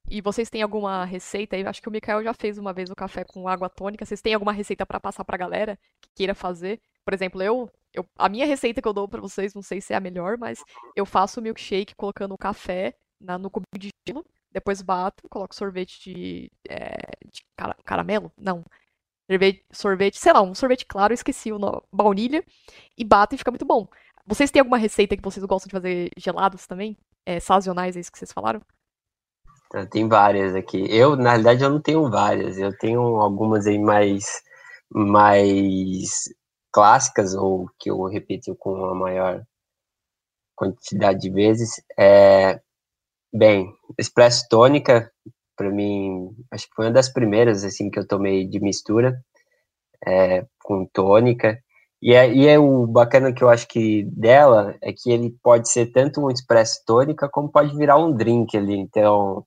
E 0.10 0.22
vocês 0.22 0.50
têm 0.50 0.64
alguma 0.64 1.06
receita 1.06 1.56
aí? 1.56 1.66
Acho 1.66 1.82
que 1.82 1.88
o 1.88 1.92
Mikael 1.92 2.24
já 2.24 2.34
fez 2.34 2.58
uma 2.58 2.74
vez 2.74 2.90
o 2.90 2.96
café 2.96 3.24
com 3.24 3.48
água 3.48 3.70
tônica. 3.70 4.06
Vocês 4.06 4.22
têm 4.22 4.34
alguma 4.34 4.52
receita 4.52 4.86
para 4.86 5.00
passar 5.00 5.24
para 5.24 5.36
a 5.36 5.40
galera 5.40 5.78
que 6.02 6.10
queira 6.16 6.34
fazer? 6.34 6.82
Por 7.06 7.14
exemplo, 7.14 7.42
eu, 7.42 7.70
eu 7.94 8.06
a 8.18 8.28
minha 8.28 8.46
receita 8.46 8.82
que 8.82 8.88
eu 8.88 8.94
dou 8.94 9.08
para 9.08 9.22
vocês, 9.22 9.54
não 9.54 9.62
sei 9.62 9.80
se 9.82 9.94
é 9.94 9.96
a 9.96 10.00
melhor, 10.00 10.38
mas 10.38 10.64
eu 10.96 11.06
faço 11.06 11.40
o 11.40 11.44
milkshake 11.44 11.96
colocando 11.96 12.34
o 12.34 12.38
café 12.38 12.96
na, 13.20 13.38
no 13.38 13.50
cubinho 13.52 13.80
de 13.80 13.90
gelo 14.08 14.26
depois 14.52 14.82
bato, 14.82 15.28
coloco 15.30 15.54
sorvete 15.56 16.02
de, 16.02 16.52
é, 16.68 17.12
de 17.26 17.44
car 17.56 17.76
caramelo? 17.86 18.32
Não. 18.38 18.64
Sorvete, 19.30 19.66
sorvete, 19.72 20.18
sei 20.18 20.34
lá, 20.34 20.42
um 20.42 20.56
sorvete 20.56 20.86
claro, 20.88 21.14
esqueci 21.14 21.52
o 21.52 21.60
nome, 21.60 21.82
baunilha, 21.94 22.44
e 22.98 23.06
bato 23.06 23.36
e 23.36 23.38
fica 23.38 23.52
muito 23.52 23.66
bom. 23.66 23.88
Vocês 24.30 24.52
têm 24.52 24.60
alguma 24.60 24.78
receita 24.78 25.18
que 25.18 25.24
vocês 25.24 25.44
gostam 25.44 25.68
de 25.68 25.72
fazer 25.72 26.12
gelados 26.16 26.68
também? 26.68 26.96
É, 27.26 27.40
sazonais, 27.40 27.98
é 27.98 28.00
isso 28.00 28.12
que 28.12 28.20
vocês 28.20 28.32
falaram? 28.32 28.62
Tem 29.90 30.08
várias 30.08 30.54
aqui. 30.54 30.86
Eu, 30.88 31.16
na 31.16 31.32
realidade, 31.32 31.64
eu 31.64 31.70
não 31.72 31.82
tenho 31.82 32.08
várias. 32.12 32.60
Eu 32.60 32.78
tenho 32.78 33.02
algumas 33.02 33.66
aí 33.66 33.80
mais, 33.80 34.44
mais 34.88 36.26
clássicas, 36.72 37.34
ou 37.34 37.68
que 37.80 37.90
eu 37.90 38.04
repito 38.06 38.56
com 38.56 38.86
a 38.86 38.94
maior 38.94 39.44
quantidade 40.56 41.22
de 41.22 41.32
vezes. 41.32 41.82
É, 41.98 42.62
Bem, 43.34 43.74
Expresso 43.98 44.46
Tônica, 44.48 45.12
para 45.58 45.72
mim, 45.72 46.36
acho 46.52 46.68
que 46.70 46.76
foi 46.76 46.86
uma 46.86 46.92
das 46.92 47.10
primeiras, 47.12 47.64
assim, 47.64 47.90
que 47.90 47.98
eu 47.98 48.08
tomei 48.08 48.48
de 48.48 48.60
mistura, 48.60 49.20
é, 50.06 50.46
com 50.62 50.86
tônica. 50.86 51.60
E 52.02 52.14
é, 52.14 52.32
e 52.34 52.48
é 52.48 52.58
o 52.58 52.88
bacana 52.88 53.34
que 53.34 53.44
eu 53.44 53.50
acho 53.50 53.68
que 53.68 54.04
dela 54.06 54.76
é 54.82 54.94
que 54.94 55.12
ele 55.12 55.36
pode 55.44 55.70
ser 55.70 55.88
tanto 55.92 56.22
um 56.22 56.32
expresso 56.32 56.82
tônica 56.86 57.28
como 57.30 57.52
pode 57.52 57.76
virar 57.76 57.98
um 57.98 58.12
drink 58.16 58.56
ali. 58.58 58.78
Então, 58.78 59.46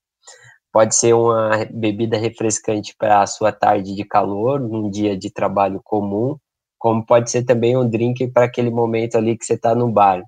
pode 0.72 0.94
ser 0.96 1.14
uma 1.14 1.66
bebida 1.72 2.18
refrescante 2.18 2.94
para 2.98 3.22
a 3.22 3.26
sua 3.26 3.52
tarde 3.52 3.94
de 3.94 4.04
calor, 4.04 4.60
num 4.60 4.90
dia 4.90 5.16
de 5.16 5.30
trabalho 5.32 5.80
comum, 5.84 6.36
como 6.78 7.04
pode 7.06 7.30
ser 7.30 7.44
também 7.44 7.76
um 7.76 7.88
drink 7.88 8.28
para 8.32 8.46
aquele 8.46 8.70
momento 8.70 9.16
ali 9.16 9.36
que 9.38 9.44
você 9.44 9.54
está 9.54 9.74
no 9.74 9.90
bar. 9.92 10.22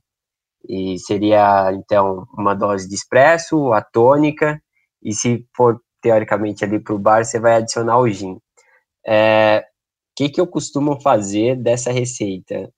E 0.68 0.98
seria, 0.98 1.72
então, 1.74 2.26
uma 2.38 2.54
dose 2.54 2.88
de 2.88 2.94
espresso, 2.94 3.72
a 3.72 3.82
tônica, 3.82 4.60
e 5.02 5.12
se 5.14 5.46
for, 5.56 5.80
teoricamente, 6.02 6.64
ali 6.64 6.80
para 6.80 6.94
o 6.94 6.98
bar, 6.98 7.24
você 7.24 7.40
vai 7.40 7.56
adicionar 7.56 7.98
o 7.98 8.08
gin. 8.08 8.38
É, 9.06 9.64
que, 10.16 10.28
que 10.28 10.40
eu 10.40 10.46
costumo 10.46 11.00
fazer 11.00 11.56
dessa 11.56 11.90
receita 11.92 12.70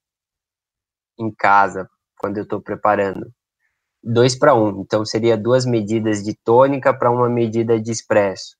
em 1.19 1.31
casa, 1.31 1.89
quando 2.19 2.37
eu 2.37 2.43
estou 2.43 2.61
preparando? 2.61 3.31
Dois 4.03 4.37
para 4.37 4.55
um, 4.55 4.81
então 4.81 5.05
seria 5.05 5.37
duas 5.37 5.65
medidas 5.65 6.23
de 6.23 6.35
tônica 6.43 6.93
para 6.97 7.11
uma 7.11 7.29
medida 7.29 7.79
de 7.79 7.91
espresso. 7.91 8.55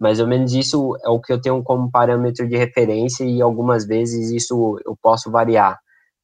mais 0.00 0.20
ou 0.20 0.26
menos 0.28 0.54
isso 0.54 0.96
é 1.04 1.08
o 1.10 1.20
que 1.20 1.32
eu 1.32 1.40
tenho 1.40 1.62
como 1.62 1.90
parâmetro 1.90 2.48
de 2.48 2.56
referência 2.56 3.24
e 3.24 3.42
algumas 3.42 3.86
vezes 3.86 4.30
isso 4.30 4.78
eu 4.86 4.96
posso 5.02 5.30
variar. 5.30 5.78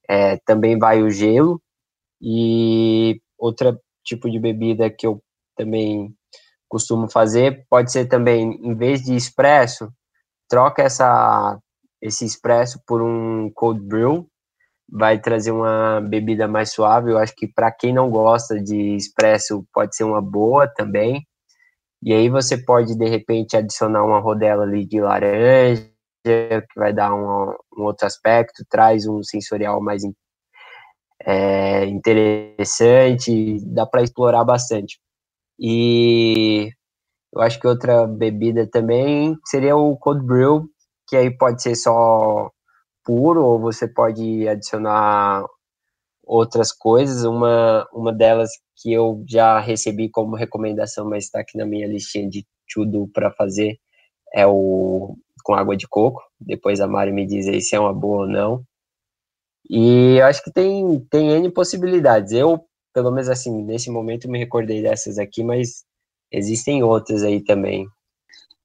É, 0.09 0.39
também 0.39 0.79
vai 0.79 1.03
o 1.03 1.11
gelo 1.11 1.61
e 2.21 3.21
outro 3.39 3.79
tipo 4.05 4.31
de 4.31 4.39
bebida 4.41 4.91
que 4.91 5.07
eu 5.07 5.23
também 5.57 6.15
costumo 6.69 7.11
fazer 7.11 7.67
pode 7.71 7.93
ser 7.93 8.07
também, 8.07 8.59
em 8.63 8.75
vez 8.77 9.03
de 9.03 9.15
expresso, 9.17 9.93
troca 10.49 10.83
essa, 10.83 11.59
esse 12.01 12.25
expresso 12.25 12.81
por 12.87 13.03
um 13.03 13.51
cold 13.55 13.81
brew, 13.81 14.29
vai 14.91 15.21
trazer 15.21 15.51
uma 15.51 16.01
bebida 16.01 16.49
mais 16.49 16.73
suave. 16.73 17.13
Eu 17.13 17.19
acho 17.19 17.35
que 17.37 17.47
para 17.47 17.71
quem 17.71 17.93
não 17.93 18.11
gosta 18.11 18.61
de 18.63 18.97
expresso 18.97 19.67
pode 19.73 19.95
ser 19.97 20.05
uma 20.05 20.23
boa 20.23 20.67
também. 20.67 21.27
E 22.03 22.13
aí 22.13 22.29
você 22.29 22.57
pode 22.57 22.97
de 22.97 23.09
repente 23.09 23.57
adicionar 23.57 24.05
uma 24.05 24.21
rodela 24.21 24.63
ali 24.63 24.87
de 24.87 25.01
laranja, 25.01 25.91
que 26.25 26.63
vai 26.77 26.93
dar 26.93 27.15
um, 27.15 27.55
um 27.77 27.85
outro 27.85 28.07
aspecto, 28.07 28.65
traz 28.71 29.07
um 29.07 29.23
sensorial 29.23 29.81
mais 29.81 30.03
é, 31.25 31.85
interessante, 31.87 33.59
dá 33.67 33.87
para 33.87 34.03
explorar 34.03 34.45
bastante. 34.45 34.99
E 35.59 36.71
eu 37.35 37.43
acho 37.43 37.61
que 37.61 37.67
outra 37.67 38.07
bebida 38.07 38.67
também 38.67 39.37
seria 39.45 39.77
o 39.77 39.97
cold 39.97 40.25
brew, 40.25 40.69
que 41.09 41.17
aí 41.17 41.31
pode 41.37 41.63
ser 41.63 41.75
só 41.75 42.51
puro 43.05 43.43
ou 43.45 43.59
você 43.59 43.89
pode 43.89 44.47
adicionar 44.47 45.45
outras 46.23 46.73
coisas. 46.73 47.25
Uma, 47.25 47.89
uma 47.93 48.13
delas 48.13 48.51
que 48.77 48.93
eu 48.93 49.25
já 49.27 49.59
recebi 49.59 50.11
como 50.11 50.37
recomendação, 50.37 51.09
mas 51.09 51.25
está 51.25 51.41
aqui 51.41 51.57
na 51.57 51.65
minha 51.65 51.89
listinha 51.89 52.29
de 52.29 52.47
tudo 52.73 53.09
para 53.13 53.33
fazer, 53.33 53.79
é 54.35 54.47
o 54.47 55.17
com 55.43 55.55
água 55.55 55.75
de 55.75 55.89
coco. 55.89 56.23
Depois 56.39 56.79
a 56.79 56.87
Mari 56.87 57.11
me 57.11 57.27
diz 57.27 57.49
aí 57.49 57.63
se 57.63 57.75
é 57.75 57.81
uma 57.81 57.95
boa 57.95 58.27
ou 58.27 58.29
não. 58.29 58.63
E 59.69 60.17
eu 60.19 60.27
acho 60.27 60.43
que 60.45 60.53
tem, 60.53 61.01
tem 61.11 61.31
N 61.31 61.51
possibilidades. 61.51 62.33
Eu, 62.33 62.63
pelo 62.93 63.11
menos 63.11 63.31
assim, 63.31 63.63
nesse 63.65 63.91
momento 63.91 64.29
me 64.29 64.39
recordei 64.39 64.83
dessas 64.83 65.19
aqui, 65.19 65.43
mas 65.43 65.85
existem 66.31 66.83
outras 66.83 67.23
aí 67.23 67.43
também. 67.43 67.87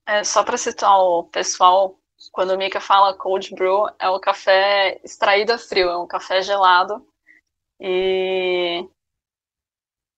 É, 0.06 0.22
só 0.22 0.44
para 0.44 0.58
citar 0.58 0.98
o 0.98 1.24
pessoal, 1.24 1.98
quando 2.34 2.50
o 2.50 2.58
Mika 2.58 2.80
fala 2.80 3.16
cold 3.16 3.54
brew, 3.54 3.86
é 3.96 4.08
o 4.10 4.18
café 4.18 5.00
extraído 5.04 5.52
a 5.52 5.58
frio, 5.58 5.88
é 5.88 5.96
um 5.96 6.06
café 6.06 6.42
gelado. 6.42 7.06
E 7.80 8.84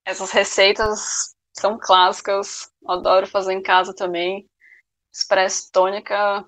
essas 0.03 0.31
receitas 0.31 1.35
são 1.53 1.79
clássicas, 1.79 2.73
adoro 2.87 3.27
fazer 3.27 3.53
em 3.53 3.63
casa 3.63 3.95
também. 3.95 4.47
Expresso 5.13 5.71
tônica, 5.71 6.43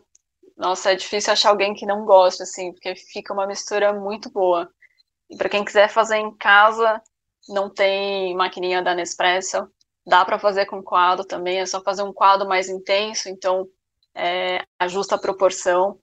nossa, 0.56 0.92
é 0.92 0.96
difícil 0.96 1.34
achar 1.34 1.50
alguém 1.50 1.74
que 1.74 1.84
não 1.84 2.06
goste, 2.06 2.42
assim, 2.42 2.72
porque 2.72 2.96
fica 2.96 3.34
uma 3.34 3.46
mistura 3.46 3.92
muito 3.92 4.30
boa. 4.30 4.72
E 5.28 5.36
para 5.36 5.50
quem 5.50 5.66
quiser 5.66 5.90
fazer 5.90 6.16
em 6.16 6.34
casa, 6.34 7.02
não 7.46 7.68
tem 7.68 8.34
maquininha 8.34 8.82
da 8.82 8.94
Nespresso, 8.94 9.70
dá 10.06 10.24
para 10.24 10.38
fazer 10.38 10.64
com 10.64 10.82
quadro 10.82 11.26
também, 11.26 11.58
é 11.60 11.66
só 11.66 11.82
fazer 11.82 12.02
um 12.04 12.12
quadro 12.12 12.48
mais 12.48 12.70
intenso, 12.70 13.28
então 13.28 13.68
é, 14.18 14.64
ajusta 14.80 15.14
a 15.14 15.18
proporção, 15.18 16.00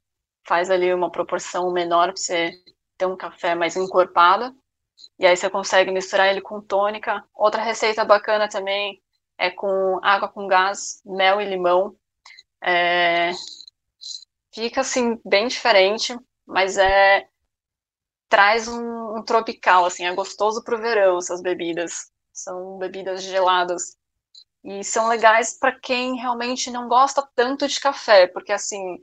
faz 0.48 0.72
ali 0.72 0.94
uma 0.94 1.12
proporção 1.12 1.72
menor 1.72 2.14
para 2.14 2.16
você 2.16 2.52
ter 2.98 3.06
um 3.06 3.18
café 3.18 3.54
mais 3.56 3.76
encorpado. 3.76 4.56
E 5.20 5.26
aí 5.28 5.36
você 5.36 5.50
consegue 5.50 5.92
misturar 5.92 6.30
ele 6.30 6.40
com 6.40 6.62
tônica. 6.62 7.24
Outra 7.34 7.62
receita 7.62 8.06
bacana 8.06 8.48
também 8.48 9.02
é 9.38 9.52
com 9.52 10.00
água 10.02 10.30
com 10.30 10.48
gás, 10.48 11.02
mel 11.06 11.42
e 11.42 11.46
limão. 11.46 11.96
É... 12.64 13.32
Fica 14.54 14.82
assim 14.82 15.20
bem 15.26 15.48
diferente, 15.48 16.18
mas 16.46 16.78
é 16.78 17.28
traz 18.30 18.68
um, 18.68 19.18
um 19.18 19.24
tropical, 19.24 19.86
assim, 19.86 20.06
é 20.06 20.14
gostoso 20.16 20.64
para 20.64 20.76
o 20.76 20.82
verão 20.82 21.18
essas 21.18 21.42
bebidas. 21.42 22.12
São 22.32 22.78
bebidas 22.78 23.24
geladas 23.24 23.98
e 24.66 24.84
são 24.84 25.08
legais 25.08 25.58
para 25.60 25.80
quem 25.80 26.16
realmente 26.16 26.72
não 26.72 26.88
gosta 26.88 27.22
tanto 27.36 27.68
de 27.68 27.80
café, 27.80 28.26
porque 28.26 28.52
assim, 28.52 28.98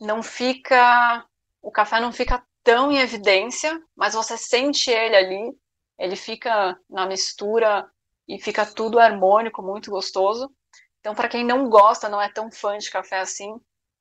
não 0.00 0.20
fica. 0.20 1.24
O 1.62 1.70
café 1.70 2.00
não 2.00 2.12
fica 2.12 2.44
tão 2.64 2.90
em 2.90 2.98
evidência, 2.98 3.80
mas 3.96 4.14
você 4.14 4.36
sente 4.36 4.90
ele 4.90 5.14
ali, 5.14 5.58
ele 5.96 6.16
fica 6.16 6.76
na 6.90 7.06
mistura 7.06 7.88
e 8.26 8.36
fica 8.40 8.66
tudo 8.66 8.98
harmônico, 8.98 9.62
muito 9.62 9.92
gostoso. 9.92 10.52
Então, 10.98 11.14
para 11.14 11.28
quem 11.28 11.44
não 11.44 11.68
gosta, 11.70 12.08
não 12.08 12.20
é 12.20 12.28
tão 12.28 12.50
fã 12.50 12.76
de 12.76 12.90
café 12.90 13.20
assim, 13.20 13.54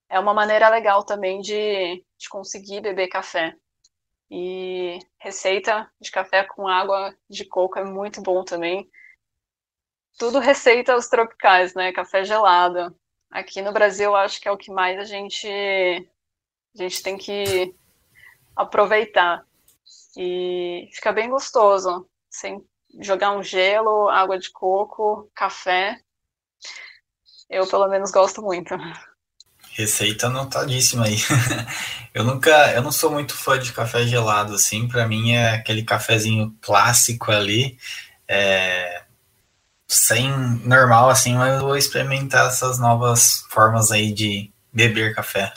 é 0.10 0.20
uma 0.20 0.34
maneira 0.34 0.70
legal 0.70 1.06
também 1.06 1.40
de, 1.40 2.04
de 2.18 2.30
conseguir 2.30 2.82
beber 2.82 3.10
café. 3.10 3.56
E 4.32 4.98
receita 5.20 5.88
de 6.02 6.10
café 6.10 6.44
com 6.44 6.68
água 6.68 7.16
de 7.30 7.46
coco 7.46 7.78
é 7.78 7.84
muito 7.84 8.24
bom 8.24 8.44
também 8.44 8.90
tudo 10.18 10.40
receitas 10.40 11.08
tropicais, 11.08 11.74
né? 11.74 11.92
Café 11.92 12.24
gelado. 12.24 12.96
Aqui 13.32 13.62
no 13.62 13.72
Brasil, 13.72 14.16
acho 14.16 14.40
que 14.40 14.48
é 14.48 14.52
o 14.52 14.58
que 14.58 14.72
mais 14.72 15.00
a 15.00 15.04
gente, 15.04 15.48
a 15.48 16.82
gente 16.82 17.02
tem 17.02 17.18
que 17.18 17.74
aproveitar. 18.56 19.44
E 20.16 20.90
fica 20.94 21.12
bem 21.12 21.30
gostoso. 21.30 22.08
Sem 22.30 22.64
jogar 23.02 23.32
um 23.32 23.44
gelo, 23.44 24.10
água 24.10 24.38
de 24.38 24.52
coco, 24.52 25.30
café. 25.34 26.00
Eu, 27.50 27.68
pelo 27.68 27.88
menos, 27.88 28.12
gosto 28.12 28.42
muito. 28.42 28.76
Receita 29.72 30.28
anotadíssima 30.28 31.06
aí. 31.06 31.18
eu 32.14 32.24
nunca, 32.24 32.72
eu 32.74 32.84
não 32.84 32.92
sou 32.92 33.12
muito 33.12 33.36
fã 33.36 33.58
de 33.58 33.74
café 33.74 34.06
gelado, 34.06 34.54
assim. 34.54 34.88
Para 34.88 35.08
mim 35.08 35.32
é 35.34 35.56
aquele 35.56 35.84
cafezinho 35.84 36.56
clássico 36.62 37.32
ali. 37.32 37.78
É, 38.28 38.93
sem 39.94 40.30
normal, 40.66 41.10
assim, 41.10 41.36
mas 41.36 41.56
eu 41.56 41.68
vou 41.68 41.78
experimentar 41.78 42.48
essas 42.48 42.80
novas 42.80 43.46
formas 43.50 43.92
aí 43.92 44.12
de 44.12 44.52
beber 44.72 45.16
café. 45.16 45.54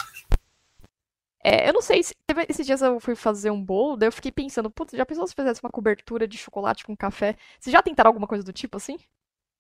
É, 1.42 1.68
eu 1.68 1.72
não 1.72 1.80
sei, 1.80 2.02
se, 2.02 2.12
esses 2.48 2.66
dias 2.66 2.82
eu 2.82 2.98
fui 2.98 3.14
fazer 3.14 3.50
um 3.50 3.62
bolo, 3.62 3.96
daí 3.96 4.08
eu 4.08 4.12
fiquei 4.12 4.32
pensando, 4.32 4.70
putz, 4.70 4.92
já 4.92 5.06
pensou 5.06 5.26
se 5.26 5.34
fizesse 5.34 5.62
uma 5.62 5.70
cobertura 5.70 6.26
de 6.26 6.36
chocolate 6.36 6.84
com 6.84 6.96
café? 6.96 7.36
Vocês 7.58 7.72
já 7.72 7.80
tentaram 7.82 8.08
alguma 8.08 8.26
coisa 8.26 8.42
do 8.42 8.52
tipo 8.52 8.76
assim? 8.76 8.98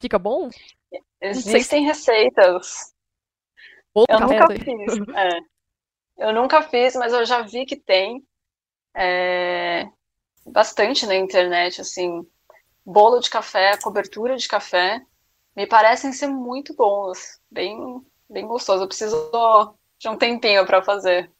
Fica 0.00 0.18
bom? 0.18 0.50
Existem 1.20 1.62
se... 1.62 1.86
receitas. 1.86 2.94
Bolo 3.94 4.06
eu 4.10 4.18
café, 4.18 4.40
nunca 4.40 4.54
fiz. 4.54 5.06
É. 5.16 5.40
Eu 6.18 6.32
nunca 6.32 6.62
fiz, 6.62 6.96
mas 6.96 7.12
eu 7.12 7.24
já 7.24 7.42
vi 7.42 7.64
que 7.64 7.76
tem. 7.76 8.26
É... 8.94 9.86
Bastante 10.44 11.06
na 11.06 11.14
internet, 11.14 11.80
assim 11.80 12.26
bolo 12.86 13.18
de 13.18 13.28
café, 13.28 13.76
cobertura 13.78 14.36
de 14.36 14.46
café, 14.46 15.02
me 15.56 15.66
parecem 15.66 16.12
ser 16.12 16.28
muito 16.28 16.74
bons, 16.74 17.40
bem, 17.50 17.76
bem 18.30 18.46
gostoso. 18.46 18.84
Eu 18.84 18.88
preciso 18.88 19.30
de 19.98 20.08
um 20.08 20.16
tempinho 20.16 20.64
para 20.64 20.82
fazer. 20.82 21.30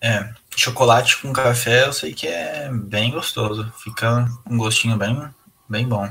É, 0.00 0.32
chocolate 0.56 1.20
com 1.20 1.32
café 1.32 1.86
eu 1.86 1.92
sei 1.92 2.14
que 2.14 2.26
é 2.26 2.70
bem 2.72 3.10
gostoso, 3.10 3.70
fica 3.82 4.26
um 4.48 4.56
gostinho 4.56 4.96
bem, 4.96 5.16
bem 5.68 5.88
bom. 5.88 6.08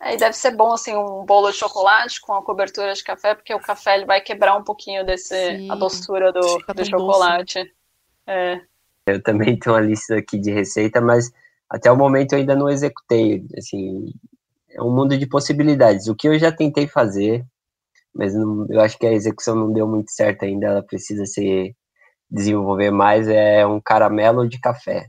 É, 0.00 0.14
e 0.14 0.16
deve 0.16 0.34
ser 0.34 0.50
bom 0.50 0.72
assim 0.72 0.94
um 0.96 1.24
bolo 1.24 1.50
de 1.52 1.56
chocolate 1.56 2.20
com 2.20 2.34
a 2.34 2.42
cobertura 2.42 2.92
de 2.92 3.04
café, 3.04 3.34
porque 3.34 3.54
o 3.54 3.60
café 3.60 3.94
ele 3.96 4.04
vai 4.04 4.20
quebrar 4.20 4.56
um 4.56 4.64
pouquinho 4.64 5.06
desse 5.06 5.28
Sim, 5.28 5.70
a 5.70 5.76
doçura 5.76 6.32
do, 6.32 6.40
do 6.40 6.84
chocolate. 6.84 7.72
É. 8.26 8.60
Eu 9.06 9.22
também 9.22 9.56
tenho 9.56 9.76
uma 9.76 9.80
lista 9.80 10.16
aqui 10.16 10.38
de 10.38 10.50
receita, 10.50 11.00
mas 11.00 11.32
até 11.72 11.90
o 11.90 11.96
momento 11.96 12.34
eu 12.34 12.38
ainda 12.38 12.54
não 12.54 12.68
executei, 12.68 13.42
assim, 13.56 14.12
é 14.70 14.82
um 14.82 14.94
mundo 14.94 15.16
de 15.16 15.26
possibilidades. 15.26 16.06
O 16.06 16.14
que 16.14 16.28
eu 16.28 16.38
já 16.38 16.52
tentei 16.52 16.86
fazer, 16.86 17.46
mas 18.14 18.34
não, 18.34 18.66
eu 18.68 18.78
acho 18.78 18.98
que 18.98 19.06
a 19.06 19.12
execução 19.12 19.56
não 19.56 19.72
deu 19.72 19.88
muito 19.88 20.10
certo 20.10 20.44
ainda, 20.44 20.66
ela 20.66 20.82
precisa 20.82 21.24
se 21.24 21.74
desenvolver 22.30 22.90
mais, 22.90 23.26
é 23.26 23.66
um 23.66 23.80
caramelo 23.80 24.46
de 24.46 24.60
café, 24.60 25.08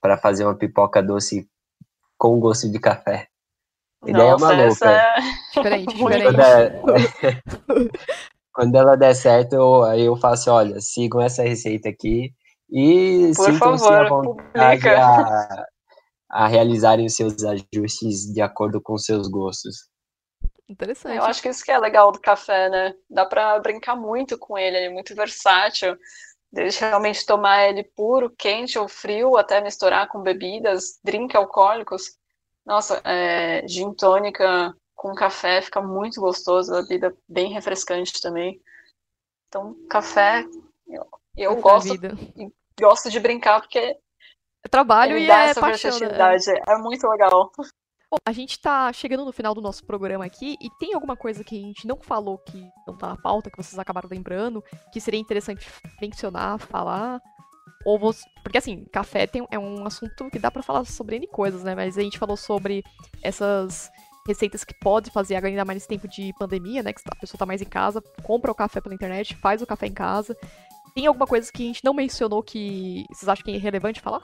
para 0.00 0.18
fazer 0.18 0.44
uma 0.44 0.56
pipoca 0.56 1.00
doce 1.00 1.48
com 2.18 2.40
gosto 2.40 2.68
de 2.68 2.80
café. 2.80 3.28
Ideia 4.04 4.32
Nossa, 4.32 4.46
maluca. 4.46 4.90
É... 4.90 5.14
Diferente, 5.54 5.94
diferente. 5.94 6.24
Quando, 6.24 6.40
é... 6.40 7.42
Quando 8.52 8.74
ela 8.74 8.96
der 8.96 9.14
certo, 9.14 9.52
eu, 9.54 9.84
aí 9.84 10.02
eu 10.02 10.16
faço, 10.16 10.50
olha, 10.50 10.80
sigam 10.80 11.20
essa 11.20 11.44
receita 11.44 11.88
aqui, 11.88 12.34
e 12.70 13.34
sintam-se 13.34 13.86
à 13.86 14.08
vontade 14.08 14.88
a, 14.88 15.66
a 16.30 16.46
realizarem 16.46 17.06
os 17.06 17.14
seus 17.14 17.36
ajustes 17.44 18.32
de 18.32 18.40
acordo 18.40 18.80
com 18.80 18.96
seus 18.98 19.28
gostos. 19.28 19.88
Interessante. 20.68 21.16
Eu 21.16 21.24
acho 21.24 21.42
que 21.42 21.48
isso 21.48 21.64
que 21.64 21.70
é 21.70 21.78
legal 21.78 22.10
do 22.10 22.20
café, 22.20 22.68
né? 22.70 22.94
Dá 23.08 23.26
para 23.26 23.58
brincar 23.60 23.96
muito 23.96 24.38
com 24.38 24.56
ele, 24.56 24.76
ele 24.76 24.86
é 24.86 24.90
muito 24.90 25.14
versátil. 25.14 25.96
Desde 26.50 26.80
realmente 26.80 27.26
tomar 27.26 27.68
ele 27.68 27.82
puro, 27.82 28.30
quente 28.30 28.78
ou 28.78 28.88
frio, 28.88 29.36
até 29.36 29.60
misturar 29.60 30.08
com 30.08 30.22
bebidas, 30.22 30.98
drink 31.02 31.36
alcoólicos. 31.36 32.16
Nossa, 32.64 33.00
é, 33.04 33.66
gin 33.66 33.92
tônica 33.92 34.74
com 34.94 35.14
café 35.14 35.60
fica 35.60 35.82
muito 35.82 36.20
gostoso, 36.20 36.72
bebida 36.72 37.14
bem 37.28 37.52
refrescante 37.52 38.22
também. 38.22 38.60
Então, 39.48 39.76
café, 39.90 40.46
eu, 41.36 41.60
gosto, 41.60 41.90
vida. 41.90 42.16
gosto 42.78 43.10
de 43.10 43.20
brincar 43.20 43.60
porque 43.60 43.78
É 44.64 44.68
trabalho 44.70 45.18
e 45.18 45.26
dá 45.26 45.46
é 45.46 45.50
essa 45.50 45.60
paixão, 45.60 45.90
né? 45.90 45.98
versatilidade. 45.98 46.62
É 46.68 46.76
muito 46.78 47.08
legal. 47.08 47.50
Bom, 48.10 48.18
a 48.24 48.32
gente 48.32 48.60
tá 48.60 48.92
chegando 48.92 49.24
no 49.24 49.32
final 49.32 49.54
do 49.54 49.60
nosso 49.60 49.84
programa 49.84 50.24
aqui 50.24 50.56
e 50.60 50.70
tem 50.78 50.94
alguma 50.94 51.16
coisa 51.16 51.42
que 51.42 51.58
a 51.58 51.60
gente 51.60 51.86
não 51.86 51.96
falou 52.00 52.38
que 52.38 52.64
não 52.86 52.96
tá 52.96 53.08
na 53.08 53.16
pauta, 53.16 53.50
que 53.50 53.56
vocês 53.56 53.78
acabaram 53.78 54.08
lembrando, 54.08 54.62
que 54.92 55.00
seria 55.00 55.18
interessante 55.18 55.66
mencionar, 56.00 56.58
falar? 56.58 57.20
Ou 57.84 57.98
você... 57.98 58.22
Porque 58.42 58.58
assim, 58.58 58.84
café 58.92 59.26
tem, 59.26 59.46
é 59.50 59.58
um 59.58 59.84
assunto 59.84 60.30
que 60.30 60.38
dá 60.38 60.50
pra 60.50 60.62
falar 60.62 60.84
sobre 60.84 61.16
N 61.16 61.26
coisas, 61.26 61.64
né? 61.64 61.74
Mas 61.74 61.98
a 61.98 62.02
gente 62.02 62.18
falou 62.18 62.36
sobre 62.36 62.82
essas 63.22 63.90
receitas 64.26 64.64
que 64.64 64.74
pode 64.80 65.10
fazer 65.10 65.36
agora 65.36 65.50
ainda 65.50 65.64
mais 65.64 65.76
nesse 65.76 65.88
tempo 65.88 66.08
de 66.08 66.32
pandemia, 66.38 66.82
né? 66.82 66.92
Que 66.92 67.00
a 67.10 67.16
pessoa 67.16 67.38
tá 67.38 67.44
mais 67.44 67.60
em 67.60 67.66
casa, 67.66 68.00
compra 68.22 68.50
o 68.50 68.54
café 68.54 68.80
pela 68.80 68.94
internet, 68.94 69.36
faz 69.36 69.60
o 69.60 69.66
café 69.66 69.86
em 69.86 69.92
casa. 69.92 70.36
Tem 70.94 71.08
alguma 71.08 71.26
coisa 71.26 71.50
que 71.50 71.64
a 71.64 71.66
gente 71.66 71.84
não 71.84 71.92
mencionou 71.92 72.40
que 72.40 73.04
vocês 73.10 73.28
acham 73.28 73.44
que 73.44 73.56
é 73.56 73.58
relevante 73.58 74.00
falar? 74.00 74.22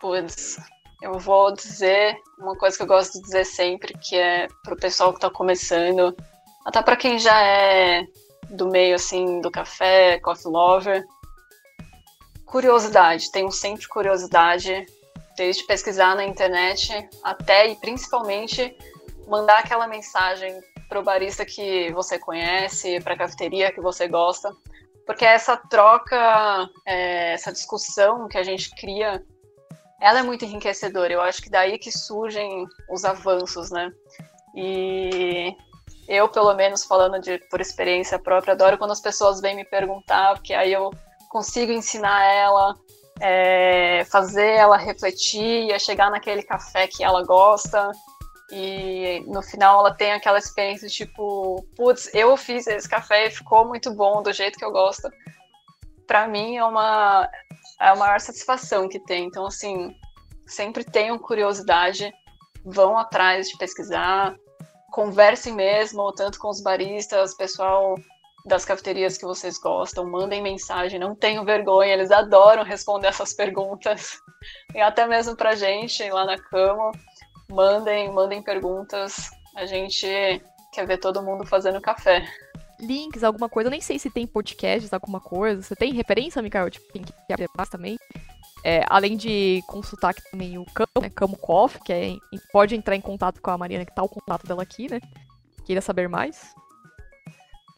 Putz, 0.00 0.58
eu 1.00 1.16
vou 1.20 1.54
dizer 1.54 2.16
uma 2.36 2.56
coisa 2.56 2.76
que 2.76 2.82
eu 2.82 2.86
gosto 2.88 3.12
de 3.12 3.22
dizer 3.22 3.44
sempre, 3.44 3.96
que 3.96 4.16
é 4.16 4.48
pro 4.64 4.74
pessoal 4.74 5.14
que 5.14 5.20
tá 5.20 5.30
começando, 5.30 6.16
até 6.64 6.82
para 6.82 6.96
quem 6.96 7.16
já 7.16 7.40
é 7.40 8.04
do 8.50 8.68
meio 8.68 8.96
assim 8.96 9.40
do 9.40 9.52
café, 9.52 10.18
coffee 10.18 10.50
lover. 10.50 11.06
Curiosidade, 12.44 13.30
tenham 13.30 13.52
sempre 13.52 13.86
curiosidade, 13.86 14.84
desde 15.36 15.64
pesquisar 15.64 16.16
na 16.16 16.24
internet 16.24 17.08
até 17.22 17.68
e 17.68 17.76
principalmente 17.76 18.76
mandar 19.28 19.60
aquela 19.60 19.86
mensagem 19.86 20.60
pro 20.92 21.02
barista 21.02 21.42
que 21.46 21.90
você 21.92 22.18
conhece, 22.18 23.00
pra 23.00 23.16
cafeteria 23.16 23.72
que 23.72 23.80
você 23.80 24.06
gosta, 24.06 24.54
porque 25.06 25.24
essa 25.24 25.56
troca, 25.56 26.68
é, 26.86 27.32
essa 27.32 27.50
discussão 27.50 28.28
que 28.28 28.36
a 28.36 28.42
gente 28.42 28.70
cria 28.76 29.24
ela 29.98 30.18
é 30.18 30.22
muito 30.22 30.44
enriquecedora. 30.44 31.12
Eu 31.12 31.22
acho 31.22 31.40
que 31.40 31.48
daí 31.48 31.78
que 31.78 31.90
surgem 31.90 32.66
os 32.90 33.04
avanços, 33.04 33.70
né? 33.70 33.90
E 34.54 35.56
eu, 36.08 36.28
pelo 36.28 36.52
menos, 36.54 36.84
falando 36.84 37.20
de 37.20 37.38
por 37.48 37.60
experiência 37.60 38.18
própria, 38.18 38.52
adoro 38.52 38.76
quando 38.76 38.90
as 38.90 39.00
pessoas 39.00 39.40
vêm 39.40 39.56
me 39.56 39.64
perguntar, 39.64 40.34
porque 40.34 40.52
aí 40.52 40.72
eu 40.72 40.90
consigo 41.30 41.72
ensinar 41.72 42.22
ela, 42.24 42.74
é, 43.20 44.04
fazer 44.10 44.50
ela 44.50 44.76
refletir 44.76 45.72
chegar 45.80 46.10
naquele 46.10 46.42
café 46.42 46.86
que 46.86 47.02
ela 47.02 47.24
gosta. 47.24 47.92
E 48.52 49.24
no 49.26 49.40
final 49.42 49.80
ela 49.80 49.94
tem 49.94 50.12
aquela 50.12 50.38
experiência 50.38 50.86
tipo, 50.86 51.64
putz, 51.74 52.10
eu 52.12 52.36
fiz 52.36 52.66
esse 52.66 52.88
café 52.88 53.26
e 53.26 53.30
ficou 53.30 53.66
muito 53.66 53.90
bom 53.94 54.22
do 54.22 54.32
jeito 54.32 54.58
que 54.58 54.64
eu 54.64 54.70
gosto. 54.70 55.10
Para 56.06 56.28
mim 56.28 56.56
é 56.56 56.64
uma 56.64 57.28
é 57.80 57.88
a 57.88 57.96
maior 57.96 58.20
satisfação 58.20 58.88
que 58.88 59.00
tem. 59.00 59.24
Então, 59.24 59.46
assim, 59.46 59.96
sempre 60.46 60.84
tenham 60.84 61.18
curiosidade, 61.18 62.12
vão 62.64 62.96
atrás 62.96 63.48
de 63.48 63.56
pesquisar, 63.56 64.36
conversem 64.92 65.54
mesmo, 65.54 66.12
tanto 66.12 66.38
com 66.38 66.48
os 66.48 66.62
baristas, 66.62 67.34
pessoal 67.34 67.96
das 68.44 68.64
cafeterias 68.64 69.16
que 69.16 69.24
vocês 69.24 69.56
gostam, 69.58 70.04
mandem 70.04 70.42
mensagem, 70.42 70.98
não 70.98 71.14
tenham 71.14 71.44
vergonha, 71.44 71.92
eles 71.92 72.10
adoram 72.10 72.64
responder 72.64 73.08
essas 73.08 73.32
perguntas. 73.32 74.18
E 74.74 74.80
até 74.80 75.06
mesmo 75.06 75.36
pra 75.36 75.54
gente 75.54 76.02
lá 76.10 76.24
na 76.24 76.36
cama, 76.36 76.90
mandem, 77.52 78.10
mandem 78.10 78.42
perguntas. 78.42 79.30
A 79.54 79.66
gente 79.66 80.06
quer 80.72 80.86
ver 80.86 80.98
todo 80.98 81.22
mundo 81.22 81.46
fazendo 81.46 81.80
café. 81.80 82.26
links, 82.80 83.22
alguma 83.22 83.48
coisa. 83.48 83.68
Eu 83.68 83.72
nem 83.72 83.80
sei 83.80 83.98
se 83.98 84.10
tem 84.10 84.26
podcasts, 84.26 84.92
alguma 84.92 85.20
coisa. 85.20 85.62
Você 85.62 85.76
tem 85.76 85.92
referência, 85.92 86.42
Mikael? 86.42 86.70
Tipo, 86.70 86.92
quem 86.92 87.02
quer 87.02 87.46
mais 87.56 87.68
também? 87.68 87.96
É, 88.64 88.84
além 88.88 89.16
de 89.16 89.62
consultar 89.66 90.10
aqui 90.10 90.22
também 90.30 90.56
o 90.56 90.64
Camo, 90.66 91.02
né? 91.02 91.10
Camo 91.10 91.36
Coffee, 91.36 91.82
que 91.84 91.92
é, 91.92 92.16
pode 92.52 92.74
entrar 92.74 92.94
em 92.94 93.00
contato 93.00 93.40
com 93.40 93.50
a 93.50 93.58
Mariana, 93.58 93.84
que 93.84 93.94
tá 93.94 94.02
o 94.02 94.08
contato 94.08 94.46
dela 94.46 94.62
aqui, 94.62 94.88
né? 94.90 95.00
Queira 95.64 95.80
saber 95.80 96.08
mais. 96.08 96.54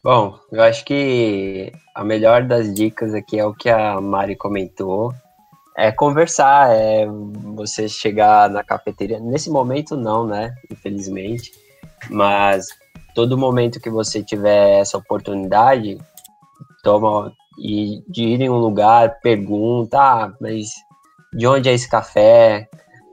Bom, 0.03 0.39
eu 0.51 0.61
acho 0.61 0.85
que 0.85 1.71
a 1.95 2.03
melhor 2.03 2.43
das 2.43 2.71
dicas 2.71 3.15
aqui 3.15 3.39
é 3.39 3.45
o 3.45 3.55
que 3.55 3.69
a 3.69 3.99
Mari 3.99 4.35
comentou. 4.35 5.11
É 5.77 5.91
conversar, 5.91 6.71
é 6.71 7.05
você 7.55 7.89
chegar 7.89 8.49
na 8.49 8.63
cafeteria. 8.63 9.19
Nesse 9.19 9.49
momento 9.49 9.97
não, 9.97 10.25
né? 10.25 10.53
Infelizmente. 10.71 11.51
Mas 12.09 12.65
todo 13.13 13.37
momento 13.37 13.79
que 13.79 13.89
você 13.89 14.23
tiver 14.23 14.79
essa 14.79 14.97
oportunidade, 14.97 15.97
toma 16.83 17.31
e 17.57 18.03
de 18.07 18.23
ir 18.23 18.41
em 18.41 18.49
um 18.49 18.57
lugar, 18.57 19.19
pergunta, 19.21 19.97
ah, 19.97 20.33
mas 20.39 20.67
de 21.33 21.47
onde 21.47 21.69
é 21.69 21.73
esse 21.73 21.89
café? 21.89 22.67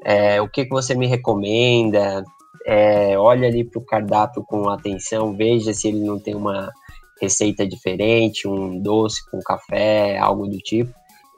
É, 0.04 0.40
o 0.40 0.48
que, 0.48 0.64
que 0.64 0.70
você 0.70 0.94
me 0.94 1.06
recomenda? 1.06 2.24
É, 2.66 3.18
olha 3.18 3.48
ali 3.48 3.64
para 3.64 3.80
o 3.80 3.84
cardápio 3.84 4.44
com 4.44 4.68
atenção, 4.68 5.36
veja 5.36 5.72
se 5.72 5.88
ele 5.88 6.00
não 6.00 6.18
tem 6.18 6.34
uma 6.34 6.70
receita 7.20 7.66
diferente, 7.66 8.48
um 8.48 8.80
doce 8.80 9.28
com 9.30 9.40
café, 9.40 10.18
algo 10.18 10.46
do 10.48 10.58
tipo. 10.58 10.92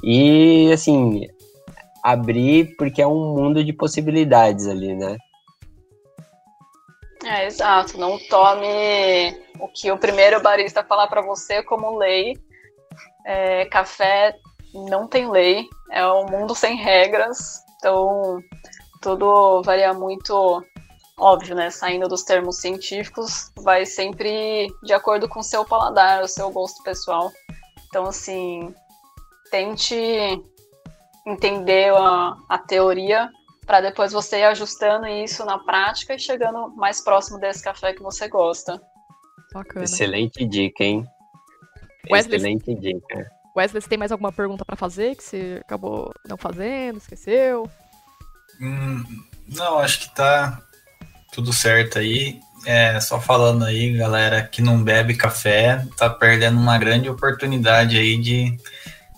E 0.07 0.71
assim, 0.71 1.27
abrir 2.03 2.77
porque 2.77 3.01
é 3.01 3.07
um 3.07 3.35
mundo 3.35 3.65
de 3.65 3.73
possibilidades 3.73 4.67
ali, 4.67 4.95
né? 4.95 5.17
É, 7.25 7.47
exato. 7.47 7.97
Não 7.97 8.19
tome 8.29 8.67
o 9.59 9.69
que 9.69 9.91
o 9.91 9.97
primeiro 9.97 10.43
barista 10.43 10.85
falar 10.85 11.09
para 11.09 11.23
você 11.23 11.63
como 11.63 11.97
lei. 11.97 12.37
É, 13.25 13.65
café 13.67 14.37
não 14.75 15.07
tem 15.07 15.31
lei, 15.31 15.67
é 15.91 16.07
um 16.07 16.27
mundo 16.27 16.55
sem 16.55 16.77
regras, 16.77 17.63
então 17.79 18.39
tudo 19.01 19.63
varia 19.63 19.95
muito, 19.95 20.63
óbvio, 21.19 21.55
né? 21.55 21.71
Saindo 21.71 22.09
dos 22.09 22.25
termos 22.25 22.61
científicos, 22.61 23.51
vai 23.61 23.87
sempre 23.87 24.67
de 24.83 24.93
acordo 24.93 25.29
com 25.29 25.41
o 25.41 25.45
seu 25.45 25.65
paladar, 25.65 26.23
o 26.23 26.29
seu 26.29 26.51
gosto 26.51 26.83
pessoal. 26.83 27.31
Então, 27.89 28.05
assim, 28.05 28.75
tente 29.55 29.95
entender 31.25 31.95
a, 31.95 32.37
a 32.49 32.59
teoria 32.59 33.31
para 33.65 33.81
depois 33.81 34.13
você 34.13 34.41
ir 34.41 34.45
ajustando 34.45 35.07
isso 35.07 35.45
na 35.45 35.61
prática 35.61 36.13
e 36.15 36.19
chegando 36.19 36.75
mais 36.75 37.01
próximo 37.01 37.39
desse 37.39 37.63
café 37.63 37.93
que 37.95 38.03
você 38.03 38.27
gosta. 38.27 38.83
Bacana. 39.53 39.85
Excelente 39.85 40.45
dica, 40.45 40.83
hein? 40.83 41.07
Wesley- 42.11 42.37
Excelente 42.37 42.75
dica. 42.75 43.31
Wesley, 43.57 43.81
você 43.81 43.89
tem 43.89 43.97
mais 43.97 44.11
alguma 44.11 44.33
pergunta 44.33 44.65
pra 44.65 44.75
fazer 44.75 45.15
que 45.15 45.23
você 45.23 45.61
acabou 45.65 46.13
não 46.29 46.37
fazendo, 46.37 46.99
esqueceu? 46.99 47.71
Hum, 48.61 49.05
não, 49.47 49.79
acho 49.79 50.01
que 50.01 50.15
tá 50.17 50.61
tudo 51.33 51.53
certo 51.53 52.01
aí. 52.01 52.41
É, 52.67 52.99
só 52.99 53.21
falando 53.21 53.65
aí, 53.65 53.97
galera 53.97 54.43
que 54.43 54.61
não 54.61 54.83
bebe 54.83 55.17
café, 55.17 55.87
tá 55.97 56.11
perdendo 56.11 56.59
uma 56.59 56.77
grande 56.77 57.09
oportunidade 57.09 57.97
aí 57.97 58.19
de 58.19 58.59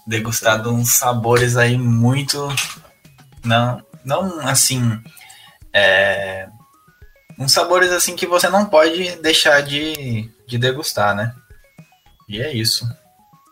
degustar 0.06 0.62
de 0.62 0.68
uns 0.68 0.98
sabores 0.98 1.56
aí 1.56 1.76
muito. 1.76 2.48
Não, 3.44 3.82
não 4.04 4.40
assim. 4.40 5.00
É, 5.72 6.48
uns 7.38 7.52
sabores 7.52 7.90
assim 7.90 8.14
que 8.14 8.26
você 8.26 8.48
não 8.48 8.66
pode 8.66 9.16
deixar 9.16 9.60
de, 9.62 10.30
de 10.46 10.58
degustar, 10.58 11.14
né? 11.14 11.34
E 12.28 12.40
é 12.40 12.52
isso. 12.52 12.86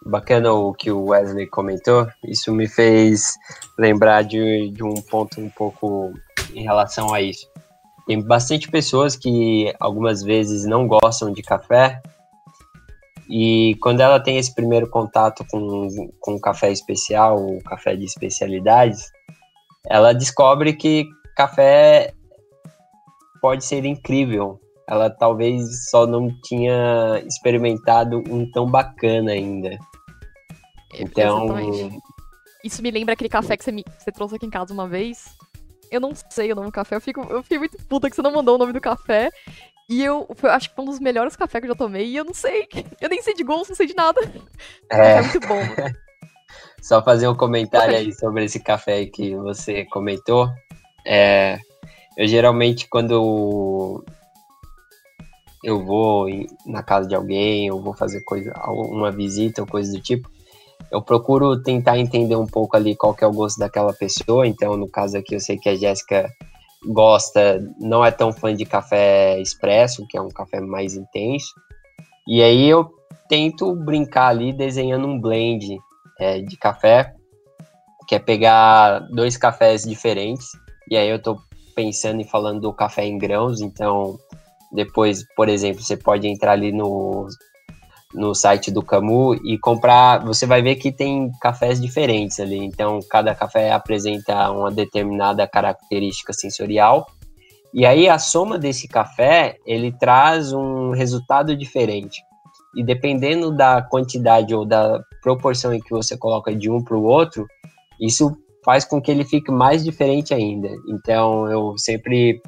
Bacana 0.07 0.53
o 0.53 0.75
que 0.75 0.91
o 0.91 1.07
Wesley 1.07 1.47
comentou. 1.47 2.09
Isso 2.25 2.53
me 2.53 2.69
fez 2.69 3.35
lembrar 3.79 4.23
de, 4.23 4.71
de 4.71 4.83
um 4.83 4.95
ponto 4.95 5.41
um 5.41 5.49
pouco 5.49 6.13
em 6.53 6.63
relação 6.63 7.13
a 7.13 7.21
isso. 7.21 7.49
Tem 8.07 8.21
bastante 8.21 8.71
pessoas 8.71 9.17
que 9.17 9.75
algumas 9.81 10.23
vezes 10.23 10.67
não 10.67 10.87
gostam 10.87 11.33
de 11.33 11.43
café 11.43 12.03
e 13.29 13.77
quando 13.81 14.01
ela 14.01 14.20
tem 14.20 14.37
esse 14.37 14.55
primeiro 14.55 14.89
contato 14.89 15.45
com, 15.51 15.89
com 16.20 16.39
café 16.39 16.70
especial, 16.70 17.43
ou 17.43 17.62
café 17.62 17.97
de 17.97 18.05
especialidades, 18.05 19.11
ela 19.87 20.12
descobre 20.12 20.75
que 20.75 21.07
café 21.37 22.12
pode 23.41 23.64
ser 23.64 23.85
incrível. 23.85 24.61
Ela 24.87 25.09
talvez 25.09 25.89
só 25.89 26.07
não 26.07 26.29
tinha 26.43 27.22
experimentado 27.27 28.22
um 28.29 28.51
tão 28.51 28.70
bacana 28.70 29.33
ainda. 29.33 29.79
Então, 30.99 31.45
Exatamente. 31.45 31.99
Isso 32.62 32.83
me 32.83 32.91
lembra 32.91 33.14
aquele 33.14 33.29
café 33.29 33.57
que 33.57 33.64
você, 33.64 33.72
me, 33.72 33.85
você 33.99 34.11
trouxe 34.12 34.37
aqui 34.37 34.47
em 34.47 34.51
casa 34.51 34.72
uma 34.72 34.89
vez. 34.89 35.37
Eu 35.91 36.01
não 36.01 36.12
sei 36.14 36.53
o 36.53 36.55
nome 36.55 36.68
do 36.68 36.72
café, 36.72 36.97
eu 36.97 37.01
fico, 37.01 37.20
eu 37.31 37.43
fiquei 37.43 37.59
muito 37.59 37.77
puta 37.87 38.09
que 38.09 38.16
você 38.16 38.22
não 38.22 38.33
mandou 38.33 38.55
o 38.55 38.59
nome 38.59 38.72
do 38.72 38.81
café. 38.81 39.31
E 39.89 40.03
eu, 40.03 40.26
acho 40.45 40.70
que 40.70 40.74
foi 40.74 40.85
um 40.85 40.89
dos 40.89 40.99
melhores 41.01 41.37
cafés 41.37 41.61
que 41.62 41.66
eu 41.66 41.74
já 41.74 41.78
tomei. 41.78 42.07
E 42.07 42.16
eu 42.16 42.24
não 42.24 42.35
sei, 42.35 42.66
eu 43.01 43.09
nem 43.09 43.20
sei 43.22 43.35
de 43.35 43.45
gosto, 43.45 43.70
não 43.70 43.76
sei 43.76 43.87
de 43.87 43.95
nada. 43.95 44.20
é, 44.91 45.18
É 45.18 45.22
muito 45.22 45.41
bom. 45.41 45.61
Só 46.80 47.03
fazer 47.03 47.28
um 47.28 47.35
comentário 47.35 47.97
aí 47.97 48.12
sobre 48.12 48.45
esse 48.45 48.61
café 48.61 49.07
que 49.07 49.35
você 49.37 49.85
comentou. 49.87 50.49
É, 51.07 51.59
Eu 52.16 52.26
geralmente, 52.26 52.87
quando 52.89 54.05
eu 55.62 55.82
vou 55.82 56.26
na 56.66 56.82
casa 56.82 57.09
de 57.09 57.14
alguém, 57.14 57.68
eu 57.68 57.80
vou 57.80 57.95
fazer 57.95 58.20
coisa, 58.22 58.53
uma 58.66 59.11
visita 59.11 59.62
ou 59.62 59.66
coisa 59.66 59.91
do 59.93 60.01
tipo, 60.01 60.30
eu 60.91 61.01
procuro 61.01 61.62
tentar 61.62 61.99
entender 61.99 62.37
um 62.37 62.47
pouco 62.47 62.76
ali 62.76 62.95
qual 62.95 63.14
que 63.14 63.24
é 63.24 63.26
o 63.26 63.32
gosto 63.32 63.59
daquela 63.59 63.93
pessoa. 63.93 64.47
Então, 64.47 64.76
no 64.76 64.89
caso 64.89 65.16
aqui, 65.16 65.35
eu 65.35 65.41
sei 65.41 65.57
que 65.57 65.68
a 65.70 65.74
Jéssica 65.74 66.30
gosta, 66.87 67.62
não 67.80 68.05
é 68.05 68.11
tão 68.11 68.32
fã 68.32 68.55
de 68.55 68.64
café 68.64 69.41
expresso, 69.41 70.07
que 70.09 70.16
é 70.16 70.20
um 70.20 70.28
café 70.28 70.61
mais 70.61 70.95
intenso. 70.95 71.55
E 72.26 72.43
aí 72.43 72.68
eu 72.68 72.91
tento 73.28 73.74
brincar 73.74 74.28
ali 74.28 74.53
desenhando 74.53 75.07
um 75.07 75.20
blend 75.20 75.78
é, 76.18 76.41
de 76.41 76.57
café, 76.57 77.14
que 78.09 78.14
é 78.14 78.18
pegar 78.18 79.01
dois 79.11 79.37
cafés 79.37 79.82
diferentes. 79.82 80.49
E 80.91 80.97
aí 80.97 81.09
eu 81.09 81.20
tô 81.20 81.39
pensando 81.74 82.20
e 82.20 82.24
falando 82.24 82.61
do 82.61 82.72
café 82.72 83.05
em 83.05 83.18
grãos, 83.18 83.61
então 83.61 84.18
depois, 84.72 85.24
por 85.35 85.49
exemplo, 85.49 85.82
você 85.82 85.97
pode 85.97 86.26
entrar 86.26 86.53
ali 86.53 86.72
no, 86.72 87.26
no 88.15 88.35
site 88.35 88.71
do 88.71 88.83
Camu 88.83 89.35
e 89.35 89.59
comprar, 89.59 90.25
você 90.25 90.47
vai 90.47 90.62
ver 90.62 90.77
que 90.77 90.93
tem 90.93 91.31
cafés 91.41 91.81
diferentes 91.81 92.39
ali, 92.39 92.59
então 92.59 93.01
cada 93.11 93.35
café 93.35 93.73
apresenta 93.73 94.51
uma 94.51 94.71
determinada 94.71 95.47
característica 95.47 96.33
sensorial, 96.33 97.07
e 97.73 97.85
aí 97.85 98.09
a 98.09 98.19
soma 98.21 98.57
desse 98.57 98.87
café, 98.87 99.59
ele 99.67 99.91
traz 99.91 100.53
um 100.53 100.93
resultado 100.93 101.57
diferente. 101.57 102.23
E 102.77 102.85
dependendo 102.85 103.51
da 103.51 103.83
quantidade 103.83 104.55
ou 104.55 104.65
da 104.65 105.01
proporção 105.21 105.75
em 105.75 105.81
que 105.81 105.91
você 105.91 106.17
coloca 106.17 106.55
de 106.55 106.71
um 106.71 106.83
para 106.83 106.97
o 106.97 107.03
outro, 107.03 107.47
isso 108.01 108.37
faz 108.65 108.85
com 108.85 109.01
que 109.03 109.11
ele 109.11 109.25
fique 109.25 109.51
mais 109.51 109.83
diferente 109.83 110.33
ainda. 110.33 110.69
Então 110.89 111.51
eu 111.51 111.75
sempre 111.77 112.41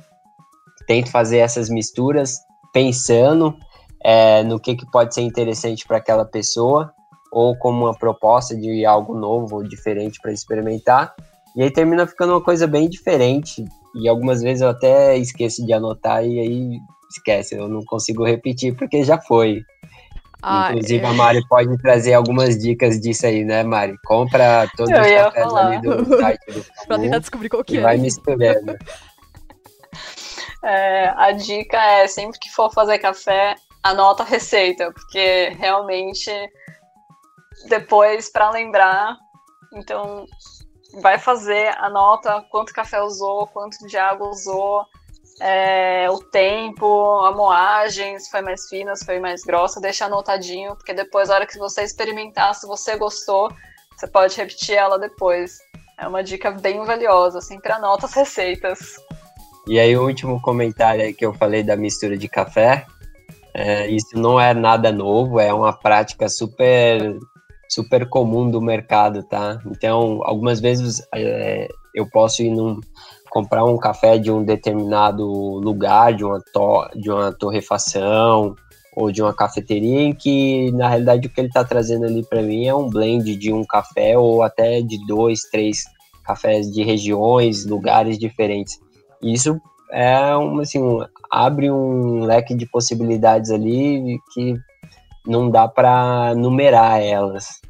tento 0.86 1.10
fazer 1.10 1.38
essas 1.38 1.68
misturas 1.68 2.36
pensando 2.72 3.56
é, 4.02 4.42
no 4.42 4.60
que, 4.60 4.76
que 4.76 4.90
pode 4.90 5.14
ser 5.14 5.22
interessante 5.22 5.86
para 5.86 5.98
aquela 5.98 6.24
pessoa 6.24 6.92
ou 7.30 7.56
como 7.56 7.84
uma 7.84 7.94
proposta 7.94 8.56
de 8.56 8.84
algo 8.86 9.14
novo 9.14 9.56
ou 9.56 9.62
diferente 9.62 10.20
para 10.20 10.32
experimentar. 10.32 11.14
E 11.54 11.62
aí 11.62 11.70
termina 11.70 12.06
ficando 12.06 12.32
uma 12.32 12.40
coisa 12.40 12.66
bem 12.66 12.88
diferente. 12.88 13.64
E 13.94 14.08
algumas 14.08 14.42
vezes 14.42 14.62
eu 14.62 14.68
até 14.68 15.16
esqueço 15.16 15.64
de 15.64 15.72
anotar 15.72 16.24
e 16.24 16.38
aí 16.38 16.78
esquece, 17.10 17.54
eu 17.54 17.68
não 17.68 17.84
consigo 17.84 18.24
repetir 18.24 18.76
porque 18.76 19.02
já 19.02 19.18
foi. 19.18 19.62
Ah, 20.42 20.68
Inclusive, 20.70 21.04
a 21.04 21.12
Mari 21.14 21.40
pode 21.48 21.76
trazer 21.78 22.12
algumas 22.12 22.58
dicas 22.58 23.00
disso 23.00 23.26
aí, 23.26 23.44
né, 23.44 23.62
Mari? 23.62 23.96
Compra 24.04 24.66
todos 24.76 24.92
eu 24.92 25.00
os 25.00 25.10
cafés 25.10 25.44
falar. 25.44 25.66
ali 25.66 25.80
do 25.80 26.04
site 26.20 26.52
do 26.52 26.64
Pra 26.86 26.98
tentar 26.98 27.18
descobrir 27.18 27.48
qual 27.48 27.64
que 27.64 27.74
e 27.74 27.78
é. 27.78 27.80
vai 27.82 27.96
misturando. 27.96 28.76
É, 30.62 31.10
a 31.16 31.30
dica 31.30 31.76
é, 31.76 32.08
sempre 32.08 32.40
que 32.40 32.50
for 32.50 32.72
fazer 32.72 32.98
café, 32.98 33.54
anota 33.90 34.22
a 34.22 34.26
receita, 34.26 34.92
porque 34.92 35.50
realmente 35.58 36.30
depois, 37.68 38.30
para 38.30 38.50
lembrar, 38.50 39.16
então 39.72 40.26
vai 41.00 41.18
fazer, 41.18 41.68
anota 41.78 42.44
quanto 42.50 42.72
café 42.72 43.00
usou, 43.02 43.46
quanto 43.48 43.86
de 43.86 43.96
água 43.96 44.28
usou, 44.28 44.84
é, 45.40 46.08
o 46.10 46.18
tempo, 46.18 47.20
a 47.20 47.32
moagem, 47.32 48.18
se 48.18 48.30
foi 48.30 48.40
mais 48.40 48.68
fina, 48.68 48.94
se 48.96 49.04
foi 49.04 49.18
mais 49.18 49.42
grossa, 49.42 49.80
deixa 49.80 50.06
anotadinho, 50.06 50.74
porque 50.76 50.94
depois, 50.94 51.28
na 51.28 51.34
hora 51.34 51.46
que 51.46 51.58
você 51.58 51.82
experimentar, 51.82 52.54
se 52.54 52.66
você 52.66 52.96
gostou, 52.96 53.50
você 53.96 54.06
pode 54.06 54.36
repetir 54.36 54.76
ela 54.76 54.98
depois. 54.98 55.58
É 55.98 56.06
uma 56.06 56.22
dica 56.22 56.50
bem 56.50 56.84
valiosa, 56.84 57.40
sempre 57.40 57.72
anota 57.72 58.06
as 58.06 58.14
receitas. 58.14 58.96
E 59.66 59.80
aí, 59.80 59.96
o 59.96 60.04
último 60.06 60.40
comentário 60.40 61.02
aí 61.02 61.12
que 61.12 61.26
eu 61.26 61.34
falei 61.34 61.62
da 61.62 61.76
mistura 61.76 62.16
de 62.16 62.28
café, 62.28 62.86
é, 63.58 63.88
isso 63.88 64.18
não 64.18 64.38
é 64.38 64.52
nada 64.52 64.92
novo, 64.92 65.40
é 65.40 65.52
uma 65.52 65.72
prática 65.72 66.28
super 66.28 67.18
super 67.68 68.06
comum 68.08 68.50
do 68.50 68.60
mercado, 68.60 69.22
tá? 69.22 69.58
Então, 69.66 70.20
algumas 70.24 70.60
vezes 70.60 71.02
é, 71.14 71.66
eu 71.94 72.06
posso 72.08 72.42
ir 72.42 72.50
num, 72.50 72.78
comprar 73.30 73.64
um 73.64 73.78
café 73.78 74.18
de 74.18 74.30
um 74.30 74.44
determinado 74.44 75.24
lugar, 75.24 76.14
de 76.14 76.22
uma, 76.22 76.40
to, 76.52 76.86
de 76.94 77.10
uma 77.10 77.32
torrefação 77.32 78.54
ou 78.94 79.10
de 79.10 79.22
uma 79.22 79.34
cafeteria, 79.34 80.02
em 80.02 80.14
que 80.14 80.70
na 80.72 80.88
realidade 80.88 81.26
o 81.26 81.30
que 81.30 81.40
ele 81.40 81.48
está 81.48 81.64
trazendo 81.64 82.04
ali 82.04 82.22
para 82.24 82.42
mim 82.42 82.66
é 82.66 82.74
um 82.74 82.88
blend 82.88 83.34
de 83.36 83.52
um 83.52 83.64
café 83.64 84.16
ou 84.18 84.42
até 84.42 84.80
de 84.82 85.04
dois, 85.06 85.40
três 85.50 85.84
cafés 86.24 86.70
de 86.70 86.82
regiões, 86.82 87.64
lugares 87.64 88.18
diferentes. 88.18 88.78
Isso 89.22 89.58
é 89.90 90.36
um, 90.36 90.60
assim, 90.60 90.82
um, 90.82 91.04
abre 91.30 91.70
um 91.70 92.24
leque 92.24 92.54
de 92.54 92.66
possibilidades 92.66 93.50
ali 93.50 94.18
que 94.32 94.54
não 95.26 95.50
dá 95.50 95.66
para 95.66 96.34
numerar 96.34 97.00
elas. 97.00 97.60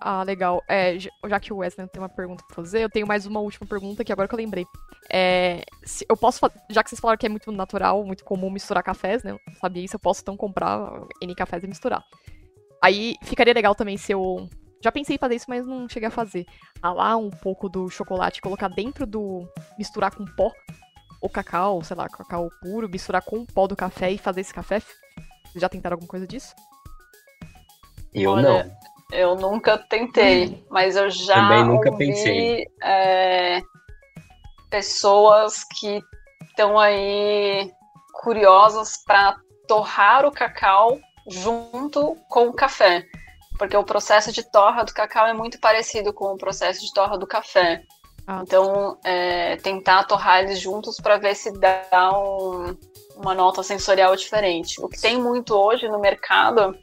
Ah, 0.00 0.22
legal. 0.22 0.62
É, 0.68 0.98
já 0.98 1.40
que 1.40 1.52
o 1.52 1.56
Wesley 1.56 1.88
tem 1.88 2.00
uma 2.00 2.08
pergunta 2.08 2.44
pra 2.46 2.54
fazer, 2.54 2.82
eu 2.82 2.90
tenho 2.90 3.06
mais 3.06 3.26
uma 3.26 3.40
última 3.40 3.66
pergunta 3.66 4.04
que 4.04 4.12
agora 4.12 4.28
que 4.28 4.34
eu 4.34 4.38
lembrei. 4.38 4.66
É, 5.10 5.62
eu 6.08 6.16
posso, 6.16 6.40
já 6.70 6.82
que 6.84 6.90
vocês 6.90 7.00
falaram 7.00 7.18
que 7.18 7.26
é 7.26 7.28
muito 7.28 7.50
natural, 7.50 8.04
muito 8.04 8.24
comum 8.24 8.50
misturar 8.50 8.82
cafés, 8.82 9.24
né? 9.24 9.32
Eu 9.32 9.40
sabia 9.60 9.84
isso, 9.84 9.96
eu 9.96 10.00
posso 10.00 10.20
então 10.20 10.36
comprar 10.36 10.92
N 11.20 11.34
cafés 11.34 11.64
e 11.64 11.66
misturar. 11.66 12.04
Aí 12.82 13.16
ficaria 13.22 13.54
legal 13.54 13.74
também 13.74 13.96
se 13.96 14.12
eu. 14.12 14.48
Já 14.82 14.92
pensei 14.92 15.16
em 15.16 15.18
fazer 15.18 15.36
isso, 15.36 15.46
mas 15.48 15.66
não 15.66 15.88
cheguei 15.88 16.08
a 16.08 16.12
fazer. 16.12 16.44
Ralar 16.82 17.16
um 17.16 17.30
pouco 17.30 17.68
do 17.68 17.88
chocolate, 17.88 18.42
colocar 18.42 18.68
dentro 18.68 19.06
do. 19.06 19.48
misturar 19.78 20.14
com 20.14 20.24
pó, 20.24 20.52
ou 21.26 21.30
cacau, 21.30 21.82
sei 21.82 21.96
lá, 21.96 22.08
cacau 22.08 22.48
puro, 22.62 22.88
misturar 22.88 23.20
com 23.22 23.38
o 23.38 23.46
pó 23.46 23.66
do 23.66 23.76
café 23.76 24.10
e 24.10 24.18
fazer 24.18 24.40
esse 24.40 24.54
café. 24.54 24.80
Vocês 24.80 25.60
já 25.60 25.68
tentaram 25.68 25.94
alguma 25.94 26.08
coisa 26.08 26.26
disso? 26.26 26.54
Eu 28.14 28.32
Olha, 28.32 28.64
não. 28.64 28.76
Eu 29.12 29.34
nunca 29.36 29.76
tentei, 29.76 30.64
mas 30.70 30.96
eu 30.96 31.10
já 31.10 31.34
Também 31.34 31.64
nunca 31.64 31.90
ouvi, 31.90 32.06
pensei. 32.06 32.66
É, 32.82 33.60
pessoas 34.70 35.64
que 35.64 36.00
estão 36.48 36.78
aí 36.78 37.70
curiosas 38.22 38.96
para 39.04 39.36
torrar 39.68 40.24
o 40.24 40.32
cacau 40.32 40.98
junto 41.28 42.16
com 42.28 42.48
o 42.48 42.52
café, 42.52 43.04
porque 43.58 43.76
o 43.76 43.84
processo 43.84 44.32
de 44.32 44.42
torra 44.50 44.84
do 44.84 44.94
cacau 44.94 45.26
é 45.26 45.32
muito 45.32 45.58
parecido 45.60 46.12
com 46.12 46.32
o 46.32 46.38
processo 46.38 46.80
de 46.80 46.92
torra 46.92 47.18
do 47.18 47.26
café. 47.26 47.82
Ah. 48.26 48.42
Então, 48.42 48.98
é, 49.04 49.56
tentar 49.56 50.04
torrar 50.04 50.40
eles 50.40 50.58
juntos 50.58 50.96
para 51.00 51.16
ver 51.16 51.34
se 51.36 51.52
dá 51.52 52.10
um, 52.18 52.76
uma 53.16 53.34
nota 53.34 53.62
sensorial 53.62 54.16
diferente. 54.16 54.82
O 54.82 54.88
que 54.88 55.00
tem 55.00 55.20
muito 55.20 55.54
hoje 55.54 55.88
no 55.88 56.00
mercado 56.00 56.76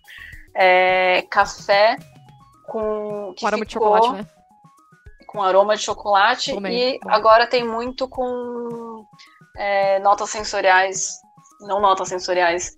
é 0.55 1.21
café 1.29 1.97
com. 2.67 3.35
com 3.37 3.47
aroma 3.47 3.65
de 3.65 3.73
chocolate, 3.73 4.11
né? 4.11 4.27
Com 5.27 5.41
aroma 5.41 5.75
de 5.75 5.83
chocolate. 5.83 6.53
Também, 6.53 6.95
e 6.95 6.99
agora 7.07 7.45
tem 7.45 7.67
muito 7.67 8.07
com 8.07 9.05
é, 9.57 9.99
notas 9.99 10.29
sensoriais. 10.29 11.19
Não 11.61 11.81
notas 11.81 12.07
sensoriais, 12.09 12.77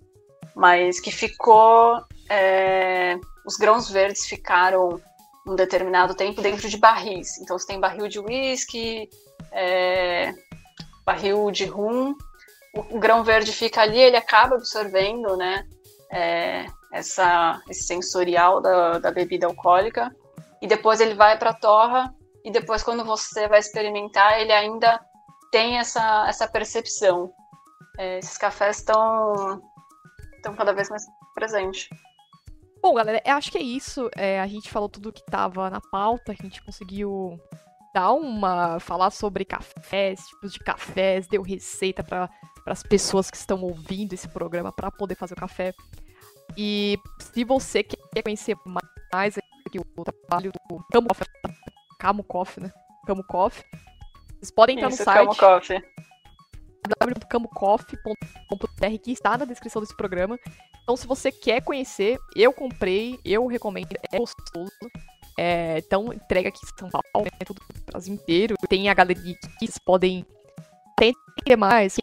mas 0.54 0.98
que 0.98 1.12
ficou. 1.12 2.02
É, 2.28 3.16
os 3.46 3.56
grãos 3.56 3.88
verdes 3.88 4.26
ficaram 4.26 5.00
um 5.46 5.54
determinado 5.54 6.14
tempo 6.14 6.42
dentro 6.42 6.68
de 6.68 6.76
barris. 6.76 7.38
Então 7.38 7.58
você 7.58 7.66
tem 7.66 7.80
barril 7.80 8.08
de 8.08 8.18
whisky, 8.18 9.08
é, 9.52 10.34
barril 11.04 11.50
de 11.50 11.64
rum. 11.64 12.14
O, 12.74 12.96
o, 12.96 12.98
grão 12.98 13.22
verde 13.22 13.52
fica 13.52 13.80
ali, 13.80 13.98
ele 13.98 14.16
acaba 14.16 14.56
absorvendo, 14.56 15.36
né? 15.36 15.66
É, 16.10 16.66
essa, 16.92 17.60
esse 17.68 17.84
sensorial 17.84 18.60
da, 18.60 18.98
da 18.98 19.10
bebida 19.10 19.46
alcoólica, 19.46 20.14
e 20.60 20.66
depois 20.66 21.00
ele 21.00 21.14
vai 21.14 21.38
para 21.38 21.50
a 21.50 21.54
torra, 21.54 22.14
e 22.44 22.50
depois 22.50 22.82
quando 22.82 23.04
você 23.04 23.48
vai 23.48 23.58
experimentar, 23.58 24.40
ele 24.40 24.52
ainda 24.52 25.00
tem 25.50 25.78
essa, 25.78 26.26
essa 26.28 26.46
percepção. 26.48 27.32
É, 27.98 28.18
esses 28.18 28.36
cafés 28.36 28.78
estão 28.78 29.62
estão 30.36 30.54
cada 30.54 30.72
vez 30.72 30.88
mais 30.88 31.04
presentes. 31.34 31.88
Bom, 32.86 32.94
galera, 32.94 33.20
eu 33.26 33.34
acho 33.34 33.50
que 33.50 33.58
é 33.58 33.62
isso. 33.62 34.08
É, 34.14 34.40
a 34.40 34.46
gente 34.46 34.70
falou 34.70 34.88
tudo 34.88 35.12
que 35.12 35.18
estava 35.18 35.68
na 35.68 35.80
pauta, 35.80 36.30
a 36.30 36.34
gente 36.36 36.62
conseguiu 36.62 37.36
dar 37.92 38.12
uma. 38.12 38.78
falar 38.78 39.10
sobre 39.10 39.44
cafés, 39.44 40.20
tipos 40.28 40.52
de 40.52 40.60
cafés, 40.60 41.26
deu 41.26 41.42
receita 41.42 42.04
para 42.04 42.30
as 42.64 42.84
pessoas 42.84 43.28
que 43.28 43.36
estão 43.36 43.60
ouvindo 43.60 44.12
esse 44.12 44.28
programa 44.28 44.70
para 44.70 44.88
poder 44.88 45.16
fazer 45.16 45.34
o 45.34 45.36
café. 45.36 45.74
E 46.56 46.96
se 47.18 47.42
você 47.42 47.82
quer 47.82 48.22
conhecer 48.22 48.56
mais 49.12 49.36
aqui 49.66 49.80
o 49.80 50.04
trabalho 50.04 50.52
do 50.52 50.84
Camo 50.92 51.08
Coffee, 51.08 51.26
Camo 51.98 52.22
Coffee, 52.22 52.62
né? 52.62 52.72
Camo 53.04 53.24
Coffee, 53.24 53.64
vocês 54.38 54.52
podem 54.52 54.76
entrar 54.76 54.90
Isso, 54.90 54.98
no 55.00 55.04
site 55.04 55.80
www.camocoffee.br 56.86 58.98
que 59.02 59.12
está 59.12 59.36
na 59.36 59.44
descrição 59.44 59.82
desse 59.82 59.96
programa. 59.96 60.38
Então, 60.82 60.96
se 60.96 61.06
você 61.06 61.32
quer 61.32 61.62
conhecer, 61.62 62.18
eu 62.34 62.52
comprei, 62.52 63.18
eu 63.24 63.46
recomendo, 63.46 63.96
é 64.12 64.18
gostoso. 64.18 64.70
É, 65.38 65.78
então, 65.78 66.12
entrega 66.12 66.48
aqui 66.48 66.60
em 66.64 66.78
São 66.78 66.88
Paulo, 66.88 67.24
né, 67.24 67.44
todo 67.44 67.58
o 67.58 67.90
Brasil 67.90 68.14
inteiro. 68.14 68.54
Tem 68.68 68.88
a 68.88 68.94
galeria 68.94 69.34
que 69.34 69.48
vocês 69.58 69.78
podem 69.78 70.24
entender 71.00 71.56
mais. 71.56 71.96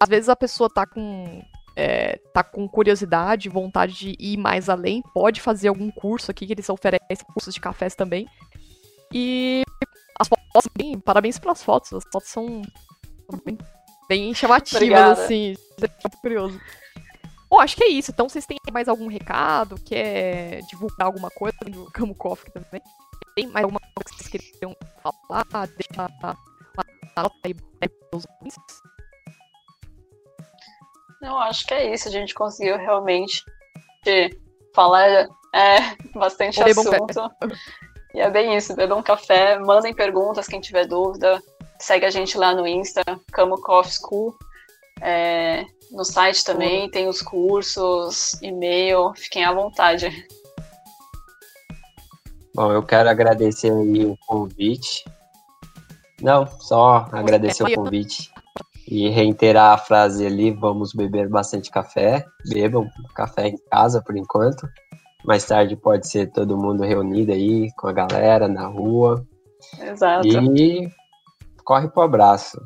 Às 0.00 0.08
vezes 0.08 0.28
a 0.28 0.36
pessoa 0.36 0.68
tá 0.68 0.86
com 0.86 1.42
é, 1.78 2.16
tá 2.34 2.42
com 2.42 2.68
curiosidade, 2.68 3.48
vontade 3.48 3.94
de 3.94 4.16
ir 4.18 4.36
mais 4.36 4.68
além, 4.68 5.00
pode 5.14 5.40
fazer 5.40 5.68
algum 5.68 5.92
curso 5.92 6.28
aqui 6.28 6.44
que 6.44 6.52
eles 6.52 6.68
oferecem 6.68 7.24
cursos 7.32 7.54
de 7.54 7.60
cafés 7.60 7.94
também. 7.94 8.26
E 9.12 9.62
as 10.18 10.26
fotos, 10.26 10.68
bem, 10.76 10.98
parabéns 10.98 11.38
pelas 11.38 11.62
fotos, 11.62 11.92
as 11.92 12.02
fotos 12.12 12.28
são 12.28 12.62
bem 14.08 14.34
chamativas, 14.34 14.82
Obrigada. 14.82 15.12
assim, 15.12 15.54
muito 15.80 16.18
curioso. 16.18 16.60
Bom, 17.50 17.60
acho 17.60 17.76
que 17.76 17.84
é 17.84 17.88
isso. 17.88 18.10
Então, 18.10 18.28
vocês 18.28 18.44
têm 18.44 18.58
mais 18.72 18.88
algum 18.88 19.08
recado? 19.08 19.76
Quer 19.84 20.60
divulgar 20.68 21.06
alguma 21.06 21.30
coisa 21.30 21.56
do 21.66 21.90
Camo 21.92 22.14
Coffee 22.14 22.52
também? 22.52 22.82
Tem 23.34 23.46
mais 23.46 23.64
alguma 23.64 23.80
coisa 23.80 24.10
que 24.10 24.24
vocês 24.24 24.28
queriam 24.28 24.76
falar? 25.02 25.66
Deixar 25.68 26.10
uma 26.20 26.36
nota 27.16 27.34
aí 27.44 27.54
pros 28.10 28.24
ouvintes? 28.36 28.82
Eu 31.22 31.36
acho 31.38 31.66
que 31.66 31.74
é 31.74 31.94
isso. 31.94 32.08
A 32.08 32.10
gente 32.10 32.34
conseguiu 32.34 32.76
realmente 32.76 33.42
falar 34.74 35.08
é, 35.54 35.96
bastante 36.14 36.62
Bebam 36.62 36.84
assunto. 36.84 37.30
E 38.14 38.20
é 38.20 38.30
bem 38.30 38.56
isso. 38.56 38.76
Bebam 38.76 39.02
café, 39.02 39.58
mandem 39.58 39.94
perguntas 39.94 40.46
quem 40.46 40.60
tiver 40.60 40.86
dúvida. 40.86 41.42
Segue 41.80 42.06
a 42.06 42.10
gente 42.10 42.36
lá 42.36 42.54
no 42.54 42.66
Insta, 42.66 43.02
Camo 43.32 43.60
Coffee 43.60 43.92
School. 43.92 44.34
É, 45.00 45.64
no 45.92 46.04
site 46.04 46.44
também 46.44 46.90
tem 46.90 47.08
os 47.08 47.22
cursos, 47.22 48.32
e-mail. 48.42 49.12
Fiquem 49.14 49.44
à 49.44 49.52
vontade. 49.52 50.26
Bom, 52.54 52.72
eu 52.72 52.82
quero 52.82 53.08
agradecer 53.08 53.70
aí 53.70 54.04
o 54.04 54.16
convite. 54.26 55.04
Não, 56.20 56.46
só 56.46 57.08
agradecer 57.12 57.62
o 57.62 57.72
convite 57.72 58.32
e 58.88 59.08
reiterar 59.08 59.74
a 59.74 59.78
frase 59.78 60.26
ali: 60.26 60.50
vamos 60.50 60.92
beber 60.92 61.28
bastante 61.28 61.70
café. 61.70 62.24
Bebam 62.50 62.88
café 63.14 63.48
em 63.48 63.56
casa 63.70 64.02
por 64.02 64.16
enquanto. 64.16 64.68
Mais 65.24 65.44
tarde 65.44 65.76
pode 65.76 66.08
ser 66.08 66.30
todo 66.32 66.56
mundo 66.56 66.82
reunido 66.82 67.32
aí 67.32 67.70
com 67.76 67.86
a 67.86 67.92
galera 67.92 68.48
na 68.48 68.66
rua. 68.66 69.24
Exato. 69.80 70.26
E 70.26 70.90
corre 71.68 71.86
pro 71.86 72.00
abraço. 72.00 72.58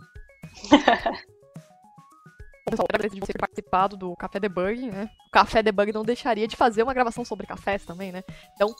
Pessoal, 2.70 2.86
agradeço 2.88 3.16
de 3.16 3.20
você 3.20 3.32
ter 3.32 3.38
participado 3.40 3.96
do 3.96 4.14
Café 4.14 4.38
Debug, 4.38 4.92
né? 4.92 5.10
O 5.26 5.30
Café 5.32 5.60
Debug 5.60 5.92
não 5.92 6.04
deixaria 6.04 6.46
de 6.46 6.54
fazer 6.54 6.84
uma 6.84 6.94
gravação 6.94 7.24
sobre 7.24 7.44
cafés 7.44 7.84
também, 7.84 8.12
né? 8.12 8.22
Então, 8.54 8.72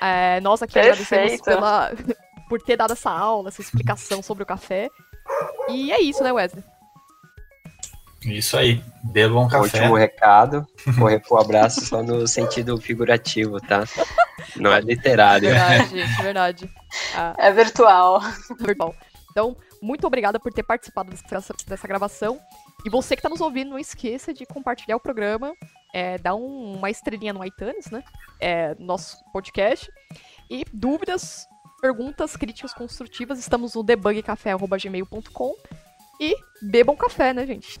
é, 0.00 0.40
nós 0.40 0.62
aqui 0.62 0.78
agradecemos 0.78 1.40
pela, 1.40 1.90
por 2.48 2.62
ter 2.62 2.76
dado 2.76 2.92
essa 2.92 3.10
aula, 3.10 3.48
essa 3.48 3.60
explicação 3.60 4.22
sobre 4.22 4.44
o 4.44 4.46
café. 4.46 4.88
E 5.68 5.90
é 5.90 6.00
isso, 6.00 6.22
né, 6.22 6.32
Wesley? 6.32 6.62
Isso 8.22 8.56
aí. 8.56 8.80
Bebam 9.02 9.48
café. 9.48 9.80
Último 9.80 9.96
recado: 9.96 10.64
correr 10.96 11.18
pro 11.18 11.38
abraço 11.38 11.84
só 11.84 12.00
no 12.00 12.24
sentido 12.28 12.80
figurativo, 12.80 13.60
tá? 13.60 13.82
Não 14.54 14.72
é 14.72 14.80
literário. 14.80 15.50
Verdade, 15.50 15.88
gente, 15.88 16.22
verdade. 16.22 16.70
Ah, 17.16 17.34
É 17.36 17.50
virtual. 17.50 18.20
virtual. 18.60 18.94
Então, 19.34 19.56
muito 19.82 20.06
obrigada 20.06 20.38
por 20.38 20.52
ter 20.52 20.62
participado 20.62 21.10
dessa, 21.10 21.52
dessa 21.66 21.88
gravação. 21.88 22.40
E 22.86 22.88
você 22.90 23.16
que 23.16 23.18
está 23.18 23.28
nos 23.28 23.40
ouvindo, 23.40 23.70
não 23.70 23.78
esqueça 23.80 24.32
de 24.32 24.46
compartilhar 24.46 24.94
o 24.94 25.00
programa, 25.00 25.52
é, 25.92 26.16
dar 26.18 26.36
um- 26.36 26.76
uma 26.76 26.88
estrelinha 26.88 27.32
no 27.32 27.44
iTunes, 27.44 27.90
né? 27.90 28.04
É, 28.40 28.76
nosso 28.78 29.16
podcast. 29.32 29.90
E 30.48 30.64
dúvidas, 30.72 31.48
perguntas, 31.80 32.36
críticas 32.36 32.72
construtivas, 32.72 33.40
estamos 33.40 33.74
no 33.74 33.82
debugcafé.gmail.com. 33.82 35.54
E 36.20 36.36
bebam 36.62 36.94
café, 36.94 37.34
né, 37.34 37.44
gente? 37.44 37.80